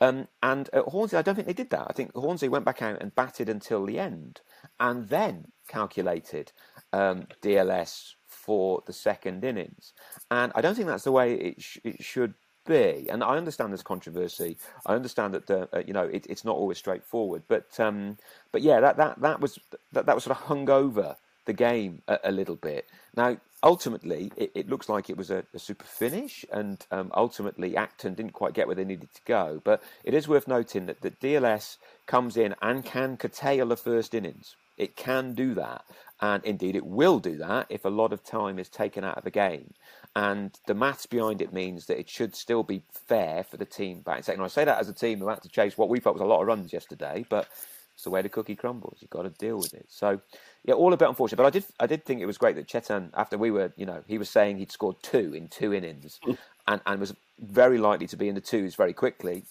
Um, 0.00 0.26
and 0.42 0.68
at 0.72 0.84
Hornsey, 0.84 1.16
I 1.16 1.22
don't 1.22 1.36
think 1.36 1.46
they 1.46 1.52
did 1.52 1.70
that. 1.70 1.86
I 1.88 1.92
think 1.92 2.12
Hornsey 2.14 2.48
went 2.48 2.64
back 2.64 2.82
out 2.82 3.00
and 3.00 3.14
batted 3.14 3.48
until 3.48 3.86
the 3.86 4.00
end, 4.00 4.40
and 4.80 5.08
then 5.08 5.52
calculated 5.68 6.50
um, 6.92 7.28
DLS 7.40 8.14
for 8.26 8.82
the 8.86 8.92
second 8.92 9.44
innings. 9.44 9.92
And 10.30 10.50
I 10.54 10.60
don't 10.60 10.74
think 10.74 10.88
that's 10.88 11.04
the 11.04 11.12
way 11.12 11.34
it, 11.34 11.62
sh- 11.62 11.78
it 11.84 12.02
should 12.02 12.34
be. 12.66 13.08
And 13.10 13.22
I 13.22 13.36
understand 13.36 13.70
there's 13.70 13.82
controversy. 13.82 14.58
I 14.86 14.94
understand 14.94 15.34
that 15.34 15.46
the, 15.46 15.68
uh, 15.72 15.82
you 15.86 15.92
know 15.92 16.04
it, 16.04 16.26
it's 16.28 16.44
not 16.44 16.56
always 16.56 16.78
straightforward. 16.78 17.44
But 17.46 17.78
um, 17.78 18.18
but 18.50 18.62
yeah, 18.62 18.80
that 18.80 18.96
that 18.96 19.20
that 19.20 19.40
was 19.40 19.58
that, 19.92 20.06
that 20.06 20.14
was 20.14 20.24
sort 20.24 20.36
of 20.36 20.44
hung 20.44 20.68
over 20.68 21.16
the 21.44 21.52
game 21.52 22.02
a, 22.08 22.18
a 22.24 22.32
little 22.32 22.56
bit. 22.56 22.86
Now, 23.16 23.38
ultimately, 23.62 24.32
it, 24.36 24.52
it, 24.54 24.68
looks 24.68 24.88
like 24.88 25.08
it 25.08 25.16
was 25.16 25.30
a, 25.30 25.44
a 25.54 25.58
super 25.58 25.84
finish, 25.84 26.44
and 26.52 26.84
um, 26.90 27.10
ultimately, 27.14 27.76
Acton 27.76 28.14
didn't 28.14 28.32
quite 28.32 28.54
get 28.54 28.66
where 28.66 28.76
they 28.76 28.84
needed 28.84 29.12
to 29.14 29.22
go. 29.24 29.60
But 29.64 29.82
it 30.04 30.14
is 30.14 30.28
worth 30.28 30.48
noting 30.48 30.86
that 30.86 31.00
the 31.00 31.10
DLS 31.10 31.76
comes 32.06 32.36
in 32.36 32.54
and 32.60 32.84
can 32.84 33.16
curtail 33.16 33.66
the 33.66 33.76
first 33.76 34.14
innings. 34.14 34.56
It 34.76 34.96
can 34.96 35.34
do 35.34 35.54
that, 35.54 35.84
and 36.20 36.44
indeed, 36.44 36.74
it 36.74 36.86
will 36.86 37.20
do 37.20 37.36
that 37.36 37.66
if 37.68 37.84
a 37.84 37.90
lot 37.90 38.12
of 38.12 38.24
time 38.24 38.58
is 38.58 38.68
taken 38.68 39.04
out 39.04 39.18
of 39.18 39.26
a 39.26 39.30
game. 39.30 39.74
And 40.16 40.56
the 40.66 40.74
maths 40.74 41.06
behind 41.06 41.42
it 41.42 41.52
means 41.52 41.86
that 41.86 41.98
it 41.98 42.08
should 42.08 42.36
still 42.36 42.62
be 42.62 42.82
fair 42.92 43.44
for 43.44 43.56
the 43.56 43.64
team 43.64 44.00
batting 44.00 44.22
second. 44.22 44.42
I 44.42 44.48
say 44.48 44.64
that 44.64 44.78
as 44.78 44.88
a 44.88 44.92
team 44.92 45.18
who 45.18 45.28
had 45.28 45.42
to 45.42 45.48
chase 45.48 45.76
what 45.76 45.88
we 45.88 46.00
felt 46.00 46.14
was 46.14 46.22
a 46.22 46.26
lot 46.26 46.40
of 46.40 46.46
runs 46.46 46.72
yesterday, 46.72 47.24
but 47.28 47.48
it's 47.94 48.04
the 48.04 48.10
way 48.10 48.22
the 48.22 48.28
cookie 48.28 48.56
crumbles. 48.56 48.98
You've 49.00 49.10
got 49.10 49.22
to 49.22 49.30
deal 49.30 49.56
with 49.56 49.72
it. 49.72 49.86
So, 49.88 50.20
yeah, 50.64 50.74
all 50.74 50.92
a 50.92 50.96
bit 50.96 51.08
unfortunate. 51.08 51.36
But 51.36 51.46
I 51.46 51.50
did, 51.50 51.64
I 51.78 51.86
did 51.86 52.04
think 52.04 52.20
it 52.20 52.26
was 52.26 52.38
great 52.38 52.56
that 52.56 52.66
Chetan, 52.66 53.10
after 53.14 53.38
we 53.38 53.50
were, 53.50 53.72
you 53.76 53.86
know, 53.86 54.02
he 54.06 54.18
was 54.18 54.28
saying 54.28 54.58
he'd 54.58 54.72
scored 54.72 54.96
two 55.02 55.32
in 55.34 55.48
two 55.48 55.72
innings, 55.72 56.18
mm. 56.26 56.36
and, 56.66 56.80
and 56.86 57.00
was 57.00 57.14
very 57.40 57.78
likely 57.78 58.06
to 58.08 58.16
be 58.16 58.28
in 58.28 58.34
the 58.34 58.40
twos 58.40 58.74
very 58.74 58.92
quickly. 58.92 59.44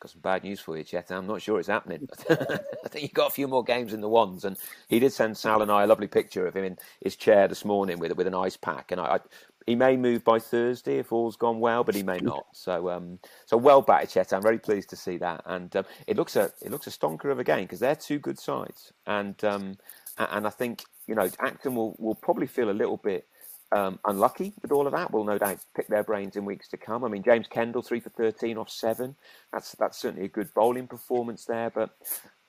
Got 0.00 0.10
some 0.10 0.20
bad 0.20 0.42
news 0.42 0.58
for 0.58 0.76
you, 0.76 0.84
Chetan. 0.84 1.12
I'm 1.12 1.28
not 1.28 1.40
sure 1.40 1.60
it's 1.60 1.68
happening. 1.68 2.08
I 2.28 2.88
think 2.88 3.02
you've 3.04 3.14
got 3.14 3.28
a 3.28 3.34
few 3.34 3.46
more 3.46 3.62
games 3.62 3.92
in 3.92 4.00
the 4.00 4.08
ones. 4.08 4.44
And 4.44 4.56
he 4.88 4.98
did 4.98 5.12
send 5.12 5.36
Sal 5.36 5.62
and 5.62 5.70
I 5.70 5.84
a 5.84 5.86
lovely 5.86 6.08
picture 6.08 6.44
of 6.44 6.56
him 6.56 6.64
in 6.64 6.76
his 7.00 7.14
chair 7.14 7.46
this 7.46 7.64
morning 7.64 8.00
with 8.00 8.10
with 8.16 8.26
an 8.26 8.34
ice 8.34 8.56
pack. 8.56 8.90
And 8.90 9.00
I, 9.00 9.04
I 9.04 9.20
he 9.66 9.74
may 9.74 9.96
move 9.96 10.24
by 10.24 10.38
Thursday 10.38 10.98
if 10.98 11.12
all's 11.12 11.36
gone 11.36 11.60
well, 11.60 11.84
but 11.84 11.94
he 11.94 12.02
may 12.02 12.18
not. 12.18 12.46
So, 12.54 12.90
um, 12.90 13.18
so 13.46 13.56
well 13.56 13.82
batted, 13.82 14.10
Chet. 14.10 14.32
I'm 14.32 14.42
very 14.42 14.58
pleased 14.58 14.90
to 14.90 14.96
see 14.96 15.16
that, 15.18 15.42
and 15.46 15.74
um, 15.74 15.84
it 16.06 16.16
looks 16.16 16.36
a 16.36 16.52
it 16.62 16.70
looks 16.70 16.86
a 16.86 16.90
stonker 16.90 17.30
of 17.30 17.38
a 17.38 17.44
game 17.44 17.64
because 17.64 17.80
they're 17.80 17.96
two 17.96 18.18
good 18.18 18.38
sides, 18.38 18.92
and 19.06 19.42
um, 19.42 19.78
and 20.16 20.46
I 20.46 20.50
think 20.50 20.84
you 21.06 21.14
know 21.14 21.28
Acton 21.40 21.74
will 21.74 21.96
will 21.98 22.14
probably 22.14 22.46
feel 22.46 22.70
a 22.70 22.72
little 22.72 22.98
bit 22.98 23.26
um, 23.72 23.98
unlucky 24.06 24.52
with 24.62 24.70
all 24.70 24.86
of 24.86 24.92
that. 24.92 25.10
We'll 25.10 25.24
no 25.24 25.38
doubt 25.38 25.58
pick 25.74 25.88
their 25.88 26.04
brains 26.04 26.36
in 26.36 26.44
weeks 26.44 26.68
to 26.68 26.76
come. 26.76 27.04
I 27.04 27.08
mean, 27.08 27.22
James 27.22 27.48
Kendall 27.48 27.82
three 27.82 28.00
for 28.00 28.10
thirteen 28.10 28.58
off 28.58 28.70
seven. 28.70 29.16
That's 29.52 29.72
that's 29.72 29.98
certainly 29.98 30.26
a 30.26 30.28
good 30.28 30.52
bowling 30.54 30.86
performance 30.86 31.44
there, 31.46 31.70
but 31.70 31.90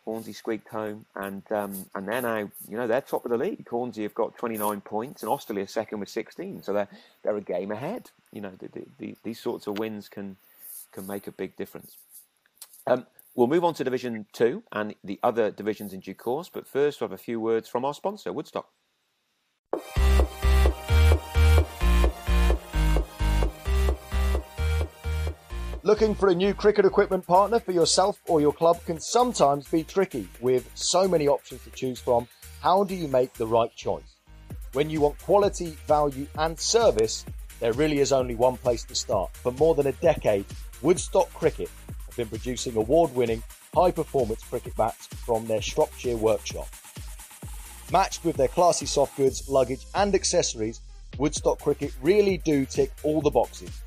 Hornsey 0.06 0.34
squeaked 0.34 0.68
home, 0.68 1.06
and 1.16 1.44
um, 1.52 1.86
and 1.96 2.08
they're 2.08 2.22
now 2.22 2.50
you 2.68 2.78
know 2.78 2.88
they're 2.88 3.02
top 3.02 3.26
of 3.26 3.32
the 3.32 3.38
league. 3.38 3.68
Hornsey 3.68 4.04
have 4.04 4.14
got 4.14 4.38
29 4.38 4.82
points, 4.82 5.24
and 5.24 5.30
Osterley 5.30 5.62
Australia 5.62 5.68
second 5.68 6.00
with 6.00 6.10
16, 6.10 6.64
so 6.64 6.74
they're 6.74 6.90
they're 7.24 7.38
a 7.38 7.42
game 7.42 7.72
ahead. 7.72 8.12
You 8.32 8.42
know 8.42 8.52
the, 8.58 8.68
the, 8.68 8.86
the, 8.98 9.16
these 9.24 9.40
sorts 9.40 9.68
of 9.68 9.80
wins 9.80 10.10
can 10.10 10.36
can 10.92 11.08
make 11.08 11.28
a 11.28 11.32
big 11.32 11.56
difference. 11.56 11.98
Um, 12.86 13.06
we'll 13.34 13.48
move 13.48 13.64
on 13.64 13.74
to 13.76 13.84
Division 13.84 14.26
Two 14.34 14.64
and 14.72 14.96
the 15.04 15.20
other 15.24 15.52
divisions 15.52 15.94
in 15.94 16.02
due 16.02 16.16
course, 16.16 16.50
but 16.50 16.68
first 16.68 17.00
we 17.00 17.06
have 17.06 17.14
a 17.14 17.18
few 17.18 17.40
words 17.40 17.70
from 17.70 17.86
our 17.86 17.94
sponsor, 17.94 18.34
Woodstock. 18.34 18.68
Looking 25.86 26.16
for 26.16 26.30
a 26.30 26.36
new 26.36 26.54
cricket 26.54 26.86
equipment 26.86 27.28
partner 27.28 27.60
for 27.60 27.74
yourself 27.74 28.18
or 28.28 28.40
your 28.40 28.54
club 28.54 28.80
can 28.86 29.02
sometimes 29.02 29.68
be 29.68 29.84
tricky 29.84 30.30
with 30.40 30.72
so 30.76 31.10
many 31.10 31.28
options 31.28 31.62
to 31.66 31.72
choose 31.72 32.00
from. 32.00 32.26
How 32.62 32.86
do 32.86 32.96
you 32.96 33.10
make 33.10 33.34
the 33.34 33.46
right 33.46 33.70
choice? 33.76 34.16
When 34.72 34.90
you 34.90 35.02
want 35.02 35.22
quality, 35.22 35.78
value, 35.86 36.26
and 36.38 36.58
service, 36.58 37.26
there 37.60 37.74
really 37.74 38.00
is 38.00 38.14
only 38.14 38.34
one 38.34 38.56
place 38.56 38.86
to 38.86 38.96
start. 38.96 39.36
For 39.36 39.52
more 39.52 39.76
than 39.76 39.88
a 39.88 39.92
decade, 39.92 40.46
Woodstock 40.82 41.34
Cricket 41.34 41.70
have 42.06 42.16
been 42.16 42.30
producing 42.30 42.78
award 42.78 43.14
winning, 43.14 43.44
high 43.76 43.92
performance 43.92 44.42
cricket 44.42 44.78
bats 44.78 45.08
from 45.08 45.46
their 45.48 45.62
Shropshire 45.62 46.16
workshop. 46.16 46.70
Matched 47.92 48.24
with 48.24 48.38
their 48.38 48.48
classy 48.48 48.86
soft 48.86 49.18
goods, 49.18 49.50
luggage, 49.50 49.86
and 49.96 50.16
accessories, 50.16 50.80
Woodstock 51.18 51.60
Cricket 51.60 51.92
really 52.02 52.38
do 52.38 52.66
tick 52.66 52.94
all 53.04 53.20
the 53.20 53.30
boxes 53.30 53.83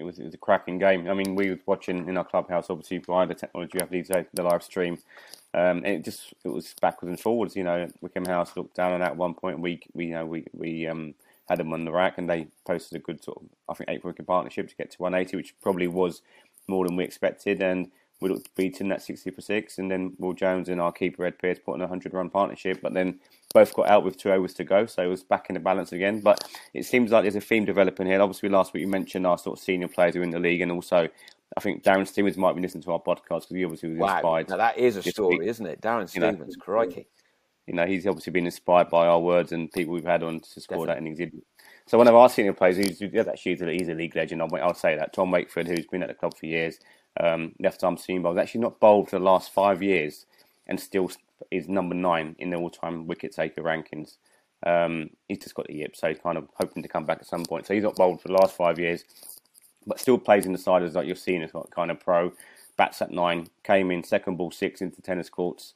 It 0.00 0.04
was 0.04 0.18
it 0.18 0.24
was 0.24 0.34
a 0.34 0.38
cracking 0.38 0.78
game. 0.78 1.08
I 1.08 1.14
mean, 1.14 1.34
we 1.34 1.50
were 1.50 1.58
watching 1.66 2.08
in 2.08 2.16
our 2.16 2.24
clubhouse, 2.24 2.70
obviously 2.70 2.98
via 2.98 3.26
the 3.26 3.34
technology 3.34 3.72
we 3.74 3.80
have 3.80 3.90
these 3.90 4.08
days, 4.08 4.26
the 4.32 4.42
live 4.42 4.62
stream. 4.62 4.98
Um, 5.52 5.84
it 5.84 6.04
just 6.04 6.32
it 6.44 6.48
was 6.48 6.74
backwards 6.80 7.10
and 7.10 7.20
forwards. 7.20 7.54
You 7.54 7.64
know, 7.64 7.88
Wycombe 8.00 8.24
House 8.24 8.56
looked 8.56 8.74
down 8.74 8.92
and 8.92 9.02
at 9.02 9.16
one 9.16 9.34
point. 9.34 9.60
We 9.60 9.80
we 9.92 10.06
you 10.06 10.14
know 10.14 10.26
we 10.26 10.46
we 10.52 10.86
um, 10.86 11.14
had 11.48 11.58
them 11.58 11.72
on 11.72 11.84
the 11.84 11.92
rack, 11.92 12.18
and 12.18 12.28
they 12.28 12.48
posted 12.66 13.00
a 13.00 13.04
good 13.04 13.22
sort 13.22 13.38
of 13.38 13.44
I 13.68 13.74
think 13.74 13.90
eight 13.90 14.04
wicket 14.04 14.26
partnership 14.26 14.68
to 14.68 14.76
get 14.76 14.90
to 14.92 15.02
180, 15.02 15.36
which 15.36 15.54
probably 15.60 15.86
was 15.86 16.22
more 16.66 16.86
than 16.86 16.96
we 16.96 17.04
expected. 17.04 17.60
And 17.60 17.90
we 18.20 18.28
looked 18.28 18.54
beaten 18.54 18.88
that 18.88 19.02
60 19.02 19.30
for 19.30 19.40
six, 19.40 19.78
and 19.78 19.90
then 19.90 20.14
Will 20.18 20.32
Jones 20.34 20.68
and 20.68 20.80
our 20.80 20.92
keeper 20.92 21.24
Ed 21.24 21.38
Pearce 21.38 21.58
put 21.58 21.74
in 21.74 21.80
a 21.80 21.84
100 21.84 22.12
run 22.12 22.30
partnership, 22.30 22.80
but 22.82 22.92
then 22.92 23.18
both 23.54 23.74
got 23.74 23.88
out 23.88 24.04
with 24.04 24.16
two 24.18 24.30
overs 24.30 24.54
to 24.54 24.64
go, 24.64 24.86
so 24.86 25.02
it 25.02 25.06
was 25.06 25.22
back 25.22 25.46
in 25.48 25.54
the 25.54 25.60
balance 25.60 25.92
again. 25.92 26.20
But 26.20 26.48
it 26.74 26.84
seems 26.84 27.10
like 27.10 27.22
there's 27.24 27.36
a 27.36 27.40
theme 27.40 27.64
developing 27.64 28.06
here. 28.06 28.20
Obviously, 28.20 28.48
last 28.48 28.72
week 28.74 28.82
you 28.82 28.88
mentioned 28.88 29.26
our 29.26 29.38
sort 29.38 29.58
of 29.58 29.64
senior 29.64 29.88
players 29.88 30.14
who 30.14 30.20
are 30.20 30.24
in 30.24 30.30
the 30.30 30.38
league, 30.38 30.60
and 30.60 30.70
also 30.70 31.08
I 31.56 31.60
think 31.60 31.82
Darren 31.82 32.06
Stevens 32.06 32.36
might 32.36 32.54
be 32.54 32.62
listening 32.62 32.82
to 32.84 32.92
our 32.92 33.00
podcast 33.00 33.42
because 33.42 33.56
he 33.56 33.64
obviously 33.64 33.90
was 33.90 33.98
Wow, 33.98 34.16
inspired. 34.16 34.48
now 34.50 34.56
that 34.58 34.78
is 34.78 34.96
a 34.96 35.02
story, 35.02 35.38
week. 35.38 35.48
isn't 35.48 35.66
it? 35.66 35.80
Darren 35.80 36.14
You 36.14 36.20
know, 36.20 36.30
Stevens, 36.30 36.56
crikey. 36.56 37.08
You 37.66 37.74
know, 37.74 37.86
he's 37.86 38.06
obviously 38.06 38.32
been 38.32 38.46
inspired 38.46 38.90
by 38.90 39.06
our 39.06 39.20
words 39.20 39.52
and 39.52 39.70
people 39.70 39.94
we've 39.94 40.04
had 40.04 40.22
on 40.22 40.40
to 40.40 40.60
score 40.60 40.86
that 40.86 40.98
innings. 40.98 41.20
So 41.86 41.98
one 41.98 42.08
of 42.08 42.14
our 42.14 42.28
senior 42.28 42.52
players, 42.52 42.76
who's 42.76 43.00
yeah, 43.00 43.22
actually 43.28 43.52
he's 43.52 43.62
a, 43.62 43.72
he's 43.72 43.88
a 43.88 43.94
league 43.94 44.14
legend. 44.16 44.42
I'll, 44.42 44.54
I'll 44.56 44.74
say 44.74 44.96
that. 44.96 45.12
Tom 45.12 45.30
Wakeford, 45.30 45.66
who's 45.66 45.86
been 45.86 46.02
at 46.02 46.08
the 46.08 46.14
club 46.14 46.36
for 46.36 46.46
years, 46.46 46.78
um, 47.18 47.52
left 47.58 47.82
arm 47.82 47.96
seam 47.96 48.22
bowler, 48.22 48.40
actually 48.40 48.60
not 48.60 48.80
bowled 48.80 49.10
for 49.10 49.18
the 49.18 49.24
last 49.24 49.52
five 49.52 49.82
years, 49.82 50.26
and 50.66 50.78
still 50.78 51.10
is 51.50 51.68
number 51.68 51.94
nine 51.94 52.36
in 52.38 52.50
the 52.50 52.56
all-time 52.56 53.06
wicket 53.06 53.34
taker 53.34 53.62
rankings. 53.62 54.16
Um, 54.66 55.10
he's 55.28 55.38
just 55.38 55.54
got 55.54 55.66
the 55.66 55.74
yip, 55.74 55.96
so 55.96 56.08
he's 56.08 56.18
kind 56.18 56.38
of 56.38 56.48
hoping 56.54 56.82
to 56.82 56.88
come 56.88 57.06
back 57.06 57.18
at 57.20 57.26
some 57.26 57.44
point. 57.44 57.66
So 57.66 57.74
he's 57.74 57.82
not 57.82 57.96
bowled 57.96 58.20
for 58.20 58.28
the 58.28 58.34
last 58.34 58.54
five 58.54 58.78
years, 58.78 59.04
but 59.86 59.98
still 59.98 60.18
plays 60.18 60.46
in 60.46 60.52
the 60.52 60.58
side 60.58 60.82
as 60.82 60.94
like 60.94 61.06
you're 61.06 61.16
seeing 61.16 61.42
as 61.42 61.54
like 61.54 61.70
kind 61.70 61.90
of 61.90 61.98
pro. 62.00 62.32
Bats 62.76 63.02
at 63.02 63.10
nine, 63.10 63.48
came 63.62 63.90
in 63.90 64.02
second 64.04 64.36
ball 64.36 64.50
six 64.50 64.80
into 64.80 65.02
tennis 65.02 65.28
courts, 65.28 65.74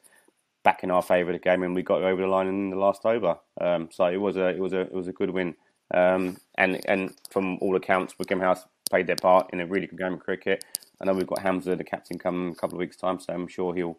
back 0.63 0.83
in 0.83 0.91
our 0.91 1.01
favour 1.01 1.31
the 1.31 1.39
game, 1.39 1.63
and 1.63 1.75
we 1.75 1.83
got 1.83 2.01
over 2.01 2.21
the 2.21 2.27
line 2.27 2.47
in 2.47 2.69
the 2.69 2.77
last 2.77 3.05
over. 3.05 3.37
Um, 3.61 3.89
so 3.91 4.05
it 4.05 4.17
was 4.17 4.37
a 4.37 4.47
it 4.47 4.59
was 4.59 4.73
a 4.73 4.81
it 4.81 4.93
was 4.93 5.07
a 5.07 5.13
good 5.13 5.29
win. 5.29 5.55
Um, 5.93 6.37
and 6.55 6.81
and 6.87 7.13
from 7.29 7.57
all 7.61 7.75
accounts, 7.75 8.17
Wycombe 8.17 8.39
House 8.39 8.65
played 8.89 9.07
their 9.07 9.15
part 9.15 9.49
in 9.53 9.61
a 9.61 9.65
really 9.65 9.87
good 9.87 9.99
game 9.99 10.13
of 10.13 10.19
cricket. 10.19 10.63
I 11.01 11.05
know 11.05 11.13
we've 11.13 11.27
got 11.27 11.39
Hamza, 11.41 11.75
the 11.75 11.83
captain, 11.83 12.17
coming 12.17 12.51
a 12.51 12.55
couple 12.55 12.75
of 12.77 12.79
weeks' 12.79 12.97
time, 12.97 13.19
so 13.19 13.33
I'm 13.33 13.47
sure 13.47 13.73
he'll 13.73 13.97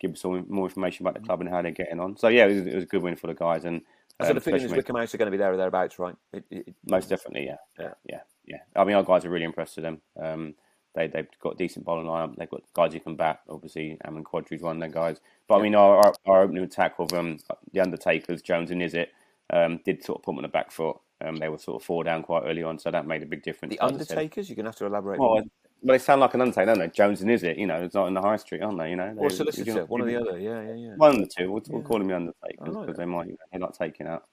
give 0.00 0.12
us 0.12 0.24
all 0.24 0.42
more 0.48 0.66
information 0.66 1.06
about 1.06 1.14
the 1.20 1.26
club 1.26 1.40
and 1.40 1.48
how 1.48 1.62
they're 1.62 1.70
getting 1.70 2.00
on. 2.00 2.16
So 2.16 2.28
yeah, 2.28 2.46
it 2.46 2.54
was, 2.54 2.66
it 2.66 2.74
was 2.74 2.84
a 2.84 2.86
good 2.88 3.02
win 3.02 3.16
for 3.16 3.26
the 3.28 3.34
guys. 3.34 3.64
And 3.64 3.82
So 4.20 4.28
um, 4.28 4.34
the 4.34 4.40
feeling 4.40 4.62
is 4.62 4.70
Wycombe 4.72 4.96
House 4.96 5.14
are 5.14 5.18
going 5.18 5.26
to 5.26 5.30
be 5.30 5.38
there 5.38 5.52
or 5.52 5.56
thereabouts, 5.56 5.98
right? 5.98 6.14
It, 6.32 6.44
it, 6.50 6.74
most 6.86 7.08
definitely, 7.08 7.46
yeah, 7.46 7.56
Yeah. 7.78 7.94
yeah, 8.08 8.20
yeah. 8.46 8.58
I 8.76 8.84
mean, 8.84 8.96
our 8.96 9.02
guys 9.04 9.24
are 9.24 9.30
really 9.30 9.44
impressed 9.44 9.76
with 9.76 9.84
them. 9.84 10.00
Um, 10.20 10.54
they 10.94 11.08
they've 11.08 11.26
got 11.40 11.58
decent 11.58 11.84
bowling 11.84 12.06
lineup. 12.06 12.36
They've 12.36 12.50
got 12.50 12.62
guys 12.72 12.92
who 12.92 13.00
can 13.00 13.16
bat. 13.16 13.40
Obviously, 13.48 13.98
Amin 14.04 14.22
Quadri's 14.24 14.62
one 14.62 14.76
of 14.76 14.80
their 14.80 14.90
guys. 14.90 15.20
But 15.48 15.58
I 15.58 15.62
mean, 15.62 15.74
our, 15.74 15.96
our, 15.96 16.14
our 16.26 16.42
opening 16.42 16.62
attack 16.64 16.94
of 16.98 17.12
um, 17.12 17.38
the 17.72 17.80
Undertakers, 17.80 18.42
Jones 18.42 18.70
and 18.70 18.80
Izzet, 18.80 19.08
um, 19.50 19.80
did 19.84 20.04
sort 20.04 20.18
of 20.18 20.24
put 20.24 20.32
them 20.32 20.38
on 20.38 20.42
the 20.42 20.48
back 20.48 20.70
foot. 20.70 20.96
Um, 21.20 21.36
they 21.36 21.48
were 21.48 21.58
sort 21.58 21.80
of 21.80 21.86
four 21.86 22.04
down 22.04 22.22
quite 22.22 22.42
early 22.44 22.62
on, 22.62 22.78
so 22.78 22.90
that 22.90 23.06
made 23.06 23.22
a 23.22 23.26
big 23.26 23.42
difference. 23.42 23.74
the 23.74 23.82
As 23.84 23.92
I 23.92 23.96
said- 23.98 24.18
Undertakers, 24.18 24.48
you're 24.48 24.56
going 24.56 24.64
to 24.64 24.70
have 24.70 24.76
to 24.76 24.86
elaborate. 24.86 25.18
Well, 25.18 25.42
well, 25.82 25.94
they 25.94 26.02
sound 26.02 26.20
like 26.20 26.34
an 26.34 26.40
Undertaker, 26.40 26.66
don't 26.66 26.78
they? 26.78 26.88
Jones 26.88 27.20
and 27.20 27.30
Izzet, 27.30 27.58
you 27.58 27.66
know, 27.66 27.82
it's 27.82 27.94
not 27.94 28.06
in 28.06 28.14
the 28.14 28.22
high 28.22 28.36
street, 28.36 28.62
aren't 28.62 28.78
they? 28.78 28.90
You 28.90 28.96
know, 28.96 29.14
Or 29.18 29.28
solicitor, 29.28 29.70
you 29.70 29.74
know, 29.74 29.84
one 29.84 30.00
or 30.00 30.06
the 30.06 30.16
other. 30.16 30.38
Yeah, 30.38 30.62
yeah, 30.62 30.74
yeah. 30.74 30.94
one 30.96 31.14
of 31.14 31.20
the 31.20 31.26
two. 31.26 31.52
We'll, 31.52 31.62
we'll 31.68 31.82
call 31.82 31.98
them 31.98 32.08
the 32.08 32.16
Undertakers 32.16 32.74
because 32.74 32.96
they 32.96 33.04
might 33.04 33.28
they 33.52 33.58
like 33.58 33.76
taking 33.76 34.06
out 34.06 34.24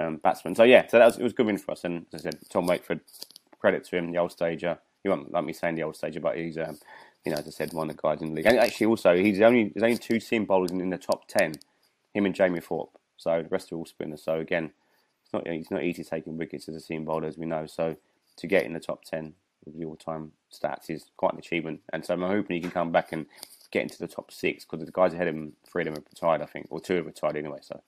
um, 0.00 0.16
batsmen. 0.16 0.54
So 0.54 0.62
yeah, 0.62 0.86
so 0.86 0.98
that 0.98 1.06
was 1.06 1.18
it 1.18 1.22
was 1.22 1.32
good 1.32 1.46
win 1.46 1.58
for 1.58 1.72
us. 1.72 1.84
And 1.84 2.06
as 2.12 2.26
I 2.26 2.30
said, 2.30 2.38
Tom 2.48 2.66
Wakeford, 2.66 3.00
credit 3.58 3.84
to 3.84 3.96
him, 3.96 4.10
the 4.10 4.18
old 4.18 4.32
stager. 4.32 4.78
He 5.02 5.08
won't 5.08 5.30
like 5.30 5.44
me 5.44 5.52
saying 5.52 5.76
the 5.76 5.82
old 5.84 5.96
stager, 5.96 6.20
but 6.20 6.36
he's 6.36 6.58
um, 6.58 6.78
you 7.24 7.32
know 7.32 7.38
as 7.38 7.46
I 7.46 7.50
said, 7.50 7.72
one 7.72 7.90
of 7.90 7.96
the 7.96 8.02
guys 8.02 8.22
in 8.22 8.30
the 8.30 8.34
league. 8.34 8.46
And 8.46 8.58
actually, 8.58 8.86
also 8.86 9.16
he's 9.16 9.40
only 9.40 9.72
there's 9.74 9.84
only 9.84 9.98
two 9.98 10.20
seam 10.20 10.44
bowlers 10.44 10.70
in, 10.70 10.80
in 10.80 10.90
the 10.90 10.98
top 10.98 11.28
ten, 11.28 11.54
him 12.14 12.26
and 12.26 12.34
Jamie 12.34 12.60
Thorpe. 12.60 12.98
So 13.16 13.42
the 13.42 13.48
rest 13.48 13.72
are 13.72 13.76
all 13.76 13.86
spinners. 13.86 14.22
So 14.22 14.40
again, 14.40 14.72
it's 15.24 15.32
not 15.32 15.46
it's 15.46 15.70
not 15.70 15.82
easy 15.82 16.04
taking 16.04 16.36
wickets 16.36 16.68
as 16.68 16.74
a 16.74 16.80
seam 16.80 17.04
bowler, 17.04 17.28
as 17.28 17.38
we 17.38 17.46
know. 17.46 17.66
So 17.66 17.96
to 18.36 18.46
get 18.46 18.64
in 18.64 18.72
the 18.72 18.80
top 18.80 19.04
ten 19.04 19.34
of 19.66 19.78
the 19.78 19.84
all-time 19.84 20.32
stats 20.52 20.88
is 20.90 21.10
quite 21.16 21.32
an 21.32 21.38
achievement. 21.38 21.80
And 21.92 22.04
so 22.04 22.14
I'm 22.14 22.22
hoping 22.22 22.56
he 22.56 22.60
can 22.60 22.70
come 22.70 22.92
back 22.92 23.12
and 23.12 23.26
get 23.70 23.82
into 23.82 23.98
the 23.98 24.08
top 24.08 24.30
six 24.30 24.64
because 24.64 24.84
the 24.84 24.92
guys 24.92 25.12
ahead 25.12 25.28
of 25.28 25.34
him, 25.34 25.52
three 25.70 25.82
of 25.82 25.86
them 25.86 25.94
have 25.94 26.04
retired, 26.12 26.42
I 26.42 26.46
think, 26.46 26.66
or 26.70 26.80
two 26.80 26.96
have 26.96 27.06
retired 27.06 27.36
anyway. 27.36 27.58
So 27.62 27.80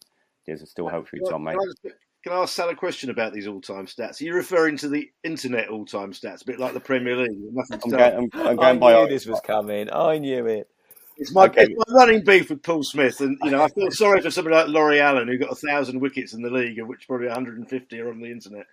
there's 0.47 0.69
still 0.69 0.89
hope 0.89 1.09
for 1.09 1.17
you, 1.17 1.25
Tom, 1.29 1.45
mate. 1.45 1.53
Can 1.53 1.61
I, 1.61 1.65
just- 1.65 1.97
can 2.25 2.33
I 2.33 2.37
ask 2.43 2.55
Sal 2.55 2.69
a 2.69 2.75
question 2.75 3.11
about 3.11 3.33
these 3.33 3.47
all-time 3.47 3.87
stats? 3.87 4.21
Are 4.21 4.25
you 4.25 4.35
referring 4.35 4.77
to 4.79 4.89
the 4.89 5.09
internet 5.23 5.69
all-time 5.69 6.13
stats, 6.13 6.43
a 6.43 6.47
bit 6.47 6.59
like 6.59 6.75
the 6.75 6.81
Premier 6.81 7.17
League? 7.17 7.39
Nothing 7.53 7.79
to 7.79 7.85
I'm 7.85 7.91
going, 7.91 8.31
I'm, 8.35 8.59
I'm 8.59 8.59
I 8.61 8.79
by. 8.79 9.03
knew 9.03 9.09
this 9.09 9.25
was 9.27 9.41
coming. 9.41 9.89
I 9.93 10.19
knew 10.19 10.47
it. 10.47 10.69
It's 11.17 11.33
my, 11.33 11.47
Okay. 11.47 11.63
it's 11.63 11.75
my 11.89 11.95
running 11.99 12.25
beef 12.25 12.51
with 12.51 12.63
Paul 12.63 12.83
Smith, 12.85 13.21
and 13.21 13.39
you 13.43 13.51
know 13.51 13.63
I 13.63 13.69
feel 13.69 13.91
sorry 13.91 14.21
for 14.21 14.31
somebody 14.31 14.55
like 14.55 14.69
Laurie 14.69 15.01
Allen 15.01 15.27
who 15.27 15.37
got 15.37 15.51
a 15.51 15.55
thousand 15.57 15.99
wickets 16.01 16.33
in 16.33 16.43
the 16.43 16.51
league, 16.51 16.79
of 16.79 16.87
which 16.87 17.09
probably 17.09 17.27
150 17.27 18.01
are 18.01 18.09
on 18.11 18.21
the 18.21 18.31
internet. 18.31 18.67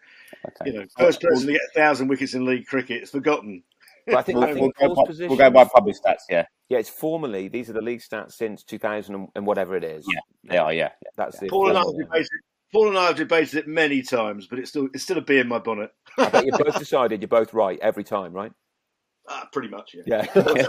Okay. 0.62 0.72
You 0.72 0.80
know, 0.80 0.86
first 0.98 1.22
person 1.22 1.48
to 1.48 1.54
get 1.54 1.62
a 1.62 1.74
thousand 1.80 2.08
wickets 2.08 2.34
in 2.34 2.46
league 2.46 2.66
cricket 2.68 3.04
is 3.04 3.12
forgotten. 3.12 3.64
But 4.08 4.16
I 4.18 4.22
think, 4.22 4.38
We'll, 4.38 4.48
think 4.54 4.60
we'll, 4.80 4.90
go 4.90 4.96
by, 4.96 5.08
position. 5.08 5.30
we'll 5.30 5.38
go 5.38 5.50
by 5.50 5.64
public 5.66 5.96
stats, 5.96 6.22
yeah. 6.30 6.46
Yeah, 6.70 6.78
it's 6.78 6.90
formally 6.90 7.48
these 7.48 7.70
are 7.70 7.74
the 7.74 7.82
league 7.82 8.02
stats 8.02 8.34
since 8.34 8.64
2000 8.64 9.16
and- 9.16 9.28
and 9.36 9.46
whatever 9.48 9.76
it 9.76 9.84
is. 9.84 10.06
Yeah, 10.12 10.20
they 10.52 10.58
are, 10.58 10.72
yeah. 10.74 10.90
yeah. 11.04 11.10
That's 11.18 11.42
it. 11.42 11.50
Paul 11.50 11.70
and 11.70 11.78
I 11.78 11.82
have 11.82 11.98
debated. 11.98 12.30
Paul 12.72 12.90
and 12.90 12.98
I 12.98 13.08
have 13.08 13.16
debated 13.16 13.56
it 13.60 13.68
many 13.68 14.02
times, 14.02 14.48
but 14.48 14.60
it's 14.60 14.70
still 14.70 14.90
it's 14.94 15.04
still 15.04 15.18
a 15.18 15.22
bee 15.22 15.40
in 15.40 15.48
my 15.48 15.60
bonnet. 15.60 15.92
I 16.18 16.30
bet 16.30 16.46
you 16.46 16.52
both 16.52 16.78
decided 16.78 17.22
you're 17.22 17.28
both 17.28 17.54
right 17.54 17.80
every 17.82 18.04
time, 18.04 18.34
right? 18.34 18.52
Ah, 19.28 19.48
pretty 19.52 19.70
much, 19.70 19.96
yeah. 20.06 20.28
Yeah. 20.36 20.46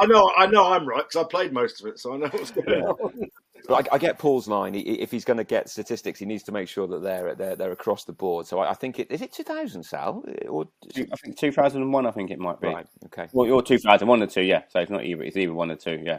I 0.00 0.06
know, 0.06 0.28
I 0.36 0.46
know, 0.48 0.64
I'm 0.72 0.84
right 0.84 1.04
because 1.08 1.24
I 1.24 1.28
played 1.30 1.52
most 1.52 1.80
of 1.80 1.86
it, 1.86 2.00
so 2.00 2.12
I 2.12 2.16
know 2.16 2.26
what's 2.26 2.50
going 2.50 2.82
on. 2.82 3.30
I, 3.70 3.82
I 3.92 3.98
get 3.98 4.18
Paul's 4.18 4.46
line. 4.46 4.74
He, 4.74 4.80
if 4.80 5.10
he's 5.10 5.24
going 5.24 5.36
to 5.38 5.44
get 5.44 5.68
statistics, 5.68 6.18
he 6.18 6.26
needs 6.26 6.42
to 6.44 6.52
make 6.52 6.68
sure 6.68 6.86
that 6.86 7.02
they're 7.02 7.34
they're, 7.34 7.56
they're 7.56 7.72
across 7.72 8.04
the 8.04 8.12
board. 8.12 8.46
So 8.46 8.58
I, 8.58 8.70
I 8.70 8.74
think 8.74 8.98
it 8.98 9.10
is 9.10 9.22
it 9.22 9.32
2000 9.32 9.82
Sal 9.82 10.24
or 10.48 10.66
I 10.96 11.16
think 11.16 11.38
2001, 11.38 12.06
I 12.06 12.10
think 12.10 12.30
it 12.30 12.38
might 12.38 12.60
be. 12.60 12.68
right? 12.68 12.86
Okay. 13.06 13.28
Well, 13.32 13.46
you're 13.46 13.62
2001 13.62 14.22
or 14.22 14.26
two, 14.26 14.42
yeah. 14.42 14.62
So 14.68 14.80
it's 14.80 14.90
not 14.90 15.04
either. 15.04 15.22
It's 15.22 15.36
either 15.36 15.54
one 15.54 15.70
or 15.70 15.76
two, 15.76 16.02
yeah. 16.04 16.18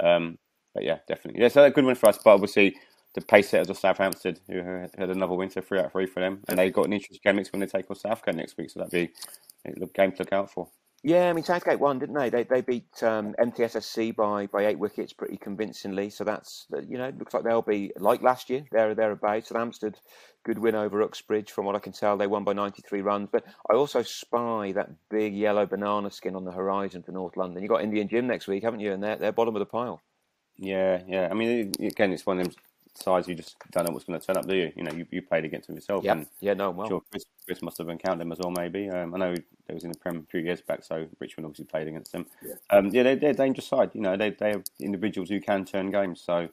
Um, 0.00 0.38
but 0.74 0.84
yeah, 0.84 0.98
definitely. 1.06 1.42
Yeah, 1.42 1.48
so 1.48 1.64
a 1.64 1.70
good 1.70 1.84
one 1.84 1.94
for 1.94 2.08
us. 2.08 2.18
But 2.22 2.34
obviously, 2.34 2.76
the 3.14 3.20
pace 3.20 3.50
setters 3.50 3.70
of 3.70 3.78
Southampton, 3.78 4.36
who 4.48 4.62
had 4.62 4.90
had 4.96 5.10
another 5.10 5.34
win, 5.34 5.50
so 5.50 5.60
three 5.60 5.78
out 5.78 5.86
of 5.86 5.92
three 5.92 6.06
for 6.06 6.20
them, 6.20 6.40
and 6.48 6.58
they've 6.58 6.72
got 6.72 6.86
an 6.86 6.92
interesting 6.92 7.20
game 7.24 7.36
next 7.36 7.52
when 7.52 7.60
they 7.60 7.66
take 7.66 7.90
on 7.90 7.96
Southgate 7.96 8.34
next 8.36 8.56
week. 8.56 8.70
So 8.70 8.80
that'd 8.80 8.92
be 8.92 9.12
a 9.64 9.86
game 9.86 10.12
to 10.12 10.18
look 10.20 10.32
out 10.32 10.50
for. 10.50 10.68
Yeah, 11.04 11.30
I 11.30 11.32
mean 11.32 11.44
Southgate 11.44 11.78
won, 11.78 12.00
didn't 12.00 12.16
they? 12.16 12.28
They 12.28 12.42
they 12.42 12.60
beat 12.60 13.02
um, 13.04 13.34
MTSSC 13.38 14.16
by 14.16 14.46
by 14.46 14.66
eight 14.66 14.80
wickets 14.80 15.12
pretty 15.12 15.36
convincingly. 15.36 16.10
So 16.10 16.24
that's 16.24 16.66
you 16.88 16.98
know 16.98 17.12
looks 17.16 17.34
like 17.34 17.44
they'll 17.44 17.62
be 17.62 17.92
like 17.96 18.20
last 18.20 18.50
year. 18.50 18.64
They're 18.72 18.96
thereabouts. 18.96 19.50
And 19.50 19.58
Hampstead, 19.58 20.00
good 20.44 20.58
win 20.58 20.74
over 20.74 21.00
Uxbridge. 21.02 21.52
From 21.52 21.66
what 21.66 21.76
I 21.76 21.78
can 21.78 21.92
tell, 21.92 22.16
they 22.16 22.26
won 22.26 22.42
by 22.42 22.52
ninety 22.52 22.82
three 22.82 23.00
runs. 23.00 23.28
But 23.30 23.44
I 23.70 23.74
also 23.74 24.02
spy 24.02 24.72
that 24.72 24.90
big 25.08 25.34
yellow 25.34 25.66
banana 25.66 26.10
skin 26.10 26.34
on 26.34 26.44
the 26.44 26.50
horizon 26.50 27.04
for 27.04 27.12
North 27.12 27.36
London. 27.36 27.62
You 27.62 27.68
got 27.68 27.84
Indian 27.84 28.08
Gym 28.08 28.26
next 28.26 28.48
week, 28.48 28.64
haven't 28.64 28.80
you? 28.80 28.92
And 28.92 29.00
they're 29.02 29.16
they're 29.16 29.32
bottom 29.32 29.54
of 29.54 29.60
the 29.60 29.66
pile. 29.66 30.02
Yeah, 30.56 31.02
yeah. 31.06 31.28
I 31.30 31.34
mean, 31.34 31.72
again, 31.80 32.12
it's 32.12 32.26
one 32.26 32.40
of 32.40 32.46
them 32.46 32.54
sides 33.02 33.28
you 33.28 33.34
just 33.34 33.56
don't 33.70 33.86
know 33.86 33.92
what's 33.92 34.04
going 34.04 34.18
to 34.18 34.26
turn 34.26 34.36
up, 34.36 34.46
do 34.46 34.54
you? 34.54 34.72
You 34.76 34.84
know, 34.84 34.92
you, 34.92 35.06
you 35.10 35.22
played 35.22 35.44
against 35.44 35.68
them 35.68 35.76
yourself. 35.76 36.04
Yeah, 36.04 36.12
and 36.12 36.26
yeah, 36.40 36.54
no, 36.54 36.70
well, 36.70 36.88
sure, 36.88 37.02
Chris, 37.10 37.24
Chris 37.46 37.62
must 37.62 37.78
have 37.78 37.88
encountered 37.88 38.20
them 38.20 38.32
as 38.32 38.38
well, 38.38 38.50
maybe. 38.50 38.88
Um, 38.88 39.14
I 39.14 39.18
know 39.18 39.34
they 39.66 39.74
was 39.74 39.84
in 39.84 39.92
the 39.92 39.98
Prem 39.98 40.18
a 40.18 40.30
few 40.30 40.40
years 40.40 40.60
back, 40.60 40.84
so 40.84 41.06
Richmond 41.20 41.46
obviously 41.46 41.64
played 41.66 41.88
against 41.88 42.12
them. 42.12 42.26
Yeah, 42.44 42.54
um, 42.70 42.88
yeah 42.88 43.02
they're, 43.02 43.16
they're 43.16 43.30
a 43.30 43.34
dangerous 43.34 43.66
side. 43.66 43.90
You 43.94 44.00
know, 44.00 44.16
they 44.16 44.30
they 44.30 44.50
have 44.50 44.64
individuals 44.80 45.28
who 45.28 45.40
can 45.40 45.64
turn 45.64 45.90
games. 45.90 46.20
So 46.20 46.48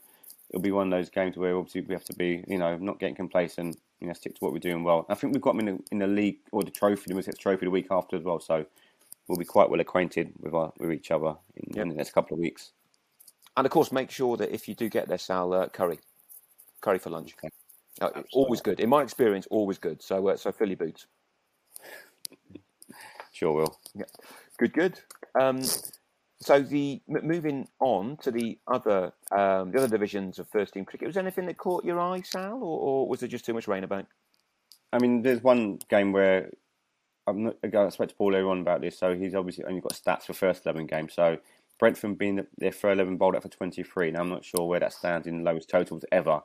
it'll 0.50 0.62
be 0.62 0.72
one 0.72 0.92
of 0.92 0.98
those 0.98 1.10
games 1.10 1.38
where 1.38 1.58
obviously 1.58 1.82
we 1.82 1.94
have 1.94 2.06
to 2.06 2.16
be, 2.16 2.44
you 2.48 2.58
know, 2.58 2.78
not 2.78 3.00
getting 3.00 3.16
complacent. 3.16 3.78
You 4.02 4.08
know, 4.08 4.14
stick 4.14 4.36
to 4.36 4.40
what 4.40 4.52
we're 4.52 4.60
doing 4.60 4.84
well. 4.84 5.06
I 5.10 5.16
think 5.16 5.34
we've 5.34 5.42
got 5.42 5.56
them 5.56 5.68
in 5.68 5.78
the, 5.78 5.84
in 5.92 6.00
the 6.00 6.08
league 6.08 6.40
or 6.52 6.64
the 6.64 6.72
trophy, 6.72 7.04
the 7.08 7.14
Middlesex 7.14 7.38
Trophy 7.38 7.66
the 7.66 7.72
week 7.72 7.88
after 7.90 8.18
as 8.18 8.24
well. 8.24 8.40
So 8.40 8.66
we'll 9.28 9.38
be 9.38 9.46
quite 9.46 9.70
well 9.70 9.80
acquainted 9.80 10.34
with 10.40 10.54
our, 10.54 10.72
with 10.78 10.92
each 10.92 11.12
other 11.12 11.36
in, 11.56 11.80
in 11.80 11.90
the 11.90 11.96
next 11.96 12.12
couple 12.12 12.36
of 12.36 12.40
weeks. 12.40 12.72
And 13.58 13.66
of 13.66 13.72
course, 13.72 13.92
make 13.92 14.12
sure 14.12 14.36
that 14.38 14.54
if 14.54 14.68
you 14.68 14.76
do 14.76 14.90
get 14.90 15.08
there, 15.08 15.18
Sal, 15.18 15.54
uh, 15.54 15.70
curry, 15.70 16.00
curry 16.86 17.00
for 17.00 17.10
lunch. 17.10 17.36
Uh, 18.00 18.22
always 18.34 18.62
good. 18.62 18.80
In 18.80 18.90
my 18.90 19.02
experience, 19.02 19.48
always 19.50 19.78
good. 19.78 20.02
So 20.02 20.28
uh, 20.28 20.38
so 20.38 20.52
fill 20.52 20.68
your 20.68 20.78
boots. 20.78 21.08
Sure 23.32 23.54
will. 23.54 23.78
Yeah, 23.96 24.06
good, 24.58 24.74
good. 24.74 25.00
Um, 25.40 25.62
so 26.40 26.60
the 26.60 27.02
moving 27.08 27.68
on 27.80 28.18
to 28.18 28.32
the 28.32 28.60
other 28.68 29.12
um, 29.32 29.72
the 29.72 29.80
other 29.80 29.88
divisions 29.88 30.38
of 30.40 30.48
first 30.50 30.74
team 30.74 30.86
cricket, 30.86 31.08
was 31.08 31.16
there 31.16 31.24
anything 31.24 31.48
that 31.48 31.58
caught 31.58 31.84
your 31.84 32.00
eye, 32.00 32.22
Sal, 32.22 32.56
or, 32.56 32.80
or 32.80 33.08
was 33.08 33.20
there 33.22 33.30
just 33.30 33.46
too 33.46 33.54
much 33.54 33.68
rain 33.68 33.84
about? 33.84 34.06
I 34.94 35.00
mean, 35.00 35.24
there's 35.24 35.42
one 35.42 35.80
game 35.90 36.12
where 36.12 36.52
I'm 37.28 37.44
not, 37.44 37.56
I 37.64 37.90
spoke 37.90 38.10
to 38.10 38.16
Paul 38.16 38.36
earlier 38.36 38.50
on 38.50 38.60
about 38.60 38.82
this. 38.82 38.98
So 38.98 39.16
he's 39.16 39.36
obviously 39.36 39.66
only 39.66 39.82
got 39.82 39.94
stats 39.94 40.24
for 40.24 40.34
first 40.34 40.66
eleven 40.66 40.86
games. 40.86 41.14
So 41.14 41.38
Brentford 41.80 42.18
being 42.18 42.36
the, 42.36 42.48
their 42.58 42.72
first 42.72 42.96
eleven 42.96 43.18
bowled 43.18 43.36
out 43.36 43.44
for 43.44 43.50
23. 43.50 44.12
Now 44.12 44.22
I'm 44.22 44.30
not 44.30 44.46
sure 44.46 44.68
where 44.68 44.80
that 44.80 44.94
stands 44.94 45.28
in 45.28 45.44
lowest 45.44 45.70
totals 45.70 46.06
ever 46.12 46.42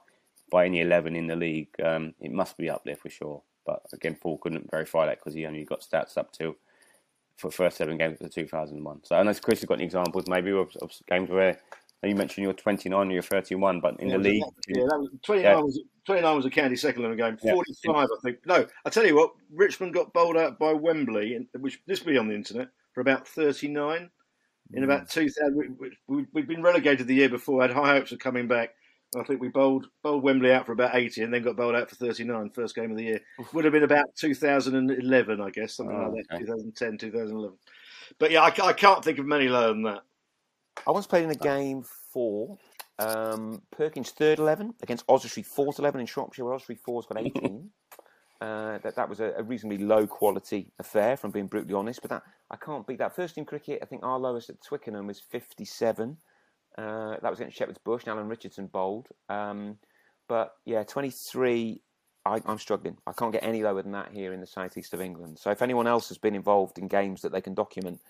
by 0.50 0.66
any 0.66 0.80
11 0.80 1.16
in 1.16 1.26
the 1.26 1.36
league. 1.36 1.68
Um, 1.82 2.14
it 2.20 2.32
must 2.32 2.56
be 2.58 2.68
up 2.68 2.84
there 2.84 2.96
for 2.96 3.08
sure. 3.10 3.42
But 3.66 3.82
again, 3.92 4.16
Paul 4.20 4.38
couldn't 4.38 4.70
verify 4.70 5.07
that 5.07 5.18
because 5.18 5.34
he 5.34 5.46
only 5.46 5.64
got 5.64 5.80
stats 5.82 6.16
up 6.18 6.32
to 6.34 6.57
for 7.36 7.51
first 7.51 7.76
seven 7.78 7.96
games 7.96 8.20
of 8.20 8.32
2001. 8.34 9.01
So 9.05 9.16
I 9.16 9.22
know 9.22 9.32
Chris 9.34 9.61
has 9.61 9.66
got 9.68 9.74
any 9.74 9.84
examples 9.84 10.26
maybe 10.26 10.51
of, 10.51 10.74
of 10.82 10.90
games 11.09 11.30
where 11.30 11.59
you 12.03 12.14
mentioned 12.14 12.44
you're 12.44 12.53
29 12.53 13.09
or 13.09 13.12
you're 13.12 13.22
31, 13.22 13.80
but 13.80 14.01
in 14.01 14.09
Yeah, 14.09 14.16
the 14.16 14.22
league, 14.22 14.42
yeah, 14.68 14.84
that 14.88 14.98
was, 14.98 15.09
29, 15.22 15.44
Yeah. 15.44 15.61
was, 15.62 15.80
29 16.07 16.36
was 16.36 16.46
a 16.46 16.51
county 16.51 16.76
second 16.76 17.16
game. 17.16 17.38
Yeah. 17.42 17.53
45, 17.53 17.94
I 17.96 18.07
think. 18.22 18.38
No, 18.46 18.66
I 18.84 18.90
tell 18.90 19.07
you 19.07 19.16
what, 19.16 19.32
Richmond 19.53 19.92
got 19.94 20.12
bowled 20.12 20.36
out 20.36 20.59
by 20.59 20.72
Wembley, 20.72 21.46
which 21.59 21.80
this 21.86 22.01
will 22.05 22.12
be 22.12 22.18
on 22.18 22.28
the 22.28 22.34
internet, 22.34 22.68
for 22.92 23.01
about 23.03 23.28
39 23.28 24.11
in 24.72 24.84
about 24.84 25.03
Mm. 25.03 25.11
2000. 25.11 25.76
We, 25.78 25.90
we, 26.07 26.26
we'd 26.32 26.48
been 26.48 26.62
relegated 26.62 27.07
the 27.07 27.14
year 27.14 27.28
before, 27.28 27.61
had 27.62 27.70
high 27.70 27.94
hopes 27.94 28.12
of 28.12 28.18
coming 28.18 28.48
back. 28.48 28.70
I 29.18 29.24
think 29.24 29.40
we 29.40 29.48
bowled, 29.48 29.88
bowled 30.02 30.22
Wembley 30.22 30.52
out 30.52 30.66
for 30.66 30.72
about 30.72 30.94
80 30.94 31.22
and 31.22 31.34
then 31.34 31.42
got 31.42 31.56
bowled 31.56 31.74
out 31.74 31.90
for 31.90 31.96
39, 31.96 32.50
first 32.50 32.76
game 32.76 32.92
of 32.92 32.96
the 32.96 33.02
year. 33.04 33.20
Would 33.52 33.64
have 33.64 33.72
been 33.72 33.82
about 33.82 34.06
2011, 34.16 35.40
I 35.40 35.50
guess, 35.50 35.74
something 35.74 35.96
Oh, 35.96 36.11
like 36.14 36.26
that, 36.28 36.36
okay. 36.36 36.44
2010, 36.44 36.98
2011. 36.98 37.56
But 38.18 38.30
yeah, 38.30 38.42
I, 38.42 38.66
I 38.66 38.72
can't 38.72 39.04
think 39.04 39.18
of 39.18 39.26
many 39.26 39.48
lower 39.48 39.68
than 39.68 39.82
that. 39.82 40.02
I 40.86 40.92
once 40.92 41.06
played 41.06 41.24
in 41.24 41.30
a 41.30 41.34
game 41.34 41.84
for 42.12 42.56
um, 42.98 43.62
Perkins 43.70 44.11
third 44.11 44.38
eleven 44.38 44.74
against 44.82 45.04
Oswestry 45.08 45.42
fourth 45.42 45.78
eleven 45.78 46.00
in 46.00 46.06
Shropshire, 46.06 46.44
where 46.44 46.54
Oswestry 46.54 46.76
four's 46.76 47.06
got 47.06 47.18
eighteen. 47.24 47.70
uh, 48.40 48.78
that 48.78 48.96
that 48.96 49.08
was 49.08 49.20
a, 49.20 49.32
a, 49.36 49.42
reasonably 49.42 49.78
low 49.78 50.06
quality 50.06 50.72
affair, 50.78 51.16
from 51.16 51.30
being 51.30 51.46
brutally 51.46 51.74
honest. 51.74 52.00
But 52.02 52.11
that 52.11 52.22
I 52.50 52.56
can't 52.56 52.86
beat 52.86 52.98
that. 52.98 53.14
First 53.14 53.34
team 53.34 53.44
cricket, 53.44 53.80
I 53.82 53.86
think 53.86 54.02
our 54.04 54.18
lowest 54.18 54.50
at 54.50 54.62
Twickenham 54.62 55.06
was 55.06 55.20
fifty 55.20 55.64
seven. 55.64 56.16
Uh, 56.77 57.16
that 57.23 57.31
was 57.31 57.41
against 57.41 57.57
Shepherd's 57.57 57.79
Bush. 57.79 58.03
and 58.05 58.12
Alan 58.12 58.29
Richardson 58.29 58.66
bowled. 58.66 59.09
Um, 59.29 59.79
but 60.29 60.53
yeah, 60.64 60.83
twenty 60.85 61.11
three. 61.11 61.83
I, 62.27 62.39
I'm 62.45 62.59
struggling. 62.59 62.99
I 63.07 63.12
can't 63.12 63.33
get 63.33 63.43
any 63.43 63.62
lower 63.62 63.81
than 63.81 63.93
that 63.93 64.12
here 64.12 64.35
in 64.35 64.41
the 64.41 64.47
southeast 64.47 64.93
of 64.93 65.01
England. 65.01 65.39
So 65.39 65.51
if 65.51 65.62
anyone 65.62 65.87
else 65.87 66.09
has 66.09 66.18
been 66.18 66.35
involved 66.35 66.77
in 66.77 66.87
games 66.87 67.23
that 67.23 67.33
they 67.33 67.41
can 67.41 67.55
document 67.55 68.01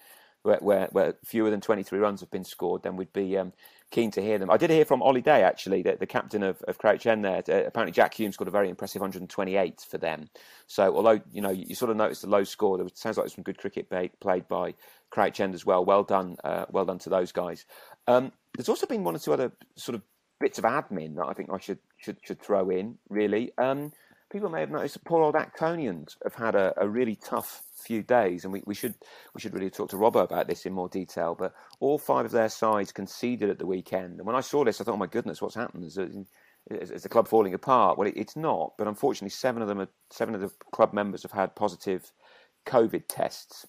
where, 0.42 0.58
where, 0.58 0.88
where 0.92 1.14
fewer 1.24 1.50
than 1.50 1.60
23 1.60 1.98
runs 1.98 2.20
have 2.20 2.30
been 2.30 2.44
scored, 2.44 2.82
then 2.82 2.96
we'd 2.96 3.12
be 3.12 3.36
um, 3.36 3.52
keen 3.90 4.10
to 4.12 4.22
hear 4.22 4.38
them. 4.38 4.50
I 4.50 4.56
did 4.56 4.70
hear 4.70 4.84
from 4.84 5.02
Ollie 5.02 5.20
Day, 5.20 5.42
actually, 5.42 5.82
the, 5.82 5.96
the 5.98 6.06
captain 6.06 6.42
of, 6.42 6.62
of 6.62 6.78
Crouch 6.78 7.06
End 7.06 7.24
there. 7.24 7.42
Uh, 7.48 7.66
apparently, 7.66 7.92
Jack 7.92 8.14
Hume 8.14 8.32
scored 8.32 8.48
a 8.48 8.52
very 8.52 8.68
impressive 8.68 9.00
128 9.00 9.80
for 9.88 9.98
them. 9.98 10.28
So, 10.66 10.94
although, 10.94 11.20
you 11.32 11.42
know, 11.42 11.50
you, 11.50 11.66
you 11.68 11.74
sort 11.74 11.90
of 11.90 11.96
noticed 11.96 12.22
the 12.22 12.28
low 12.28 12.44
score, 12.44 12.78
there 12.78 12.84
was, 12.84 12.92
sounds 12.94 13.16
like 13.16 13.24
there's 13.24 13.34
some 13.34 13.44
good 13.44 13.58
cricket 13.58 13.90
played, 13.90 14.18
played 14.20 14.48
by 14.48 14.74
Crouch 15.10 15.40
End 15.40 15.54
as 15.54 15.66
well. 15.66 15.84
Well 15.84 16.04
done. 16.04 16.36
Uh, 16.42 16.64
well 16.70 16.86
done 16.86 16.98
to 17.00 17.10
those 17.10 17.32
guys. 17.32 17.66
Um, 18.06 18.32
there's 18.60 18.68
also 18.68 18.86
been 18.86 19.04
one 19.04 19.16
or 19.16 19.18
two 19.18 19.32
other 19.32 19.52
sort 19.74 19.94
of 19.94 20.02
bits 20.38 20.58
of 20.58 20.64
admin 20.64 21.16
that 21.16 21.24
I 21.24 21.32
think 21.32 21.48
I 21.50 21.58
should 21.58 21.78
should 21.96 22.18
should 22.22 22.42
throw 22.42 22.68
in. 22.68 22.98
Really, 23.08 23.52
um, 23.56 23.90
people 24.30 24.50
may 24.50 24.60
have 24.60 24.70
noticed 24.70 24.94
that 24.94 25.04
poor 25.04 25.22
old 25.22 25.34
Actonians 25.34 26.16
have 26.24 26.34
had 26.34 26.54
a, 26.54 26.74
a 26.76 26.86
really 26.86 27.16
tough 27.16 27.62
few 27.74 28.02
days, 28.02 28.44
and 28.44 28.52
we, 28.52 28.62
we 28.66 28.74
should 28.74 28.94
we 29.34 29.40
should 29.40 29.54
really 29.54 29.70
talk 29.70 29.88
to 29.90 29.96
Robbo 29.96 30.22
about 30.22 30.46
this 30.46 30.66
in 30.66 30.74
more 30.74 30.90
detail. 30.90 31.34
But 31.34 31.54
all 31.80 31.96
five 31.96 32.26
of 32.26 32.32
their 32.32 32.50
sides 32.50 32.92
conceded 32.92 33.48
at 33.48 33.58
the 33.58 33.66
weekend, 33.66 34.18
and 34.18 34.26
when 34.26 34.36
I 34.36 34.42
saw 34.42 34.62
this, 34.62 34.78
I 34.78 34.84
thought, 34.84 34.94
"Oh 34.94 34.98
my 34.98 35.06
goodness, 35.06 35.40
what's 35.40 35.54
happened? 35.54 35.84
Is, 35.84 35.96
is, 35.96 36.26
is 36.90 37.02
the 37.02 37.08
club 37.08 37.28
falling 37.28 37.54
apart?" 37.54 37.96
Well, 37.96 38.08
it, 38.08 38.14
it's 38.14 38.36
not, 38.36 38.74
but 38.76 38.88
unfortunately, 38.88 39.30
seven 39.30 39.62
of 39.62 39.68
them, 39.68 39.80
are, 39.80 39.88
seven 40.10 40.34
of 40.34 40.42
the 40.42 40.50
club 40.70 40.92
members 40.92 41.22
have 41.22 41.32
had 41.32 41.56
positive 41.56 42.12
COVID 42.66 43.04
tests, 43.08 43.66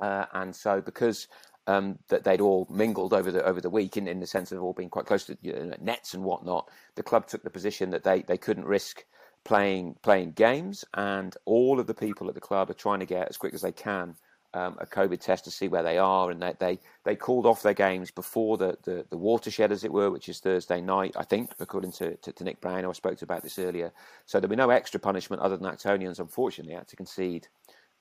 uh, 0.00 0.26
and 0.34 0.54
so 0.54 0.82
because 0.82 1.28
um, 1.66 1.98
that 2.08 2.24
they'd 2.24 2.40
all 2.40 2.66
mingled 2.70 3.12
over 3.12 3.30
the 3.30 3.44
over 3.44 3.60
the 3.60 3.70
week 3.70 3.96
in, 3.96 4.08
in 4.08 4.20
the 4.20 4.26
sense 4.26 4.52
of 4.52 4.62
all 4.62 4.72
being 4.72 4.90
quite 4.90 5.06
close 5.06 5.24
to 5.24 5.36
you 5.42 5.52
know, 5.52 5.74
nets 5.80 6.14
and 6.14 6.24
whatnot. 6.24 6.68
The 6.96 7.02
club 7.02 7.26
took 7.26 7.42
the 7.42 7.50
position 7.50 7.90
that 7.90 8.04
they, 8.04 8.22
they 8.22 8.38
couldn't 8.38 8.64
risk 8.64 9.04
playing 9.44 9.96
playing 10.02 10.32
games, 10.32 10.84
and 10.94 11.36
all 11.44 11.80
of 11.80 11.86
the 11.86 11.94
people 11.94 12.28
at 12.28 12.34
the 12.34 12.40
club 12.40 12.70
are 12.70 12.74
trying 12.74 13.00
to 13.00 13.06
get 13.06 13.28
as 13.28 13.36
quick 13.36 13.54
as 13.54 13.62
they 13.62 13.72
can 13.72 14.16
um, 14.54 14.76
a 14.78 14.86
COVID 14.86 15.20
test 15.20 15.44
to 15.44 15.50
see 15.50 15.68
where 15.68 15.82
they 15.82 15.98
are, 15.98 16.30
and 16.30 16.42
they 16.42 16.54
they, 16.58 16.78
they 17.04 17.16
called 17.16 17.46
off 17.46 17.62
their 17.62 17.74
games 17.74 18.10
before 18.10 18.58
the, 18.58 18.76
the, 18.84 19.06
the, 19.08 19.16
watershed, 19.16 19.72
as 19.72 19.84
it 19.84 19.92
were, 19.92 20.10
which 20.10 20.28
is 20.28 20.40
Thursday 20.40 20.80
night, 20.80 21.14
I 21.16 21.24
think, 21.24 21.52
according 21.58 21.92
to, 21.92 22.16
to, 22.16 22.32
to 22.32 22.44
Nick 22.44 22.60
Brown, 22.60 22.84
I 22.84 22.92
spoke 22.92 23.16
to 23.18 23.24
about 23.24 23.42
this 23.42 23.58
earlier. 23.58 23.92
So 24.26 24.38
there'll 24.38 24.50
be 24.50 24.56
no 24.56 24.70
extra 24.70 25.00
punishment 25.00 25.42
other 25.42 25.56
than 25.56 25.70
Actonians, 25.70 26.18
unfortunately, 26.18 26.74
had 26.74 26.88
to 26.88 26.96
concede 26.96 27.48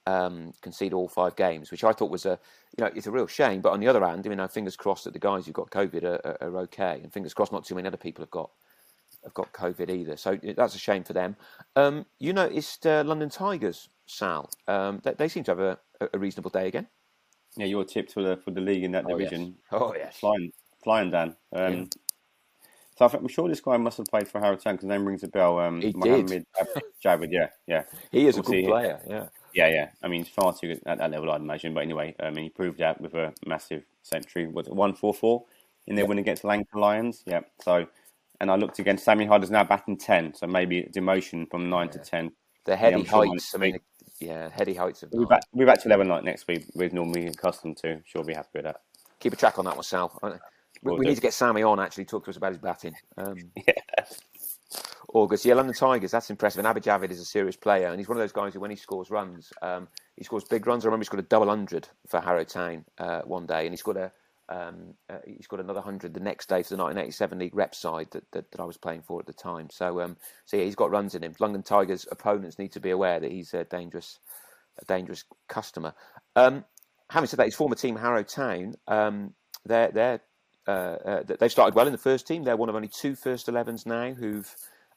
um, 0.08 0.54
concede 0.62 0.94
all 0.94 1.08
five 1.08 1.36
games, 1.36 1.72
which 1.72 1.84
I 1.84 1.94
thought 1.94 2.12
was 2.12 2.26
a 2.26 2.40
you 2.78 2.84
know 2.84 2.92
it's 2.96 3.08
a 3.08 3.12
real 3.12 3.28
shame. 3.28 3.62
But 3.62 3.74
on 3.74 3.80
the 3.80 3.88
other 3.88 4.06
hand, 4.06 4.26
I 4.26 4.30
mean, 4.30 4.48
fingers 4.48 4.76
crossed 4.76 5.04
that 5.06 5.14
the 5.14 5.20
guys 5.20 5.46
who've 5.46 5.54
got 5.54 5.70
COVID 5.70 6.04
are, 6.04 6.22
are, 6.24 6.38
are 6.50 6.58
okay, 6.64 7.00
and 7.04 7.12
fingers 7.12 7.34
crossed 7.34 7.52
not 7.52 7.66
too 7.66 7.76
many 7.76 7.88
other 7.88 7.98
people 7.98 8.24
have 8.24 8.32
got 8.32 8.50
have 9.24 9.34
got 9.34 9.54
COVID 9.54 9.90
either. 9.90 10.18
So 10.18 10.40
that's 10.56 10.76
a 10.76 10.80
shame 10.80 11.04
for 11.04 11.14
them. 11.14 11.36
Um, 11.76 12.06
you 12.20 12.34
noticed 12.34 12.86
uh, 12.88 13.04
London 13.06 13.30
Tigers, 13.30 13.90
Sal. 14.06 14.50
Um, 14.68 15.02
they, 15.04 15.14
they, 15.14 15.28
seem 15.28 15.44
to 15.46 15.52
have 15.52 15.60
a, 15.60 15.80
a, 16.14 16.18
reasonable 16.18 16.50
day 16.50 16.68
again. 16.68 16.88
Yeah, 17.56 17.68
your 17.68 17.84
tips 17.84 18.14
for 18.14 18.24
the 18.24 18.38
for 18.38 18.52
the 18.52 18.62
league 18.62 18.84
in 18.84 18.92
that 18.92 19.06
oh, 19.06 19.18
division. 19.18 19.56
Yes. 19.72 19.82
Oh 19.82 19.94
yes, 19.96 20.18
flying, 20.18 20.52
flying 20.84 21.12
Dan. 21.12 21.36
Um, 21.54 21.74
yeah. 21.74 21.84
So 22.98 23.18
I'm 23.18 23.28
sure 23.30 23.50
this 23.50 23.62
guy 23.62 23.78
must 23.78 23.98
have 23.98 24.06
played 24.08 24.28
for 24.28 24.40
Harrow 24.40 24.56
Town 24.56 24.76
because 24.76 24.88
name 24.88 25.06
rings 25.06 25.24
a 25.24 25.28
bell. 25.28 25.60
Um, 25.60 25.82
he 25.82 25.92
Mohammed 25.96 26.46
did. 26.58 26.84
Javed, 27.04 27.30
yeah, 27.32 27.48
yeah. 27.66 27.84
He 28.12 28.28
is 28.28 28.36
we'll 28.36 28.46
a 28.46 28.62
good 28.62 28.66
player. 28.68 29.02
Yeah. 29.08 29.28
Yeah, 29.54 29.68
yeah. 29.68 29.90
I 30.02 30.08
mean, 30.08 30.24
far 30.26 30.54
too 30.54 30.68
good 30.68 30.82
at 30.86 30.98
that 30.98 31.12
level, 31.12 31.32
I'd 31.32 31.42
imagine. 31.42 31.74
But 31.74 31.84
anyway, 31.84 32.16
I 32.20 32.30
mean, 32.30 32.46
he 32.46 32.50
proved 32.50 32.80
that 32.80 33.00
with 33.02 33.14
a 33.14 33.34
massive 33.46 33.84
century. 34.04 34.48
Was 34.48 34.68
it 34.68 34.76
one 34.76 34.94
four 34.94 35.14
four 35.14 35.46
in 35.88 35.96
their 35.96 36.06
win 36.06 36.20
against 36.20 36.44
Langton 36.44 36.80
Lions? 36.80 37.24
Yeah. 37.26 37.42
So 37.62 37.88
and 38.42 38.50
I 38.50 38.56
looked 38.56 38.80
again. 38.80 38.98
Sammy 38.98 39.26
Hyde 39.26 39.44
is 39.44 39.52
now 39.52 39.64
batting 39.64 39.98
ten, 39.98 40.34
so 40.34 40.48
maybe 40.48 40.90
demotion 40.94 41.50
from 41.50 41.70
nine 41.70 41.88
yeah. 41.88 41.92
to 41.94 42.00
ten. 42.00 42.32
The 42.66 42.76
heady 42.76 43.02
yeah, 43.02 43.10
heights. 43.10 43.54
I 43.54 43.58
mean, 43.60 43.80
yeah, 44.20 44.50
heady 44.50 44.74
heights 44.74 45.04
be, 45.04 45.26
back, 45.26 45.44
we'll 45.54 45.66
be 45.66 45.72
back 45.72 45.80
to 45.84 45.88
eleven 45.88 46.10
like 46.10 46.24
next 46.24 46.48
week. 46.48 46.66
We're 46.74 46.90
normally 46.90 47.28
accustomed 47.28 47.78
to. 47.78 48.02
Sure, 48.04 48.24
be 48.24 48.34
happy 48.34 48.50
with 48.56 48.64
that. 48.64 48.82
Keep 49.20 49.34
a 49.34 49.36
track 49.36 49.60
on 49.60 49.66
that 49.66 49.76
one, 49.76 49.84
Sal. 49.84 50.20
We, 50.82 50.94
we 50.94 51.06
need 51.06 51.16
to 51.16 51.22
get 51.22 51.36
Sammy 51.36 51.62
on. 51.62 51.80
Actually, 51.80 52.06
talk 52.06 52.24
to 52.26 52.32
us 52.32 52.38
about 52.38 52.54
his 52.54 52.58
batting. 52.58 52.96
Um, 53.16 53.36
yeah. 53.56 53.74
August, 55.14 55.46
yeah, 55.46 55.56
London 55.56 55.76
Tigers. 55.76 56.12
That's 56.12 56.30
impressive. 56.30 56.64
And 56.64 56.68
Abid 56.68 56.84
Javid 56.84 57.12
is 57.12 57.20
a 57.20 57.26
serious 57.26 57.56
player, 57.56 57.88
and 57.88 58.00
he's 58.00 58.08
one 58.08 58.18
of 58.18 58.24
those 58.24 58.32
guys 58.32 58.54
who, 58.54 58.60
when 58.60 58.72
he 58.72 58.78
scores 58.78 59.12
runs, 59.12 59.52
um, 59.62 59.88
he 60.16 60.24
scores 60.24 60.46
big 60.46 60.66
runs. 60.66 60.86
I 60.86 60.88
remember 60.88 61.04
he 61.04 61.08
scored 61.08 61.24
a 61.24 61.28
double 61.28 61.50
hundred 61.50 61.88
for 62.08 62.22
Harrow 62.22 62.44
Town 62.44 62.86
uh, 62.98 63.22
one 63.22 63.46
day, 63.46 63.66
and 63.66 63.74
he 63.74 63.78
scored 63.78 63.98
a 63.98 64.12
um, 64.52 64.96
uh, 65.10 65.20
he's 65.26 65.48
got 65.48 65.62
another 65.62 65.80
hundred 65.80 66.14
the 66.14 66.20
next 66.20 66.50
day 66.50 66.62
for 66.62 66.76
the 66.76 66.84
1987 66.84 67.40
League 67.40 67.56
Rep 67.56 67.74
side 67.74 68.08
that, 68.12 68.30
that, 68.34 68.52
that, 68.52 68.60
I 68.60 68.66
was 68.66 68.76
playing 68.76 69.02
for 69.02 69.20
at 69.20 69.26
the 69.26 69.34
time. 69.34 69.70
So, 69.70 70.02
um, 70.02 70.18
so 70.46 70.58
yeah, 70.58 70.66
he's 70.66 70.76
got 70.76 70.92
runs 70.92 71.16
in 71.16 71.24
him. 71.24 71.34
London 71.40 71.64
Tigers 71.64 72.06
opponents 72.12 72.60
need 72.60 72.74
to 72.74 72.82
be 72.82 72.90
aware 72.90 73.20
that 73.20 73.32
he's 73.32 73.54
a 73.54 73.64
dangerous, 73.64 74.20
a 74.82 74.86
dangerous 74.86 75.24
customer. 75.48 75.94
Um, 76.36 76.66
having 77.10 77.28
said 77.28 77.40
that, 77.40 77.46
his 77.46 77.56
former 77.56 77.76
team 77.76 77.96
Harrow 77.96 78.24
Town, 78.24 78.76
um, 78.88 79.34
they're, 79.66 79.92
they're 79.92 80.22
uh, 80.68 80.72
uh, 80.72 81.24
they've 81.40 81.52
started 81.52 81.76
well 81.76 81.88
in 81.88 81.92
the 81.92 81.98
first 81.98 82.28
team. 82.28 82.44
They're 82.44 82.58
one 82.58 82.70
of 82.70 82.76
only 82.76 82.90
two 82.90 83.16
first 83.16 83.48
11s 83.48 83.86
now 83.86 84.14
who've 84.14 84.54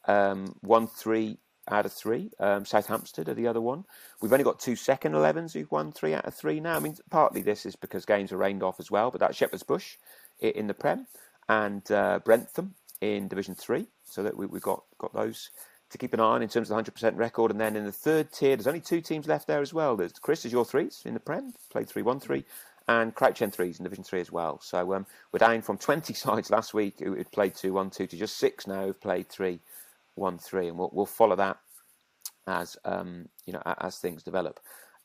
um, 0.06 0.56
won 0.62 0.86
three 0.86 1.38
out 1.70 1.86
of 1.86 1.92
three. 1.92 2.30
Um, 2.38 2.64
South 2.64 2.86
Hampstead 2.86 3.28
are 3.28 3.34
the 3.34 3.46
other 3.46 3.60
one. 3.60 3.84
We've 4.20 4.32
only 4.32 4.44
got 4.44 4.60
two 4.60 4.76
second 4.76 5.12
11s 5.12 5.52
who've 5.52 5.70
won 5.70 5.92
three 5.92 6.14
out 6.14 6.26
of 6.26 6.34
three 6.34 6.60
now. 6.60 6.76
I 6.76 6.80
mean, 6.80 6.96
partly 7.10 7.42
this 7.42 7.64
is 7.66 7.76
because 7.76 8.04
games 8.04 8.32
are 8.32 8.36
rained 8.36 8.62
off 8.62 8.80
as 8.80 8.90
well, 8.90 9.10
but 9.10 9.20
that's 9.20 9.36
Shepherd's 9.36 9.62
Bush 9.62 9.96
in 10.40 10.66
the 10.66 10.74
Prem 10.74 11.06
and 11.48 11.90
uh, 11.90 12.20
Brentham 12.24 12.74
in 13.00 13.28
Division 13.28 13.54
Three. 13.54 13.86
So 14.04 14.22
that 14.22 14.36
we, 14.36 14.46
have 14.46 14.62
got 14.62 14.84
got 14.98 15.14
those 15.14 15.50
to 15.90 15.98
keep 15.98 16.12
an 16.14 16.20
eye 16.20 16.24
on 16.24 16.42
in 16.42 16.48
terms 16.48 16.70
of 16.70 16.84
the 16.84 16.90
100% 16.90 17.16
record. 17.16 17.50
And 17.50 17.60
then 17.60 17.76
in 17.76 17.84
the 17.84 17.92
third 17.92 18.32
tier, 18.32 18.56
there's 18.56 18.66
only 18.66 18.80
two 18.80 19.00
teams 19.00 19.26
left 19.26 19.46
there 19.46 19.60
as 19.60 19.72
well. 19.72 19.96
There's 19.96 20.12
Chris 20.12 20.44
is 20.44 20.52
your 20.52 20.64
threes 20.64 21.02
in 21.04 21.14
the 21.14 21.20
Prem, 21.20 21.54
played 21.70 21.88
three 21.88 22.02
one 22.02 22.20
three. 22.20 22.44
And 22.86 23.14
Crouch 23.14 23.40
End 23.40 23.54
threes 23.54 23.78
in 23.78 23.84
Division 23.84 24.04
Three 24.04 24.20
as 24.20 24.30
well. 24.30 24.60
So 24.60 24.92
um, 24.92 25.06
we're 25.32 25.38
down 25.38 25.62
from 25.62 25.78
20 25.78 26.12
sides 26.14 26.50
last 26.50 26.74
week 26.74 26.96
who 26.98 27.14
had 27.14 27.32
played 27.32 27.54
two 27.54 27.72
one 27.72 27.88
two 27.88 28.06
to 28.06 28.16
just 28.16 28.36
six 28.36 28.66
now 28.66 28.84
who've 28.84 29.00
played 29.00 29.30
three 29.30 29.60
one 30.14 30.38
three, 30.38 30.68
and 30.68 30.78
we'll, 30.78 30.90
we'll 30.92 31.06
follow 31.06 31.36
that 31.36 31.58
as 32.46 32.76
um, 32.84 33.28
you 33.46 33.52
know 33.52 33.62
as 33.80 33.98
things 33.98 34.22
develop. 34.22 34.60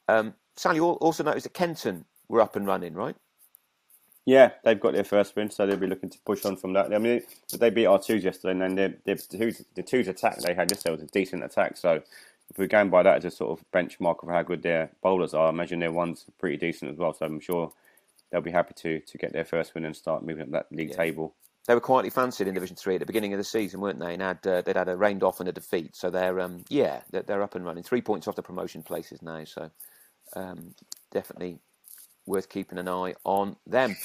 Um, 0.08 0.34
Sally 0.56 0.80
also 0.80 1.24
noticed 1.24 1.46
that 1.46 1.54
Kenton 1.54 2.06
were 2.28 2.42
up 2.42 2.56
and 2.56 2.66
running, 2.66 2.94
right? 2.94 3.16
Yeah, 4.26 4.52
they've 4.64 4.80
got 4.80 4.94
their 4.94 5.04
first 5.04 5.36
win, 5.36 5.50
so 5.50 5.66
they'll 5.66 5.78
be 5.78 5.88
looking 5.88 6.10
to 6.10 6.20
push 6.26 6.46
on 6.46 6.58
from 6.58 6.74
that. 6.74 6.94
I 6.94 7.00
mean, 7.00 7.22
they 7.58 7.70
beat 7.70 7.86
our 7.88 8.00
twos 8.00 8.24
yesterday, 8.24 8.52
and 8.52 8.78
then 8.78 8.98
their, 9.06 9.16
twos, 9.16 9.66
the 9.74 9.82
twos 9.82 10.08
attack 10.08 10.38
they 10.40 10.54
had 10.54 10.70
yesterday 10.70 10.92
was 10.92 11.02
a 11.02 11.08
decent 11.08 11.44
attack. 11.44 11.78
So 11.78 12.02
if 12.50 12.58
we're 12.58 12.68
going 12.68 12.90
by 12.90 13.04
that 13.04 13.18
as 13.18 13.26
a 13.26 13.32
sort 13.32 13.58
of 13.58 13.66
benchmark 13.72 14.22
of 14.22 14.30
how 14.30 14.44
good 14.44 14.62
their 14.62 14.92
bowlers 15.02 15.34
are, 15.34 15.48
I 15.48 15.50
imagine 15.50 15.80
their 15.80 15.92
ones 15.92 16.26
pretty 16.38 16.58
decent 16.58 16.92
as 16.92 16.98
well. 16.98 17.14
So 17.14 17.26
I'm 17.26 17.40
sure 17.40 17.72
they'll 18.32 18.42
be 18.42 18.52
happy 18.52 18.74
to 18.76 19.00
to 19.00 19.18
get 19.18 19.34
their 19.34 19.46
first 19.46 19.74
win 19.74 19.86
and 19.86 19.96
start 19.96 20.26
moving 20.26 20.44
up 20.44 20.52
that 20.52 20.72
league 20.72 20.90
yeah. 20.90 20.98
table 20.98 21.34
they 21.70 21.76
were 21.76 21.82
quietly 21.82 22.10
fancied 22.10 22.48
in 22.48 22.56
Division 22.56 22.76
Three 22.76 22.96
at 22.96 23.00
the 23.00 23.06
beginning 23.06 23.32
of 23.32 23.38
the 23.38 23.44
season, 23.44 23.80
weren't 23.80 24.00
they? 24.00 24.14
And 24.14 24.24
had 24.24 24.48
uh, 24.48 24.64
they'd 24.64 24.76
had 24.76 24.90
a 24.90 24.98
rained 24.98 25.22
off 25.22 25.40
and 25.40 25.48
a 25.48 25.52
defeat, 25.52 25.96
so 25.96 26.10
they're 26.10 26.40
um, 26.40 26.66
yeah 26.68 27.02
they're, 27.12 27.22
they're, 27.22 27.44
up 27.44 27.54
and 27.54 27.64
running. 27.64 27.84
Three 27.84 28.02
points 28.02 28.28
off 28.28 28.36
the 28.36 28.42
promotion 28.42 28.82
places 28.82 29.22
now, 29.22 29.44
so 29.44 29.70
um, 30.36 30.74
definitely 31.12 31.60
worth 32.26 32.50
keeping 32.50 32.80
an 32.80 32.90
eye 32.90 33.14
on 33.24 33.56
them. 33.68 33.96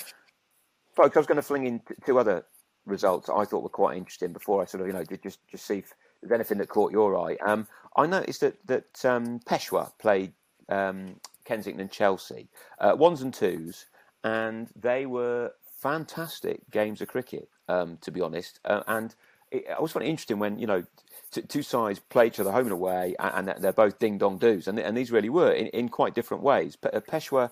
Folks, 0.95 1.17
I 1.17 1.21
was 1.21 1.27
going 1.27 1.37
to 1.37 1.43
fling 1.43 1.67
in 1.67 1.81
two 2.05 2.19
other 2.19 2.45
results 2.85 3.31
I 3.31 3.47
thought 3.47 3.63
were 3.63 3.71
quite 3.71 3.97
interesting 3.97 4.35
before 4.35 4.61
I 4.61 4.67
sort 4.67 4.83
of 4.83 4.87
you 4.87 4.93
know 4.93 5.05
just 5.23 5.39
just 5.51 5.65
see 5.65 5.79
if 5.79 5.95
there's 6.21 6.33
anything 6.33 6.59
that 6.59 6.69
caught 6.69 6.93
your 6.93 7.17
eye. 7.17 7.39
Um, 7.47 7.67
I 7.97 8.05
noticed 8.05 8.43
that 8.43 8.59
that 8.67 9.03
um, 9.07 9.41
Peshawar 9.47 9.91
played 9.99 10.35
um, 10.69 11.19
Kensington 11.47 11.81
and 11.81 11.91
Chelsea, 11.91 12.47
uh, 12.79 12.95
ones 12.95 13.23
and 13.23 13.33
twos, 13.33 13.87
and 14.23 14.69
they 14.77 15.07
were 15.07 15.53
fantastic 15.85 16.61
games 16.71 17.03
of 17.03 17.09
cricket, 17.09 17.47
um, 17.69 17.99
to 18.03 18.11
be 18.11 18.21
honest. 18.21 18.61
Uh, 18.65 18.83
and 18.87 19.15
it, 19.51 19.65
I 19.71 19.75
always 19.75 19.93
find 19.93 20.07
it 20.07 20.11
interesting 20.11 20.39
when 20.39 20.59
you 20.59 20.67
know 20.67 20.85
t- 21.33 21.43
two 21.43 21.63
sides 21.63 21.99
play 21.99 22.27
each 22.27 22.41
other 22.41 22.53
home 22.53 22.67
and 22.67 22.73
away, 22.73 23.15
and, 23.19 23.49
and 23.49 23.63
they're 23.65 23.73
both 23.73 23.99
ding 23.99 24.19
dong 24.19 24.39
doos, 24.39 24.69
and, 24.69 24.79
and 24.79 24.97
these 24.97 25.13
really 25.13 25.31
were 25.31 25.53
in, 25.53 25.69
in 25.69 25.89
quite 25.89 26.15
different 26.15 26.43
ways. 26.43 26.77
P- 26.77 26.91
uh, 26.91 27.49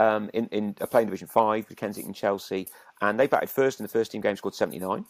um, 0.00 0.30
in 0.34 0.46
in 0.48 0.76
uh, 0.80 0.86
playing 0.86 1.06
Division 1.06 1.28
Five 1.28 1.68
with 1.68 1.78
Kensington 1.78 2.14
Chelsea, 2.14 2.68
and 3.00 3.18
they 3.18 3.26
batted 3.26 3.50
first 3.50 3.80
in 3.80 3.84
the 3.84 3.88
first 3.88 4.12
team 4.12 4.20
game, 4.20 4.36
scored 4.36 4.54
seventy 4.54 4.78
nine, 4.78 5.04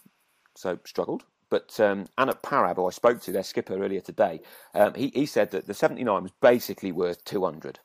so 0.55 0.79
struggled. 0.85 1.23
But 1.49 1.79
um, 1.79 2.07
Parab, 2.17 2.75
who 2.75 2.87
I 2.87 2.91
spoke 2.91 3.21
to, 3.21 3.31
their 3.31 3.43
skipper 3.43 3.75
earlier 3.75 4.01
today, 4.01 4.41
um, 4.73 4.93
he, 4.95 5.11
he 5.13 5.25
said 5.25 5.51
that 5.51 5.67
the 5.67 5.73
79 5.73 6.23
was 6.23 6.31
basically 6.41 6.91
worth 6.91 7.23
200. 7.23 7.79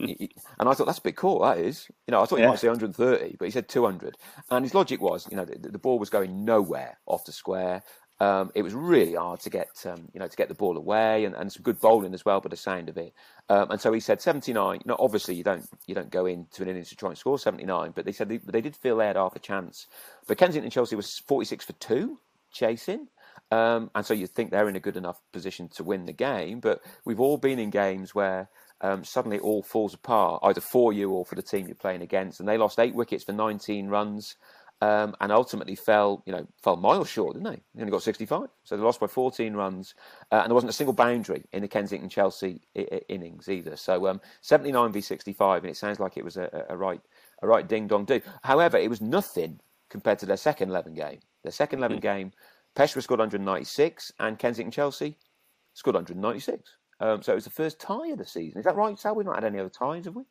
And 0.00 0.68
I 0.68 0.74
thought 0.74 0.86
that's 0.86 0.98
a 0.98 1.02
bit 1.02 1.16
cool. 1.16 1.40
That 1.40 1.58
is, 1.58 1.88
you 2.06 2.12
know, 2.12 2.22
I 2.22 2.26
thought 2.26 2.36
he 2.36 2.42
Yeah. 2.42 2.48
might 2.48 2.58
say 2.58 2.68
130, 2.68 3.36
but 3.38 3.44
he 3.46 3.50
said 3.50 3.68
200. 3.68 4.16
And 4.50 4.64
his 4.64 4.74
logic 4.74 5.00
was, 5.00 5.26
you 5.30 5.36
know, 5.36 5.44
the, 5.44 5.58
the 5.70 5.78
ball 5.78 5.98
was 5.98 6.10
going 6.10 6.44
nowhere 6.44 6.98
off 7.06 7.24
the 7.24 7.32
square. 7.32 7.82
Um, 8.20 8.50
it 8.56 8.62
was 8.62 8.74
really 8.74 9.14
hard 9.14 9.40
to 9.40 9.50
get, 9.50 9.68
um, 9.86 10.08
you 10.12 10.18
know, 10.18 10.26
to 10.26 10.36
get 10.36 10.48
the 10.48 10.54
ball 10.54 10.76
away, 10.76 11.24
and, 11.24 11.36
and 11.36 11.52
some 11.52 11.62
good 11.62 11.80
bowling 11.80 12.14
as 12.14 12.24
well. 12.24 12.40
But 12.40 12.50
the 12.50 12.56
sound 12.56 12.88
of 12.88 12.96
it, 12.96 13.14
um, 13.48 13.70
and 13.70 13.80
so 13.80 13.92
he 13.92 14.00
said 14.00 14.20
79. 14.20 14.80
You 14.84 14.88
know, 14.88 14.96
obviously 14.98 15.36
you 15.36 15.44
don't 15.44 15.68
you 15.86 15.94
don't 15.94 16.10
go 16.10 16.26
into 16.26 16.62
an 16.62 16.68
innings 16.68 16.88
to 16.88 16.96
try 16.96 17.10
and 17.10 17.18
score 17.18 17.38
79, 17.38 17.92
but 17.94 18.04
they 18.04 18.12
said 18.12 18.28
they, 18.28 18.38
they 18.38 18.60
did 18.60 18.74
feel 18.74 18.96
they 18.96 19.06
had 19.06 19.14
half 19.16 19.36
a 19.36 19.38
chance. 19.38 19.86
But 20.26 20.36
Kensington 20.38 20.70
Chelsea 20.70 20.96
was 20.96 21.18
46 21.28 21.64
for 21.64 21.74
two 21.74 22.18
chasing. 22.50 23.06
Um, 23.50 23.90
and 23.94 24.04
so 24.04 24.14
you 24.14 24.26
think 24.26 24.50
they're 24.50 24.68
in 24.68 24.76
a 24.76 24.80
good 24.80 24.96
enough 24.96 25.20
position 25.32 25.68
to 25.70 25.84
win 25.84 26.04
the 26.06 26.12
game. 26.12 26.60
But 26.60 26.80
we've 27.04 27.20
all 27.20 27.38
been 27.38 27.58
in 27.58 27.70
games 27.70 28.14
where 28.14 28.50
um, 28.80 29.04
suddenly 29.04 29.36
it 29.38 29.42
all 29.42 29.62
falls 29.62 29.94
apart, 29.94 30.40
either 30.44 30.60
for 30.60 30.92
you 30.92 31.10
or 31.10 31.24
for 31.24 31.34
the 31.34 31.42
team 31.42 31.66
you're 31.66 31.74
playing 31.74 32.02
against. 32.02 32.40
And 32.40 32.48
they 32.48 32.58
lost 32.58 32.78
eight 32.78 32.94
wickets 32.94 33.24
for 33.24 33.32
19 33.32 33.88
runs. 33.88 34.36
Um, 34.80 35.16
and 35.20 35.32
ultimately 35.32 35.74
fell, 35.74 36.22
you 36.24 36.32
know, 36.32 36.46
fell 36.62 36.76
miles 36.76 37.08
short, 37.08 37.34
didn't 37.34 37.50
they? 37.50 37.60
They 37.74 37.80
only 37.80 37.90
got 37.90 38.04
65, 38.04 38.48
so 38.62 38.76
they 38.76 38.82
lost 38.84 39.00
by 39.00 39.08
14 39.08 39.54
runs, 39.54 39.96
uh, 40.30 40.36
and 40.36 40.46
there 40.48 40.54
wasn't 40.54 40.70
a 40.70 40.72
single 40.72 40.92
boundary 40.92 41.42
in 41.50 41.62
the 41.62 41.66
Kensington 41.68 42.08
Chelsea 42.08 42.60
I- 42.76 42.86
I- 42.92 43.00
innings 43.08 43.48
either. 43.48 43.74
So 43.74 44.06
um, 44.06 44.20
79 44.42 44.92
v 44.92 45.00
65, 45.00 45.64
and 45.64 45.70
it 45.72 45.76
sounds 45.76 45.98
like 45.98 46.16
it 46.16 46.22
was 46.22 46.36
a, 46.36 46.64
a 46.68 46.76
right, 46.76 47.00
a 47.42 47.46
right 47.48 47.66
ding 47.66 47.88
dong 47.88 48.04
do. 48.04 48.20
However, 48.44 48.76
it 48.76 48.88
was 48.88 49.00
nothing 49.00 49.58
compared 49.90 50.20
to 50.20 50.26
their 50.26 50.36
second 50.36 50.68
11 50.68 50.94
game. 50.94 51.18
Their 51.42 51.50
second 51.50 51.80
11 51.80 51.98
game, 51.98 52.30
Peshawar 52.76 53.02
scored 53.02 53.18
196, 53.18 54.12
and 54.20 54.38
Kensington 54.38 54.70
Chelsea 54.70 55.16
scored 55.74 55.96
196. 55.96 56.70
Um, 57.00 57.22
so 57.22 57.32
it 57.32 57.36
was 57.36 57.44
the 57.44 57.50
first 57.50 57.80
tie 57.80 58.08
of 58.08 58.18
the 58.18 58.24
season. 58.24 58.58
Is 58.58 58.64
that 58.64 58.76
right, 58.76 58.98
Sal? 58.98 59.14
We've 59.14 59.26
not 59.26 59.36
had 59.36 59.44
any 59.44 59.58
other 59.58 59.68
ties, 59.68 60.06
have 60.06 60.16
we? 60.16 60.24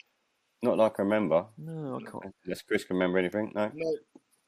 Not 0.63 0.78
like 0.78 0.99
I 0.99 1.03
remember. 1.03 1.45
No, 1.57 1.97
I 1.97 2.09
can't. 2.09 2.34
Unless 2.45 2.63
Chris 2.63 2.84
can 2.84 2.95
remember 2.95 3.20
anything. 3.20 3.51
No. 3.55 3.72
No, 3.74 3.93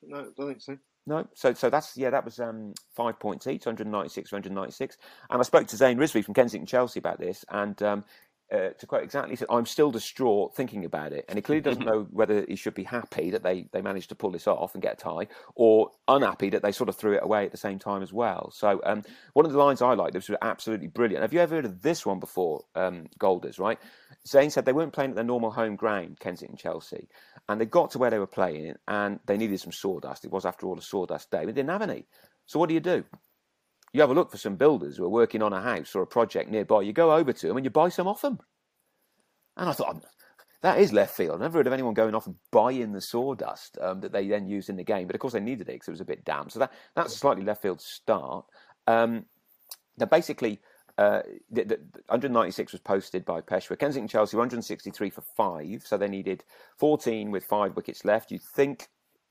no, 0.03 0.17
I 0.20 0.24
don't 0.36 0.47
think 0.47 0.61
so. 0.61 0.78
No, 1.05 1.28
so 1.34 1.53
so 1.53 1.70
that's 1.70 1.97
yeah, 1.97 2.11
that 2.11 2.24
was 2.24 2.39
um, 2.39 2.74
five 2.95 3.20
points 3.20 3.47
each, 3.47 3.65
196, 3.65 4.32
196. 4.32 4.97
And 5.30 5.39
I 5.39 5.43
spoke 5.43 5.65
to 5.67 5.78
Zain 5.78 5.97
Rizvi 5.97 6.24
from 6.24 6.34
Kensington 6.36 6.67
Chelsea 6.67 6.99
about 6.99 7.20
this, 7.20 7.43
and 7.49 7.82
um, 7.82 8.05
uh, 8.52 8.70
to 8.70 8.88
quote 8.88 9.04
exactly, 9.04 9.32
he 9.32 9.36
said, 9.36 9.47
"I'm 9.50 9.66
still 9.66 9.91
distraught 9.91 10.56
thinking 10.56 10.86
about 10.86 11.14
it." 11.14 11.26
And 11.30 11.38
he 11.38 11.41
clearly 11.41 11.62
doesn't 11.62 11.86
know 11.86 12.08
whether 12.12 12.45
he 12.47 12.56
should 12.56 12.74
be 12.74 12.84
happy 12.84 13.30
that 13.32 13.43
they 13.43 13.68
they 13.72 13.82
managed 13.82 14.10
to 14.10 14.16
pull 14.16 14.32
this 14.32 14.47
off 14.47 14.74
and 14.74 14.82
get 14.82 14.93
a 14.93 14.95
tie, 14.97 15.28
or 15.56 15.91
unhappy 16.08 16.50
that 16.50 16.62
they 16.62 16.72
sort 16.72 16.89
of 16.89 16.95
threw 16.95 17.14
it 17.14 17.24
away 17.24 17.45
at 17.45 17.52
the 17.52 17.58
same 17.58 17.80
time 17.80 18.02
as 18.02 18.12
well. 18.12 18.52
So 18.52 18.82
um, 18.86 19.04
one 19.34 19.45
of 19.45 19.52
the 19.52 19.58
lines 19.58 19.82
I 19.82 19.93
liked, 19.93 20.14
this 20.14 20.30
was 20.30 20.38
absolutely 20.41 20.88
brilliant. 20.88 21.22
Have 21.22 21.34
you 21.34 21.39
ever 21.39 21.56
heard 21.56 21.66
of 21.66 21.82
this 21.82 22.06
one 22.06 22.20
before, 22.20 22.64
um, 22.76 23.06
Golders? 23.18 23.60
Right? 23.60 23.80
Zain 24.28 24.50
said 24.50 24.66
they 24.66 24.74
weren't 24.74 24.93
playing 24.93 25.12
at 25.12 25.16
their 25.16 25.24
normal 25.24 25.52
home 25.52 25.76
ground, 25.76 26.20
Kensington 26.20 26.58
Chelsea, 26.58 27.08
and 27.47 27.60
they 27.60 27.66
got 27.66 27.91
to 27.91 27.97
where 27.97 28.10
they 28.10 28.20
were 28.20 28.28
playing, 28.28 28.76
and 28.88 29.20
they 29.26 29.38
needed 29.38 29.60
some 29.60 29.72
sawdust. 29.72 30.26
It 30.26 30.32
was, 30.32 30.45
after 30.45 30.68
all, 30.68 30.78
a 30.78 30.82
sawdust 30.82 31.32
day. 31.32 31.45
They 31.45 31.52
didn't 31.52 31.70
have 31.70 31.82
any. 31.82 32.06
So 32.45 32.60
what 32.60 32.68
do 32.68 32.74
you 32.74 32.82
do? 32.82 33.04
You 33.94 34.02
have 34.02 34.10
a 34.10 34.14
look 34.14 34.32
for 34.32 34.38
some 34.38 34.56
builders 34.56 34.98
who 34.98 35.06
are 35.06 35.10
working 35.10 35.42
on 35.42 35.54
a 35.54 35.62
house 35.62 35.96
or 35.96 36.02
a 36.02 36.08
project 36.08 36.50
nearby. 36.50 36.82
You 36.82 36.94
go 36.94 37.14
over 37.14 37.34
to 37.34 37.48
them 37.48 37.58
and 37.58 37.66
you 37.66 37.70
buy 37.70 37.90
some 37.90 38.08
off 38.08 38.22
them. 38.22 38.40
And 39.58 39.70
I 39.70 39.74
thought, 39.74 40.04
that 40.62 40.80
is 40.80 40.94
left 40.94 41.16
field. 41.16 41.36
I've 41.36 41.42
never 41.42 41.60
heard 41.60 41.68
of 41.68 41.74
anyone 41.74 41.94
going 41.94 42.16
off 42.16 42.28
and 42.28 42.36
buying 42.52 42.92
the 42.92 43.02
sawdust 43.02 43.78
um, 43.82 44.02
that 44.02 44.12
they 44.12 44.28
then 44.28 44.48
used 44.48 44.70
in 44.70 44.76
the 44.76 44.84
game. 44.84 45.08
But 45.08 45.16
of 45.16 45.22
course, 45.22 45.34
they 45.34 45.40
needed 45.40 45.70
it 45.70 45.74
because 45.74 45.88
it 45.88 45.92
was 45.92 46.02
a 46.02 46.06
bit 46.06 46.26
damp. 46.26 46.52
So 46.52 46.60
that, 46.60 46.74
that's 46.96 47.16
a 47.16 47.18
slightly 47.18 47.44
left 47.44 47.62
field 47.62 47.82
start. 47.82 48.46
Um, 48.86 49.26
now, 49.98 50.06
basically, 50.06 50.60
uh, 50.98 51.22
the, 51.50 51.64
the, 51.64 51.76
196 52.08 52.74
was 52.74 52.82
posted 52.82 53.24
by 53.24 53.40
Peshawar. 53.40 53.78
Kensington 53.78 54.10
Chelsea 54.10 54.36
163 54.36 55.10
for 55.10 55.22
five, 55.22 55.84
so 55.86 55.98
they 55.98 56.10
needed 56.10 56.44
14 56.78 57.32
with 57.32 57.46
five 57.46 57.76
wickets 57.78 58.04
left. 58.04 58.32
You'd 58.32 58.42
think 58.42 58.90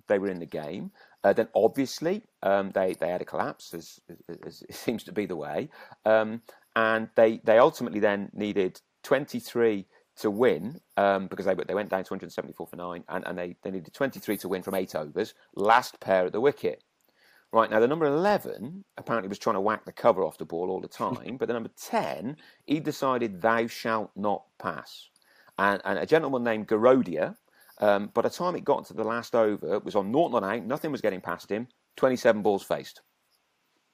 they 0.08 0.18
were 0.18 0.28
in 0.28 0.40
the 0.40 0.46
game. 0.46 0.90
Uh, 1.24 1.32
then 1.32 1.48
obviously 1.54 2.22
um, 2.42 2.70
they 2.72 2.94
they 2.94 3.08
had 3.08 3.22
a 3.22 3.24
collapse, 3.24 3.74
as, 3.74 4.00
as, 4.28 4.36
as 4.46 4.62
it 4.68 4.74
seems 4.74 5.04
to 5.04 5.12
be 5.12 5.26
the 5.26 5.36
way, 5.36 5.68
um, 6.04 6.42
and 6.76 7.08
they 7.14 7.40
they 7.44 7.58
ultimately 7.58 8.00
then 8.00 8.30
needed 8.32 8.80
23 9.04 9.86
to 10.16 10.30
win 10.30 10.80
um, 10.96 11.28
because 11.28 11.46
they 11.46 11.54
they 11.54 11.74
went 11.74 11.90
down 11.90 12.04
to 12.04 12.12
174 12.12 12.66
for 12.66 12.76
nine, 12.76 13.04
and, 13.08 13.26
and 13.26 13.38
they, 13.38 13.56
they 13.62 13.70
needed 13.70 13.92
23 13.92 14.36
to 14.38 14.48
win 14.48 14.62
from 14.62 14.74
eight 14.74 14.94
overs. 14.94 15.34
Last 15.54 16.00
pair 16.00 16.26
at 16.26 16.32
the 16.32 16.40
wicket. 16.40 16.82
Right 17.50 17.70
now, 17.70 17.80
the 17.80 17.88
number 17.88 18.04
11 18.04 18.84
apparently 18.98 19.30
was 19.30 19.38
trying 19.38 19.54
to 19.54 19.60
whack 19.60 19.86
the 19.86 19.92
cover 19.92 20.22
off 20.22 20.36
the 20.36 20.44
ball 20.44 20.70
all 20.70 20.82
the 20.82 20.88
time, 20.88 21.38
but 21.38 21.48
the 21.48 21.54
number 21.54 21.70
10, 21.82 22.36
he 22.66 22.78
decided, 22.78 23.40
thou 23.40 23.66
shalt 23.66 24.10
not 24.14 24.44
pass. 24.58 25.08
And, 25.58 25.80
and 25.86 25.98
a 25.98 26.04
gentleman 26.04 26.44
named 26.44 26.68
Garodia, 26.68 27.36
um, 27.80 28.10
by 28.14 28.22
the 28.22 28.30
time 28.30 28.56
it 28.56 28.64
got 28.64 28.86
to 28.86 28.94
the 28.94 29.04
last 29.04 29.34
over, 29.34 29.74
it 29.74 29.84
was 29.84 29.94
on 29.94 30.10
naught 30.10 30.32
not 30.32 30.44
out, 30.44 30.64
nothing 30.64 30.92
was 30.92 31.00
getting 31.00 31.20
past 31.20 31.50
him, 31.50 31.68
27 31.96 32.42
balls 32.42 32.62
faced. 32.62 33.02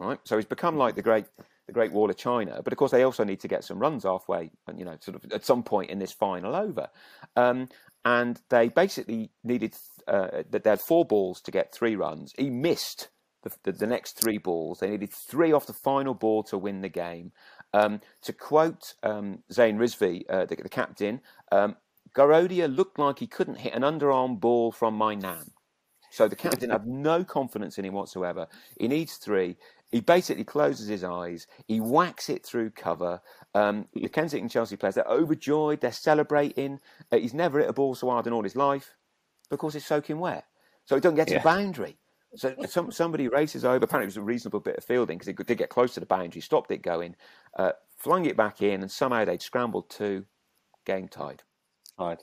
Right, 0.00 0.18
so 0.24 0.36
he's 0.36 0.44
become 0.44 0.76
like 0.76 0.96
the 0.96 1.02
great, 1.02 1.26
the 1.66 1.72
Great 1.72 1.92
Wall 1.92 2.10
of 2.10 2.16
China. 2.16 2.60
But 2.64 2.72
of 2.72 2.78
course, 2.78 2.90
they 2.90 3.04
also 3.04 3.22
need 3.22 3.40
to 3.40 3.48
get 3.48 3.62
some 3.62 3.78
runs 3.78 4.02
halfway, 4.02 4.50
and 4.66 4.78
you 4.78 4.84
know, 4.84 4.96
sort 5.00 5.16
of 5.16 5.32
at 5.32 5.44
some 5.44 5.62
point 5.62 5.90
in 5.90 6.00
this 6.00 6.12
final 6.12 6.56
over. 6.56 6.88
Um, 7.36 7.68
and 8.04 8.40
they 8.50 8.68
basically 8.68 9.30
needed 9.44 9.76
uh, 10.08 10.42
that 10.50 10.64
they 10.64 10.70
had 10.70 10.80
four 10.80 11.04
balls 11.04 11.40
to 11.42 11.50
get 11.50 11.72
three 11.72 11.94
runs. 11.94 12.34
He 12.36 12.50
missed 12.50 13.08
the, 13.44 13.52
the, 13.62 13.72
the 13.72 13.86
next 13.86 14.20
three 14.20 14.38
balls. 14.38 14.80
They 14.80 14.90
needed 14.90 15.12
three 15.12 15.52
off 15.52 15.66
the 15.66 15.72
final 15.72 16.14
ball 16.14 16.42
to 16.44 16.58
win 16.58 16.80
the 16.80 16.88
game. 16.88 17.32
Um, 17.72 18.00
to 18.22 18.32
quote 18.32 18.94
um, 19.02 19.42
Zain 19.52 19.78
Rizvi, 19.78 20.22
uh, 20.28 20.46
the, 20.46 20.56
the 20.56 20.68
captain, 20.68 21.20
um, 21.50 21.76
Garodia 22.14 22.74
looked 22.74 22.98
like 22.98 23.18
he 23.18 23.26
couldn't 23.26 23.56
hit 23.56 23.74
an 23.74 23.82
underarm 23.82 24.38
ball 24.40 24.70
from 24.72 24.94
my 24.94 25.14
nan. 25.14 25.50
So 26.10 26.28
the 26.28 26.36
captain 26.36 26.70
had 26.70 26.86
no 26.86 27.24
confidence 27.24 27.76
in 27.78 27.84
him 27.84 27.94
whatsoever. 27.94 28.46
He 28.78 28.86
needs 28.88 29.16
three. 29.16 29.56
He 29.90 30.00
basically 30.00 30.44
closes 30.44 30.88
his 30.88 31.04
eyes. 31.04 31.46
He 31.66 31.78
whacks 31.78 32.28
it 32.28 32.44
through 32.44 32.70
cover. 32.70 33.20
Um, 33.54 33.88
the 33.94 34.08
Kensington 34.12 34.48
Chelsea 34.48 34.76
players, 34.76 34.94
they're 34.94 35.04
overjoyed. 35.04 35.80
They're 35.80 35.92
celebrating. 35.92 36.80
Uh, 37.10 37.18
he's 37.18 37.34
never 37.34 37.60
hit 37.60 37.68
a 37.68 37.72
ball 37.72 37.94
so 37.94 38.10
hard 38.10 38.26
in 38.26 38.32
all 38.32 38.42
his 38.44 38.56
life 38.56 38.94
because 39.50 39.74
it's 39.74 39.86
soaking 39.86 40.18
wet. 40.18 40.44
So 40.84 40.94
he 40.94 41.00
doesn't 41.00 41.16
get 41.16 41.28
to 41.28 41.34
Yeah. 41.34 41.40
the 41.40 41.44
boundary. 41.44 41.96
So 42.36 42.54
some, 42.68 42.90
somebody 42.92 43.28
races 43.28 43.64
over. 43.64 43.84
Apparently, 43.84 44.04
it 44.06 44.14
was 44.14 44.16
a 44.16 44.22
reasonable 44.22 44.60
bit 44.60 44.76
of 44.76 44.84
fielding 44.84 45.18
because 45.18 45.28
it 45.28 45.46
did 45.46 45.58
get 45.58 45.68
close 45.68 45.94
to 45.94 46.00
the 46.00 46.06
boundary, 46.06 46.40
stopped 46.42 46.70
it 46.70 46.82
going, 46.82 47.16
uh, 47.56 47.72
flung 47.96 48.26
it 48.26 48.36
back 48.36 48.62
in, 48.62 48.82
and 48.82 48.90
somehow 48.90 49.24
they'd 49.24 49.42
scrambled 49.42 49.90
to 49.90 50.24
game 50.84 51.08
tied. 51.08 51.42
Tied. 51.98 52.18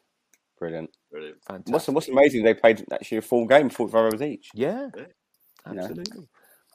Brilliant. 0.59 0.91
Brilliant. 1.11 1.43
Fantastic. 1.43 1.73
What's, 1.73 1.87
what's 1.87 2.07
amazing, 2.09 2.43
they 2.43 2.53
played 2.53 2.85
actually 2.91 3.17
a 3.17 3.21
full 3.21 3.47
game, 3.47 3.69
45 3.69 4.05
overs 4.05 4.21
each. 4.21 4.49
Yeah, 4.53 4.89
You 4.95 5.73
know? 5.73 5.81
absolutely. 5.81 6.27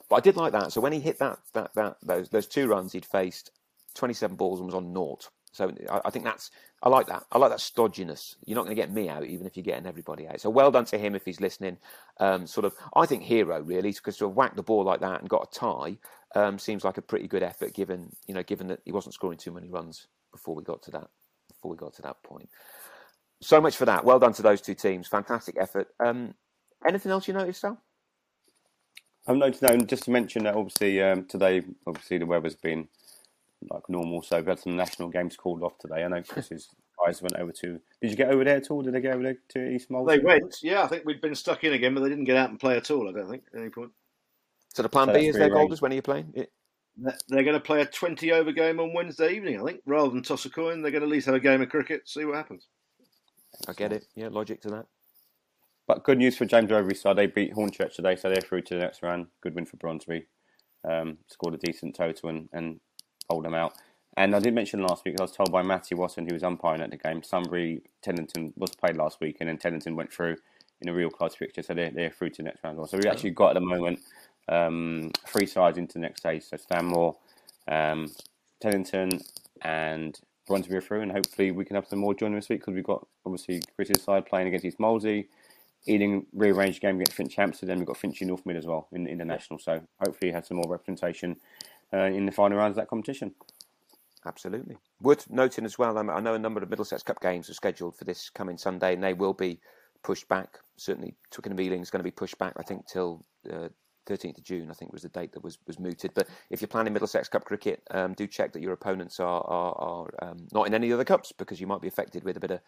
But 0.09 0.15
I 0.17 0.19
did 0.19 0.35
like 0.35 0.53
that. 0.53 0.71
So 0.71 0.81
when 0.81 0.93
he 0.93 0.99
hit 0.99 1.19
that, 1.19 1.39
that, 1.53 1.71
that 1.75 1.97
those 2.01 2.29
those 2.29 2.47
two 2.47 2.67
runs, 2.67 2.93
he'd 2.93 3.05
faced 3.05 3.51
27 3.95 4.35
balls 4.37 4.59
and 4.59 4.67
was 4.67 4.75
on 4.75 4.93
naught. 4.93 5.29
So 5.51 5.71
I, 5.89 6.01
I 6.05 6.09
think 6.11 6.23
that's 6.23 6.51
I 6.83 6.89
like 6.89 7.07
that. 7.07 7.23
I 7.31 7.37
like 7.37 7.49
that 7.49 7.59
stodginess. 7.59 8.35
You're 8.45 8.55
not 8.55 8.65
going 8.65 8.75
to 8.75 8.81
get 8.81 8.91
me 8.91 9.09
out, 9.09 9.25
even 9.25 9.47
if 9.47 9.57
you're 9.57 9.63
getting 9.63 9.87
everybody 9.87 10.27
out. 10.27 10.39
So 10.39 10.49
well 10.49 10.71
done 10.71 10.85
to 10.85 10.97
him 10.97 11.15
if 11.15 11.25
he's 11.25 11.41
listening. 11.41 11.77
Um, 12.19 12.45
sort 12.45 12.65
of, 12.65 12.75
I 12.95 13.05
think 13.05 13.23
hero 13.23 13.61
really 13.61 13.91
because 13.91 14.17
to 14.17 14.27
have 14.27 14.35
whacked 14.35 14.55
the 14.55 14.63
ball 14.63 14.83
like 14.83 15.01
that 15.01 15.19
and 15.21 15.29
got 15.29 15.49
a 15.51 15.59
tie 15.59 15.97
um, 16.35 16.59
seems 16.59 16.83
like 16.83 16.97
a 16.97 17.01
pretty 17.01 17.27
good 17.27 17.43
effort 17.43 17.73
given 17.73 18.15
you 18.27 18.33
know 18.33 18.43
given 18.43 18.67
that 18.67 18.81
he 18.85 18.91
wasn't 18.91 19.13
scoring 19.13 19.37
too 19.37 19.51
many 19.51 19.69
runs 19.69 20.07
before 20.31 20.55
we 20.55 20.63
got 20.63 20.83
to 20.83 20.91
that 20.91 21.09
before 21.49 21.71
we 21.71 21.77
got 21.77 21.93
to 21.95 22.01
that 22.03 22.21
point. 22.23 22.49
So 23.41 23.61
much 23.61 23.75
for 23.77 23.85
that. 23.85 24.03
Well 24.03 24.19
done 24.19 24.33
to 24.33 24.41
those 24.41 24.61
two 24.61 24.73
teams. 24.73 25.07
Fantastic 25.07 25.55
effort. 25.59 25.87
Um, 25.99 26.33
anything 26.87 27.11
else 27.11 27.27
you 27.27 27.33
noticed, 27.33 27.61
Sal? 27.61 27.79
I'm 29.27 29.39
noticed 29.39 29.61
now, 29.61 29.75
just 29.77 30.03
to 30.03 30.11
mention 30.11 30.43
that 30.45 30.55
obviously 30.55 31.01
um, 31.03 31.25
today, 31.25 31.61
obviously 31.85 32.17
the 32.17 32.25
weather's 32.25 32.55
been 32.55 32.87
like 33.69 33.87
normal, 33.89 34.21
so 34.21 34.37
we've 34.37 34.47
had 34.47 34.59
some 34.59 34.75
national 34.77 35.09
games 35.09 35.35
called 35.35 35.63
off 35.63 35.77
today. 35.79 36.03
I 36.03 36.07
know 36.07 36.21
Chris's 36.27 36.69
guys 37.05 37.21
went 37.21 37.35
over 37.35 37.51
to. 37.51 37.79
Did 38.01 38.11
you 38.11 38.15
get 38.15 38.29
over 38.29 38.43
there 38.43 38.57
at 38.57 38.71
all? 38.71 38.81
Did 38.81 38.93
they 38.93 39.01
go 39.01 39.11
over 39.11 39.23
there 39.23 39.37
to 39.49 39.69
East 39.69 39.89
Molesey? 39.91 40.17
They 40.17 40.23
went, 40.23 40.55
yeah. 40.63 40.83
I 40.83 40.87
think 40.87 41.03
we'd 41.05 41.21
been 41.21 41.35
stuck 41.35 41.63
in 41.63 41.73
again, 41.73 41.93
but 41.93 42.01
they 42.01 42.09
didn't 42.09 42.23
get 42.23 42.37
out 42.37 42.49
and 42.49 42.59
play 42.59 42.77
at 42.77 42.89
all. 42.89 43.07
I 43.09 43.11
don't 43.11 43.29
think 43.29 43.43
at 43.53 43.59
any 43.59 43.69
point. 43.69 43.91
So 44.73 44.81
the 44.83 44.89
plan 44.89 45.07
So 45.07 45.13
B 45.13 45.27
is 45.27 45.35
their 45.35 45.47
free 45.47 45.53
reign. 45.53 45.61
Golders. 45.63 45.81
When 45.81 45.91
are 45.91 45.95
you 45.95 46.01
playing? 46.01 46.31
It- 46.33 46.51
They're- 46.95 47.17
They're 47.27 47.43
going 47.43 47.53
to 47.55 47.59
play 47.59 47.81
a 47.81 47.85
20 47.85 48.31
over 48.31 48.51
game 48.51 48.79
on 48.79 48.93
Wednesday 48.93 49.33
evening, 49.35 49.59
I 49.61 49.65
think. 49.65 49.81
Rather 49.85 50.09
than 50.09 50.23
toss 50.23 50.45
a 50.45 50.49
coin, 50.49 50.81
they're 50.81 50.91
going 50.91 51.01
to 51.01 51.07
at 51.07 51.11
least 51.11 51.25
have 51.27 51.35
a 51.35 51.39
game 51.39 51.61
of 51.61 51.69
cricket, 51.69 52.07
see 52.07 52.23
what 52.25 52.35
happens. 52.35 52.67
I 53.67 53.73
get 53.73 53.91
it. 53.91 54.05
Yeah, 54.15 54.29
logic 54.31 54.61
to 54.61 54.69
that. 54.69 54.85
But 55.87 56.03
good 56.03 56.17
news 56.17 56.37
for 56.37 56.45
James 56.45 56.71
Overy's 56.71 57.01
side. 57.01 57.15
They 57.15 57.27
beat 57.27 57.53
Hornchurch 57.53 57.95
today, 57.95 58.15
so 58.15 58.29
they're 58.29 58.41
through 58.41 58.63
to 58.63 58.73
the 58.75 58.81
next 58.81 59.01
round. 59.01 59.27
Good 59.41 59.55
win 59.55 59.65
for 59.65 59.77
Brondesbury. 59.77 60.27
Um, 60.87 61.17
scored 61.27 61.53
a 61.53 61.57
decent 61.57 61.95
total 61.95 62.29
and, 62.29 62.49
and 62.51 62.79
bowled 63.29 63.45
them 63.45 63.53
out. 63.55 63.73
And 64.17 64.35
I 64.35 64.39
did 64.39 64.53
mention 64.53 64.81
last 64.81 65.05
week, 65.05 65.15
I 65.19 65.23
was 65.23 65.31
told 65.31 65.51
by 65.51 65.61
Matty 65.61 65.95
Watson, 65.95 66.27
who 66.27 66.33
was 66.33 66.43
umpiring 66.43 66.81
at 66.81 66.89
the 66.89 66.97
game, 66.97 67.23
Sunbury 67.23 67.83
Teddington 68.01 68.51
was 68.57 68.71
played 68.75 68.97
last 68.97 69.21
week, 69.21 69.37
and 69.39 69.47
then 69.47 69.57
Teddington 69.57 69.95
went 69.95 70.11
through 70.11 70.37
in 70.81 70.89
a 70.89 70.93
real 70.93 71.09
close 71.09 71.35
fixture, 71.35 71.61
so 71.63 71.73
they're, 71.73 71.91
they're 71.91 72.09
through 72.09 72.31
to 72.31 72.37
the 72.37 72.43
next 72.43 72.63
round. 72.63 72.77
So 72.89 72.97
we've 72.97 73.05
actually 73.05 73.31
got 73.31 73.49
at 73.49 73.53
the 73.55 73.61
moment 73.61 73.99
um, 74.49 75.11
three 75.27 75.45
sides 75.45 75.77
into 75.77 75.93
the 75.93 75.99
next 75.99 76.21
stage. 76.21 76.43
So 76.43 76.57
Stanmore, 76.57 77.15
um, 77.67 78.11
and 79.61 80.19
run 80.49 80.61
to 80.61 80.69
be 80.69 80.79
through, 80.79 81.01
and 81.01 81.11
hopefully 81.11 81.51
we 81.51 81.65
can 81.65 81.75
have 81.75 81.87
some 81.87 81.99
more 81.99 82.13
joining 82.13 82.35
this 82.35 82.49
week 82.49 82.61
because 82.61 82.73
we've 82.73 82.83
got 82.83 83.05
obviously 83.25 83.61
Chris's 83.75 84.03
side 84.03 84.25
playing 84.25 84.47
against 84.47 84.65
East 84.65 84.79
Molesey, 84.79 85.27
Ealing 85.87 86.25
rearranged 86.33 86.81
game 86.81 86.99
against 86.99 87.17
Finchampstead, 87.17 87.69
and 87.69 87.79
we've 87.79 87.87
got 87.87 87.97
Finchley 87.97 88.27
North 88.27 88.45
Mid 88.45 88.57
as 88.57 88.65
well 88.65 88.87
in, 88.91 89.07
in 89.07 89.19
the 89.19 89.25
national. 89.25 89.59
So 89.59 89.81
hopefully, 90.03 90.29
you 90.29 90.33
have 90.33 90.45
some 90.45 90.57
more 90.57 90.69
representation 90.69 91.37
uh, 91.93 91.97
in 91.97 92.25
the 92.25 92.31
final 92.31 92.57
rounds 92.57 92.71
of 92.71 92.81
that 92.81 92.89
competition. 92.89 93.33
Absolutely. 94.25 94.77
Worth 95.01 95.29
noting 95.29 95.63
as 95.63 95.77
well, 95.77 95.97
I 95.97 96.19
know 96.19 96.33
a 96.33 96.39
number 96.39 96.61
of 96.61 96.69
Middlesex 96.69 97.03
Cup 97.03 97.21
games 97.21 97.49
are 97.49 97.53
scheduled 97.53 97.95
for 97.95 98.03
this 98.03 98.29
coming 98.29 98.57
Sunday, 98.57 98.93
and 98.93 99.03
they 99.03 99.13
will 99.13 99.33
be 99.33 99.59
pushed 100.03 100.27
back. 100.27 100.59
Certainly, 100.75 101.15
Twickenham 101.31 101.59
Ealing 101.61 101.81
is 101.81 101.89
going 101.89 101.99
to 101.99 102.03
be 102.03 102.11
pushed 102.11 102.37
back, 102.37 102.53
I 102.57 102.63
think, 102.63 102.87
till 102.87 103.25
uh, 103.51 103.69
13th 104.07 104.37
of 104.37 104.43
June, 104.43 104.71
I 104.71 104.73
think 104.73 104.93
was 104.93 105.03
the 105.03 105.09
date 105.09 105.33
that 105.33 105.43
was, 105.43 105.57
was 105.67 105.79
mooted. 105.79 106.11
But 106.13 106.27
if 106.49 106.61
you're 106.61 106.67
planning 106.67 106.93
Middlesex 106.93 107.29
Cup 107.29 107.45
cricket, 107.45 107.83
um, 107.91 108.13
do 108.13 108.27
check 108.27 108.53
that 108.53 108.61
your 108.61 108.73
opponents 108.73 109.19
are, 109.19 109.41
are, 109.41 109.73
are 109.75 110.29
um, 110.29 110.47
not 110.53 110.67
in 110.67 110.73
any 110.73 110.91
other 110.91 111.05
cups 111.05 111.31
because 111.31 111.59
you 111.59 111.67
might 111.67 111.81
be 111.81 111.87
affected 111.87 112.23
with 112.23 112.37
a 112.37 112.39
bit 112.39 112.51
of 112.51 112.61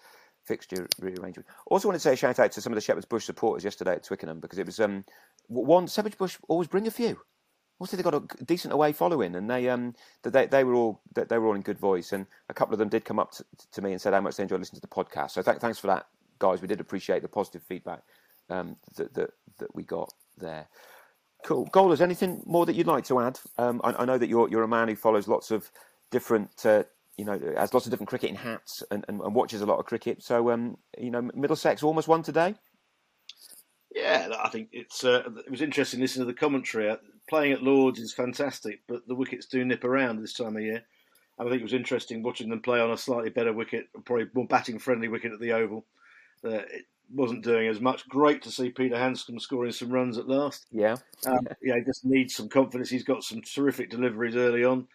fixture 0.45 0.87
rearrangement. 0.99 1.47
Also, 1.67 1.87
want 1.87 1.95
to 1.95 1.99
say 1.99 2.13
a 2.13 2.15
shout 2.15 2.39
out 2.39 2.51
to 2.51 2.61
some 2.61 2.73
of 2.73 2.75
the 2.75 2.81
Shepherd's 2.81 3.05
Bush 3.05 3.25
supporters 3.25 3.63
yesterday 3.63 3.93
at 3.93 4.03
Twickenham 4.03 4.39
because 4.39 4.59
it 4.59 4.65
was 4.65 4.79
um, 4.79 5.05
one 5.47 5.87
Shepherd's 5.87 6.15
Bush 6.15 6.37
always 6.47 6.67
bring 6.67 6.87
a 6.87 6.91
few. 6.91 7.19
Also, 7.79 7.95
they 7.95 8.03
got 8.03 8.13
a 8.13 8.43
decent 8.43 8.73
away 8.73 8.91
following, 8.91 9.35
and 9.35 9.49
they 9.49 9.69
um 9.69 9.93
they 10.23 10.47
they 10.47 10.63
were 10.65 10.75
all 10.75 11.01
they 11.13 11.37
were 11.37 11.47
all 11.47 11.55
in 11.55 11.61
good 11.61 11.79
voice, 11.79 12.11
and 12.11 12.25
a 12.49 12.53
couple 12.53 12.73
of 12.73 12.79
them 12.79 12.89
did 12.89 13.05
come 13.05 13.19
up 13.19 13.31
to, 13.31 13.45
to 13.71 13.81
me 13.81 13.93
and 13.93 14.01
said 14.01 14.13
how 14.13 14.19
much 14.19 14.35
they 14.35 14.43
enjoyed 14.43 14.59
listening 14.59 14.81
to 14.81 14.87
the 14.87 14.93
podcast. 14.93 15.31
So 15.31 15.41
th- 15.41 15.59
thanks 15.59 15.79
for 15.79 15.87
that, 15.87 16.07
guys. 16.39 16.61
We 16.61 16.67
did 16.67 16.81
appreciate 16.81 17.21
the 17.21 17.29
positive 17.29 17.63
feedback 17.63 18.01
um, 18.49 18.75
that, 18.97 19.13
that 19.13 19.29
that 19.59 19.73
we 19.73 19.83
got 19.83 20.11
there. 20.37 20.67
Cool. 21.43 21.65
Golders, 21.71 22.01
anything 22.01 22.43
more 22.45 22.65
that 22.65 22.75
you'd 22.75 22.87
like 22.87 23.05
to 23.05 23.19
add? 23.19 23.39
Um, 23.57 23.79
I, 23.83 23.93
I, 23.93 24.05
know 24.05 24.17
that 24.17 24.27
you're 24.27 24.49
you're 24.49 24.63
a 24.63 24.67
man 24.67 24.89
who 24.89 24.95
follows 24.95 25.27
lots 25.27 25.51
of 25.51 25.71
different, 26.11 26.65
uh, 26.65 26.83
you 27.17 27.25
know, 27.25 27.39
has 27.57 27.73
lots 27.73 27.85
of 27.85 27.91
different 27.91 28.09
cricketing 28.09 28.35
hats 28.35 28.83
and, 28.91 29.05
and, 29.07 29.21
and 29.21 29.33
watches 29.33 29.61
a 29.61 29.65
lot 29.65 29.79
of 29.79 29.85
cricket. 29.85 30.21
So, 30.21 30.51
um, 30.51 30.77
you 30.97 31.11
know, 31.11 31.29
Middlesex 31.33 31.81
almost 31.81 32.07
won 32.07 32.23
today. 32.23 32.55
Yeah, 33.95 34.29
I 34.43 34.49
think 34.49 34.69
it's 34.71 35.03
uh, 35.03 35.23
it 35.45 35.49
was 35.49 35.61
interesting 35.61 35.99
listening 35.99 36.27
to 36.27 36.33
the 36.33 36.39
commentary. 36.39 36.89
Uh, 36.89 36.97
playing 37.27 37.53
at 37.53 37.63
Lords 37.63 37.99
is 37.99 38.13
fantastic, 38.13 38.81
but 38.87 39.07
the 39.07 39.15
wickets 39.15 39.45
do 39.45 39.63
nip 39.63 39.83
around 39.83 40.21
this 40.21 40.33
time 40.33 40.57
of 40.57 40.63
year. 40.63 40.83
And 41.37 41.47
I 41.47 41.51
think 41.51 41.61
it 41.61 41.63
was 41.63 41.73
interesting 41.73 42.21
watching 42.21 42.49
them 42.49 42.61
play 42.61 42.81
on 42.81 42.91
a 42.91 42.97
slightly 42.97 43.29
better 43.29 43.53
wicket, 43.53 43.87
probably 44.05 44.25
more 44.33 44.45
batting 44.45 44.77
friendly 44.77 45.07
wicket 45.07 45.31
at 45.31 45.39
the 45.39 45.53
Oval. 45.53 45.85
Uh, 46.43 46.49
it, 46.49 46.85
wasn't 47.13 47.43
doing 47.43 47.67
as 47.67 47.79
much. 47.79 48.07
Great 48.07 48.41
to 48.43 48.51
see 48.51 48.69
Peter 48.69 48.97
Handscomb 48.97 49.39
scoring 49.39 49.71
some 49.71 49.91
runs 49.91 50.17
at 50.17 50.27
last. 50.27 50.65
Yeah. 50.71 50.95
Um, 51.25 51.47
yeah, 51.61 51.75
he 51.75 51.81
just 51.85 52.05
needs 52.05 52.35
some 52.35 52.49
confidence. 52.49 52.89
He's 52.89 53.03
got 53.03 53.23
some 53.23 53.41
terrific 53.41 53.89
deliveries 53.89 54.35
early 54.35 54.63
on. 54.63 54.87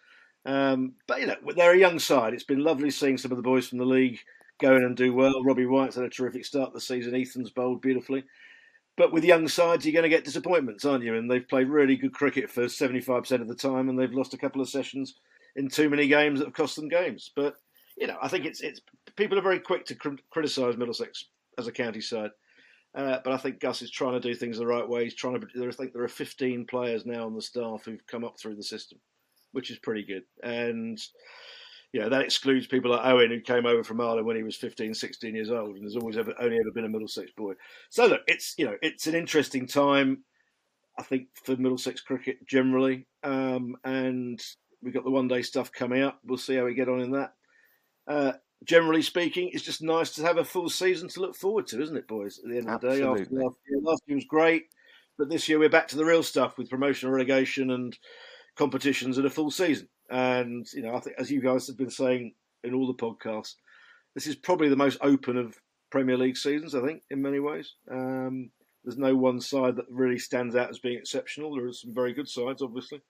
Um, 0.46 0.94
but, 1.06 1.20
you 1.20 1.26
know, 1.26 1.36
they're 1.56 1.74
a 1.74 1.78
young 1.78 1.98
side. 1.98 2.34
It's 2.34 2.44
been 2.44 2.62
lovely 2.62 2.90
seeing 2.90 3.18
some 3.18 3.32
of 3.32 3.36
the 3.36 3.42
boys 3.42 3.68
from 3.68 3.78
the 3.78 3.84
league 3.84 4.18
go 4.60 4.76
in 4.76 4.84
and 4.84 4.96
do 4.96 5.14
well. 5.14 5.42
Robbie 5.42 5.66
White's 5.66 5.96
had 5.96 6.04
a 6.04 6.10
terrific 6.10 6.44
start 6.44 6.72
the 6.72 6.80
season. 6.80 7.14
Ethan's 7.14 7.50
bowled 7.50 7.80
beautifully. 7.80 8.24
But 8.96 9.12
with 9.12 9.24
young 9.24 9.48
sides, 9.48 9.84
you're 9.84 9.92
going 9.92 10.04
to 10.04 10.08
get 10.08 10.24
disappointments, 10.24 10.84
aren't 10.84 11.04
you? 11.04 11.16
And 11.16 11.28
they've 11.28 11.48
played 11.48 11.68
really 11.68 11.96
good 11.96 12.12
cricket 12.12 12.48
for 12.48 12.66
75% 12.66 13.40
of 13.40 13.48
the 13.48 13.54
time, 13.54 13.88
and 13.88 13.98
they've 13.98 14.12
lost 14.12 14.34
a 14.34 14.38
couple 14.38 14.60
of 14.60 14.68
sessions 14.68 15.14
in 15.56 15.68
too 15.68 15.90
many 15.90 16.06
games 16.06 16.38
that 16.38 16.46
have 16.46 16.54
cost 16.54 16.76
them 16.76 16.88
games. 16.88 17.32
But, 17.34 17.56
you 17.96 18.06
know, 18.06 18.16
I 18.22 18.28
think 18.28 18.44
it's 18.44 18.60
it's 18.60 18.80
people 19.16 19.36
are 19.38 19.42
very 19.42 19.58
quick 19.58 19.86
to 19.86 19.96
cr- 19.96 20.20
criticise 20.30 20.76
Middlesex 20.76 21.26
as 21.58 21.66
a 21.66 21.72
county 21.72 22.00
side. 22.00 22.30
Uh, 22.94 23.18
but 23.24 23.32
I 23.32 23.38
think 23.38 23.58
Gus 23.58 23.82
is 23.82 23.90
trying 23.90 24.12
to 24.12 24.20
do 24.20 24.34
things 24.34 24.58
the 24.58 24.66
right 24.66 24.88
way. 24.88 25.04
He's 25.04 25.16
trying 25.16 25.40
to. 25.40 25.46
I 25.66 25.70
think 25.72 25.92
there 25.92 26.04
are 26.04 26.08
15 26.08 26.66
players 26.66 27.04
now 27.04 27.26
on 27.26 27.34
the 27.34 27.42
staff 27.42 27.84
who've 27.84 28.06
come 28.06 28.24
up 28.24 28.38
through 28.38 28.54
the 28.54 28.62
system, 28.62 28.98
which 29.52 29.70
is 29.70 29.78
pretty 29.78 30.04
good. 30.04 30.22
And 30.42 30.98
know 32.04 32.08
that 32.10 32.22
excludes 32.22 32.66
people 32.66 32.90
like 32.90 33.02
Eoin 33.02 33.28
who 33.28 33.40
came 33.40 33.66
over 33.66 33.82
from 33.82 34.00
Ireland 34.00 34.26
when 34.26 34.36
he 34.36 34.42
was 34.42 34.56
15, 34.56 34.94
16 34.94 35.34
years 35.34 35.50
old, 35.50 35.76
and 35.76 35.84
has 35.84 35.96
always 35.96 36.16
ever, 36.16 36.34
only 36.40 36.56
ever 36.56 36.70
been 36.72 36.84
a 36.84 36.88
Middlesex 36.88 37.30
boy. 37.36 37.54
So 37.90 38.06
look, 38.06 38.20
it's 38.26 38.54
you 38.58 38.66
know 38.66 38.76
it's 38.82 39.06
an 39.06 39.14
interesting 39.14 39.66
time. 39.66 40.24
I 40.98 41.02
think 41.02 41.28
for 41.44 41.56
Middlesex 41.56 42.00
cricket 42.02 42.46
generally, 42.46 43.06
um, 43.22 43.76
and 43.84 44.40
we've 44.82 44.94
got 44.94 45.04
the 45.04 45.10
one 45.10 45.28
day 45.28 45.42
stuff 45.42 45.72
coming 45.72 46.02
up. 46.02 46.20
We'll 46.24 46.38
see 46.38 46.56
how 46.56 46.64
we 46.64 46.74
get 46.74 46.88
on 46.88 47.00
in 47.00 47.12
that. 47.12 47.32
Uh, 48.06 48.32
generally 48.64 49.02
speaking, 49.02 49.50
it's 49.52 49.64
just 49.64 49.82
nice 49.82 50.10
to 50.12 50.22
have 50.22 50.38
a 50.38 50.44
full 50.44 50.68
season 50.68 51.08
to 51.08 51.20
look 51.20 51.36
forward 51.36 51.66
to, 51.68 51.82
isn't 51.82 51.96
it, 51.96 52.08
boys? 52.08 52.38
At 52.38 52.50
the 52.50 52.58
end 52.58 52.68
of 52.68 52.80
the 52.80 52.88
day, 52.88 53.02
after 53.02 53.34
last 53.34 53.58
year, 53.68 53.80
last 53.82 54.02
year 54.06 54.16
was 54.16 54.24
great, 54.24 54.64
but 55.18 55.28
this 55.28 55.48
year 55.48 55.58
we're 55.58 55.68
back 55.68 55.88
to 55.88 55.96
the 55.96 56.04
real 56.04 56.22
stuff 56.22 56.58
with 56.58 56.70
promotion, 56.70 57.10
relegation, 57.10 57.70
and 57.70 57.96
competitions 58.56 59.18
and 59.18 59.26
a 59.26 59.30
full 59.30 59.50
season. 59.50 59.88
And 60.10 60.66
you 60.72 60.82
know, 60.82 60.94
I 60.94 61.00
think 61.00 61.16
as 61.18 61.30
you 61.30 61.40
guys 61.40 61.66
have 61.66 61.76
been 61.76 61.90
saying 61.90 62.34
in 62.62 62.74
all 62.74 62.86
the 62.86 62.94
podcasts, 62.94 63.54
this 64.14 64.26
is 64.26 64.36
probably 64.36 64.68
the 64.68 64.76
most 64.76 64.98
open 65.00 65.36
of 65.36 65.56
Premier 65.90 66.16
League 66.16 66.36
seasons. 66.36 66.74
I 66.74 66.84
think 66.84 67.02
in 67.10 67.22
many 67.22 67.40
ways. 67.40 67.74
Um, 67.90 68.50
there's 68.84 68.98
no 68.98 69.16
one 69.16 69.40
side 69.40 69.76
that 69.76 69.86
really 69.88 70.18
stands 70.18 70.54
out 70.54 70.68
as 70.68 70.78
being 70.78 70.98
exceptional. 70.98 71.54
There 71.54 71.64
are 71.64 71.72
some 71.72 71.94
very 71.94 72.12
good 72.12 72.28
sides, 72.28 72.60
obviously. 72.60 73.00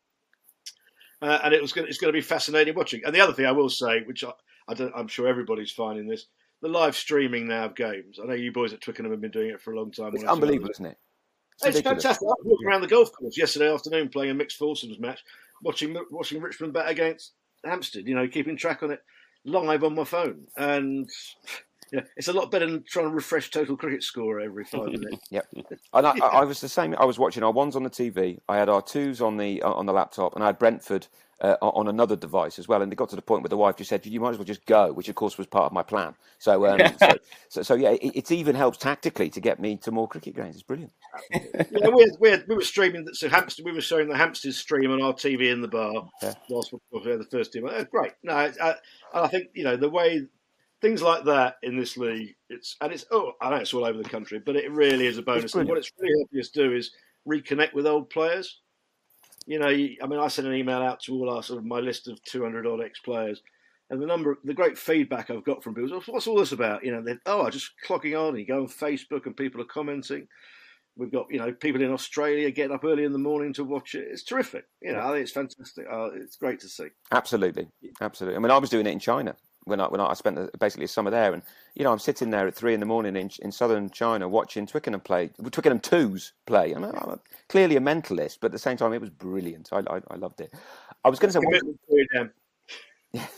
Uh, 1.20 1.40
and 1.42 1.52
it 1.52 1.60
was 1.60 1.72
going, 1.72 1.88
it's 1.88 1.98
going 1.98 2.12
to 2.12 2.16
be 2.16 2.22
fascinating 2.22 2.74
watching. 2.74 3.02
And 3.04 3.14
the 3.14 3.20
other 3.20 3.32
thing 3.32 3.46
I 3.46 3.52
will 3.52 3.70
say, 3.70 4.02
which 4.02 4.22
I, 4.22 4.30
I 4.68 4.74
am 4.98 5.08
sure 5.08 5.28
everybody's 5.28 5.70
finding 5.70 6.06
this. 6.06 6.26
The 6.62 6.68
live 6.68 6.96
streaming 6.96 7.48
now 7.48 7.66
of 7.66 7.74
games. 7.74 8.18
I 8.22 8.26
know 8.26 8.34
you 8.34 8.52
boys 8.52 8.72
at 8.72 8.80
Twickenham 8.80 9.12
have 9.12 9.20
been 9.20 9.30
doing 9.30 9.50
it 9.50 9.60
for 9.60 9.72
a 9.72 9.76
long 9.76 9.90
time. 9.90 10.12
It's 10.14 10.24
unbelievable, 10.24 10.70
isn't 10.70 10.86
it? 10.86 10.98
It's, 11.62 11.76
it's 11.76 11.80
fantastic. 11.86 12.22
I 12.22 12.30
was 12.30 12.42
walking 12.44 12.66
around 12.66 12.80
the 12.80 12.88
golf 12.88 13.12
course 13.12 13.36
yesterday 13.36 13.72
afternoon 13.72 14.08
playing 14.08 14.30
a 14.30 14.34
mixed 14.34 14.56
foursomes 14.56 14.98
match, 14.98 15.22
watching 15.62 15.96
watching 16.10 16.40
Richmond 16.40 16.72
bat 16.72 16.88
against 16.88 17.32
Hampstead. 17.64 18.08
You 18.08 18.14
know, 18.14 18.26
keeping 18.26 18.56
track 18.56 18.82
on 18.82 18.90
it 18.92 19.02
live 19.44 19.84
on 19.84 19.94
my 19.94 20.04
phone, 20.04 20.46
and 20.56 21.08
yeah, 21.94 22.00
it's 22.16 22.28
a 22.28 22.32
lot 22.32 22.50
better 22.50 22.66
than 22.66 22.84
trying 22.86 23.08
to 23.08 23.14
refresh 23.14 23.50
Total 23.50 23.76
Cricket 23.76 24.02
Score 24.02 24.40
every 24.40 24.64
five 24.64 24.86
minutes. 24.92 25.26
yep, 25.30 25.46
and 25.92 26.06
I, 26.06 26.16
I, 26.18 26.44
was 26.44 26.60
the 26.60 26.68
same. 26.68 26.94
I 26.98 27.04
was 27.04 27.18
watching 27.18 27.42
our 27.42 27.52
ones 27.52 27.76
on 27.76 27.84
the 27.84 27.90
TV. 27.90 28.38
I 28.48 28.56
had 28.56 28.68
our 28.68 28.82
twos 28.82 29.20
on 29.20 29.36
the 29.36 29.62
on 29.62 29.86
the 29.86 29.92
laptop, 29.92 30.34
and 30.34 30.42
I 30.42 30.46
had 30.46 30.58
Brentford 30.58 31.06
uh, 31.40 31.56
on 31.60 31.88
another 31.88 32.16
device 32.16 32.58
as 32.58 32.68
well. 32.68 32.82
And 32.82 32.92
it 32.92 32.96
got 32.96 33.10
to 33.10 33.16
the 33.16 33.22
point 33.22 33.42
where 33.42 33.48
the 33.48 33.56
wife 33.56 33.76
just 33.76 33.90
said, 33.90 34.04
"You 34.06 34.20
might 34.20 34.30
as 34.30 34.38
well 34.38 34.44
just 34.44 34.66
go," 34.66 34.92
which 34.92 35.08
of 35.08 35.14
course 35.14 35.38
was 35.38 35.46
part 35.46 35.66
of 35.66 35.72
my 35.72 35.82
plan. 35.82 36.14
So, 36.38 36.66
um, 36.66 36.80
so, 36.98 37.08
so, 37.48 37.62
so, 37.62 37.74
yeah, 37.74 37.90
it, 37.90 38.16
it, 38.16 38.32
even 38.32 38.56
helps 38.56 38.78
tactically 38.78 39.30
to 39.30 39.40
get 39.40 39.60
me 39.60 39.76
to 39.78 39.90
more 39.90 40.08
cricket 40.08 40.34
games. 40.34 40.56
It's 40.56 40.62
brilliant. 40.62 40.92
yeah, 41.30 41.88
we, 41.88 42.10
we, 42.18 42.36
we, 42.48 42.54
were 42.54 42.62
streaming. 42.62 43.06
So 43.12 43.28
Hampstead, 43.28 43.64
we 43.64 43.72
were 43.72 43.80
showing 43.80 44.08
the 44.08 44.16
Hampstead 44.16 44.54
stream 44.54 44.90
on 44.90 45.02
our 45.02 45.12
TV 45.12 45.52
in 45.52 45.60
the 45.60 45.68
bar 45.68 46.08
yeah. 46.22 46.34
whilst 46.48 46.72
we 46.72 46.78
were 46.92 47.16
the 47.16 47.24
first 47.24 47.52
team. 47.52 47.68
Oh, 47.68 47.84
great. 47.84 48.12
No, 48.22 48.34
I, 48.34 48.74
I 49.12 49.28
think 49.28 49.48
you 49.54 49.64
know 49.64 49.76
the 49.76 49.90
way 49.90 50.26
things 50.84 51.02
like 51.02 51.24
that 51.24 51.56
in 51.62 51.78
this 51.78 51.96
league. 51.96 52.34
It's 52.48 52.76
and 52.80 52.92
it's 52.92 53.06
oh, 53.10 53.32
I 53.40 53.50
know 53.50 53.56
it's 53.56 53.74
all 53.74 53.84
over 53.84 54.02
the 54.02 54.08
country, 54.08 54.40
but 54.44 54.56
it 54.56 54.70
really 54.70 55.06
is 55.06 55.18
a 55.18 55.22
bonus. 55.22 55.54
And 55.54 55.68
what 55.68 55.78
it's 55.78 55.92
really 55.98 56.14
helping 56.20 56.40
us 56.40 56.48
do 56.48 56.72
is 56.72 56.90
reconnect 57.26 57.72
with 57.74 57.86
old 57.86 58.10
players 58.10 58.60
you 59.46 59.58
know, 59.58 59.66
I 59.68 60.06
mean, 60.06 60.18
I 60.18 60.28
sent 60.28 60.48
an 60.48 60.54
email 60.54 60.78
out 60.78 61.00
to 61.00 61.14
all 61.14 61.30
our 61.30 61.42
sort 61.42 61.58
of 61.58 61.64
my 61.64 61.78
list 61.78 62.08
of 62.08 62.22
200 62.24 62.66
odd 62.66 62.82
ex 62.82 62.98
players, 63.00 63.42
and 63.90 64.00
the 64.00 64.06
number, 64.06 64.38
the 64.42 64.54
great 64.54 64.78
feedback 64.78 65.30
I've 65.30 65.44
got 65.44 65.62
from 65.62 65.74
people 65.74 65.98
is, 65.98 66.08
what's 66.08 66.26
all 66.26 66.38
this 66.38 66.52
about? 66.52 66.84
You 66.84 66.92
know, 66.92 67.16
oh, 67.26 67.44
I'm 67.44 67.52
just 67.52 67.72
clocking 67.86 68.18
on. 68.18 68.30
And 68.30 68.38
You 68.38 68.46
go 68.46 68.62
on 68.62 68.68
Facebook 68.68 69.26
and 69.26 69.36
people 69.36 69.60
are 69.60 69.66
commenting. 69.66 70.28
We've 70.96 71.12
got 71.12 71.26
you 71.28 71.38
know 71.38 71.52
people 71.52 71.82
in 71.82 71.92
Australia 71.92 72.50
getting 72.52 72.74
up 72.74 72.84
early 72.84 73.04
in 73.04 73.12
the 73.12 73.18
morning 73.18 73.52
to 73.54 73.64
watch 73.64 73.94
it. 73.94 74.06
It's 74.10 74.22
terrific. 74.22 74.64
You 74.80 74.92
know, 74.92 75.00
I 75.00 75.10
think 75.12 75.22
it's 75.22 75.32
fantastic. 75.32 75.86
Uh, 75.92 76.10
it's 76.14 76.36
great 76.36 76.60
to 76.60 76.68
see. 76.68 76.86
Absolutely, 77.12 77.68
absolutely. 78.00 78.36
I 78.36 78.40
mean, 78.40 78.52
I 78.52 78.58
was 78.58 78.70
doing 78.70 78.86
it 78.86 78.92
in 78.92 79.00
China 79.00 79.34
when 79.64 79.80
I 79.80 79.86
when 79.86 80.00
I 80.00 80.12
spent 80.14 80.36
the, 80.36 80.50
basically 80.58 80.84
a 80.84 80.88
summer 80.88 81.10
there, 81.10 81.32
and 81.32 81.42
you 81.74 81.84
know 81.84 81.92
I'm 81.92 81.98
sitting 81.98 82.30
there 82.30 82.46
at 82.46 82.54
three 82.54 82.74
in 82.74 82.80
the 82.80 82.86
morning 82.86 83.16
in, 83.16 83.30
in 83.40 83.52
southern 83.52 83.90
China 83.90 84.28
watching 84.28 84.66
Twickenham 84.66 85.00
play, 85.00 85.30
Twickenham 85.50 85.80
twos 85.80 86.32
play. 86.46 86.74
I 86.74 86.78
mean, 86.78 86.92
I'm 86.94 87.10
a, 87.10 87.20
clearly 87.48 87.76
a 87.76 87.80
mentalist, 87.80 88.38
but 88.40 88.46
at 88.46 88.52
the 88.52 88.58
same 88.58 88.76
time 88.76 88.92
it 88.92 89.00
was 89.00 89.10
brilliant. 89.10 89.70
I 89.72 89.78
I, 89.78 90.00
I 90.10 90.16
loved 90.16 90.40
it. 90.40 90.52
I 91.04 91.08
was 91.08 91.18
going 91.18 91.32
to 91.32 91.40
say. 91.40 91.46
One, 93.14 93.30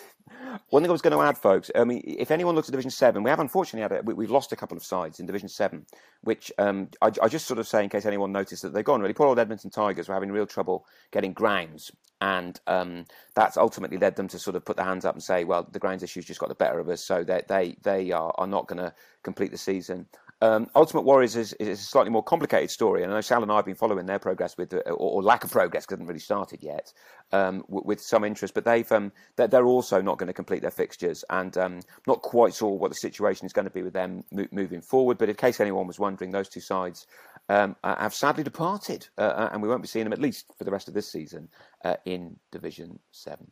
one 0.71 0.83
thing 0.83 0.91
I 0.91 0.93
was 0.93 1.03
going 1.03 1.17
to 1.17 1.23
add, 1.23 1.39
folks. 1.39 1.71
I 1.75 1.85
mean, 1.85 2.03
if 2.05 2.31
anyone 2.31 2.55
looks 2.55 2.69
at 2.69 2.73
Division 2.73 2.91
Seven, 2.91 3.23
we 3.23 3.31
have 3.31 3.41
unfortunately 3.41 3.83
had 3.83 3.93
a, 3.93 4.15
we, 4.15 4.25
have 4.25 4.31
lost 4.31 4.53
a 4.53 4.57
couple 4.57 4.77
of 4.77 4.85
sides 4.85 5.21
in 5.21 5.27
Division 5.27 5.49
Seven, 5.49 5.87
which 6.23 6.53
um, 6.59 6.89
I, 7.03 7.11
I, 7.23 7.29
just 7.29 7.47
sort 7.47 7.59
of 7.59 7.67
say 7.67 7.83
in 7.83 7.91
case 7.91 8.07
anyone 8.07 8.33
noticed 8.33 8.63
that 8.63 8.73
they've 8.73 8.85
gone 8.85 9.01
really. 9.01 9.15
Poor 9.15 9.27
old 9.27 9.39
Edmonton 9.39 9.71
Tigers 9.71 10.09
were 10.09 10.15
having 10.15 10.33
real 10.33 10.47
trouble 10.47 10.87
getting 11.11 11.33
grounds 11.33 11.91
and 12.21 12.61
um, 12.67 13.05
that's 13.35 13.57
ultimately 13.57 13.99
led 13.99 14.17
them 14.17 14.29
to 14.29 14.39
sort 14.39 14.57
of 14.57 14.65
put 14.65 14.77
their 14.77 14.87
hands 14.87 15.05
up 15.05 15.15
and 15.15 15.23
say, 15.23 15.45
well, 15.45 15.69
the 15.71 15.79
grounds 15.79 16.03
issues 16.03 16.25
just 16.25 16.41
got 16.41 16.49
the 16.49 16.55
better 16.55 16.79
of 16.79 16.89
us, 16.89 17.03
so 17.03 17.23
they 17.23 17.43
they 17.49 17.77
they 17.83 18.11
are, 18.13 18.35
are 18.39 18.47
not 18.47 18.67
going 18.67 18.79
to 18.79 18.93
complete 19.23 19.51
the 19.51 19.59
season. 19.59 20.07
Um, 20.43 20.67
Ultimate 20.75 21.03
Warriors 21.03 21.35
is, 21.35 21.55
is, 21.55 21.81
a 21.81 21.83
slightly 21.83 22.11
more 22.11 22.23
complicated 22.23 22.71
story, 22.71 23.03
and 23.03 23.11
I 23.11 23.17
know 23.17 23.21
Sal 23.23 23.43
and 23.43 23.51
I 23.51 23.57
have 23.57 23.65
been 23.65 23.75
following 23.75 24.05
their 24.05 24.19
progress 24.19 24.55
with, 24.59 24.75
or, 24.75 24.83
or 24.91 25.23
lack 25.23 25.45
of 25.45 25.51
progress 25.51 25.87
because 25.87 25.95
it 25.95 25.97
hasn't 25.97 26.09
really 26.09 26.21
started 26.21 26.63
yet, 26.63 26.93
um, 27.33 27.65
with, 27.69 27.85
with, 27.87 28.01
some 28.03 28.23
interest. 28.23 28.53
But 28.53 28.67
they've 28.67 28.91
um, 28.93 29.13
they're, 29.37 29.49
they're, 29.49 29.65
also 29.65 30.03
not 30.03 30.19
going 30.19 30.27
to 30.27 30.35
complete 30.35 30.61
their 30.61 30.71
fixtures, 30.71 31.25
and 31.31 31.57
um, 31.57 31.81
not 32.07 32.21
quite 32.21 32.53
sure 32.53 32.77
what 32.77 32.91
the 32.91 32.97
situation 32.97 33.47
is 33.47 33.55
going 33.55 33.65
to 33.65 33.71
be 33.71 33.83
with 33.83 33.95
them 33.95 34.25
mo- 34.31 34.47
moving 34.53 34.83
forward. 34.83 35.17
But 35.17 35.31
in 35.31 35.37
case 35.37 35.59
anyone 35.59 35.87
was 35.87 35.99
wondering, 35.99 36.33
those 36.33 36.51
two 36.51 36.61
sides 36.61 37.07
um, 37.49 37.77
have 37.83 38.15
sadly 38.15 38.45
departed, 38.45 39.09
uh, 39.17 39.23
uh, 39.23 39.49
and 39.53 39.63
we 39.63 39.69
won't 39.69 39.83
be 39.83 39.89
seeing 39.89 40.05
them 40.05 40.13
at 40.13 40.21
least 40.21 40.53
for 40.59 40.65
the 40.65 40.71
rest 40.71 40.89
of 40.89 40.95
this 40.95 41.11
season 41.11 41.49
uh, 41.83 41.97
in 42.05 42.37
Division 42.53 42.99
Seven. 43.11 43.51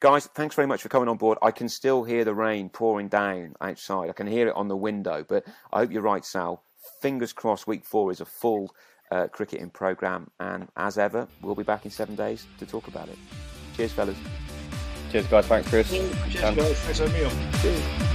Guys, 0.00 0.26
thanks 0.26 0.54
very 0.54 0.66
much 0.66 0.82
for 0.82 0.88
coming 0.88 1.08
on 1.08 1.16
board. 1.16 1.38
I 1.42 1.50
can 1.50 1.68
still 1.68 2.02
hear 2.02 2.24
the 2.24 2.34
rain 2.34 2.68
pouring 2.68 3.08
down 3.08 3.54
outside. 3.60 4.08
I 4.08 4.12
can 4.12 4.26
hear 4.26 4.48
it 4.48 4.56
on 4.56 4.68
the 4.68 4.76
window, 4.76 5.24
but 5.28 5.44
I 5.72 5.80
hope 5.80 5.92
you're 5.92 6.02
right, 6.02 6.24
Sal. 6.24 6.64
Fingers 7.00 7.32
crossed, 7.32 7.66
week 7.66 7.84
four 7.84 8.10
is 8.10 8.20
a 8.20 8.24
full 8.24 8.74
uh, 9.10 9.28
cricketing 9.28 9.70
programme, 9.70 10.30
and 10.40 10.68
as 10.76 10.98
ever, 10.98 11.28
we'll 11.42 11.54
be 11.54 11.62
back 11.62 11.84
in 11.84 11.90
seven 11.90 12.16
days 12.16 12.46
to 12.58 12.66
talk 12.66 12.88
about 12.88 13.08
it. 13.08 13.18
Cheers, 13.76 13.92
fellas. 13.92 14.16
Cheers, 15.12 15.26
guys. 15.26 15.46
Thanks, 15.46 15.68
Chris. 15.68 15.90
Cheers, 15.90 16.12
guys. 16.40 16.54
Thanks 16.56 16.98
for 16.98 17.08
having 17.08 17.20
me 17.20 17.24
on. 17.24 17.52
Cheers. 17.60 18.09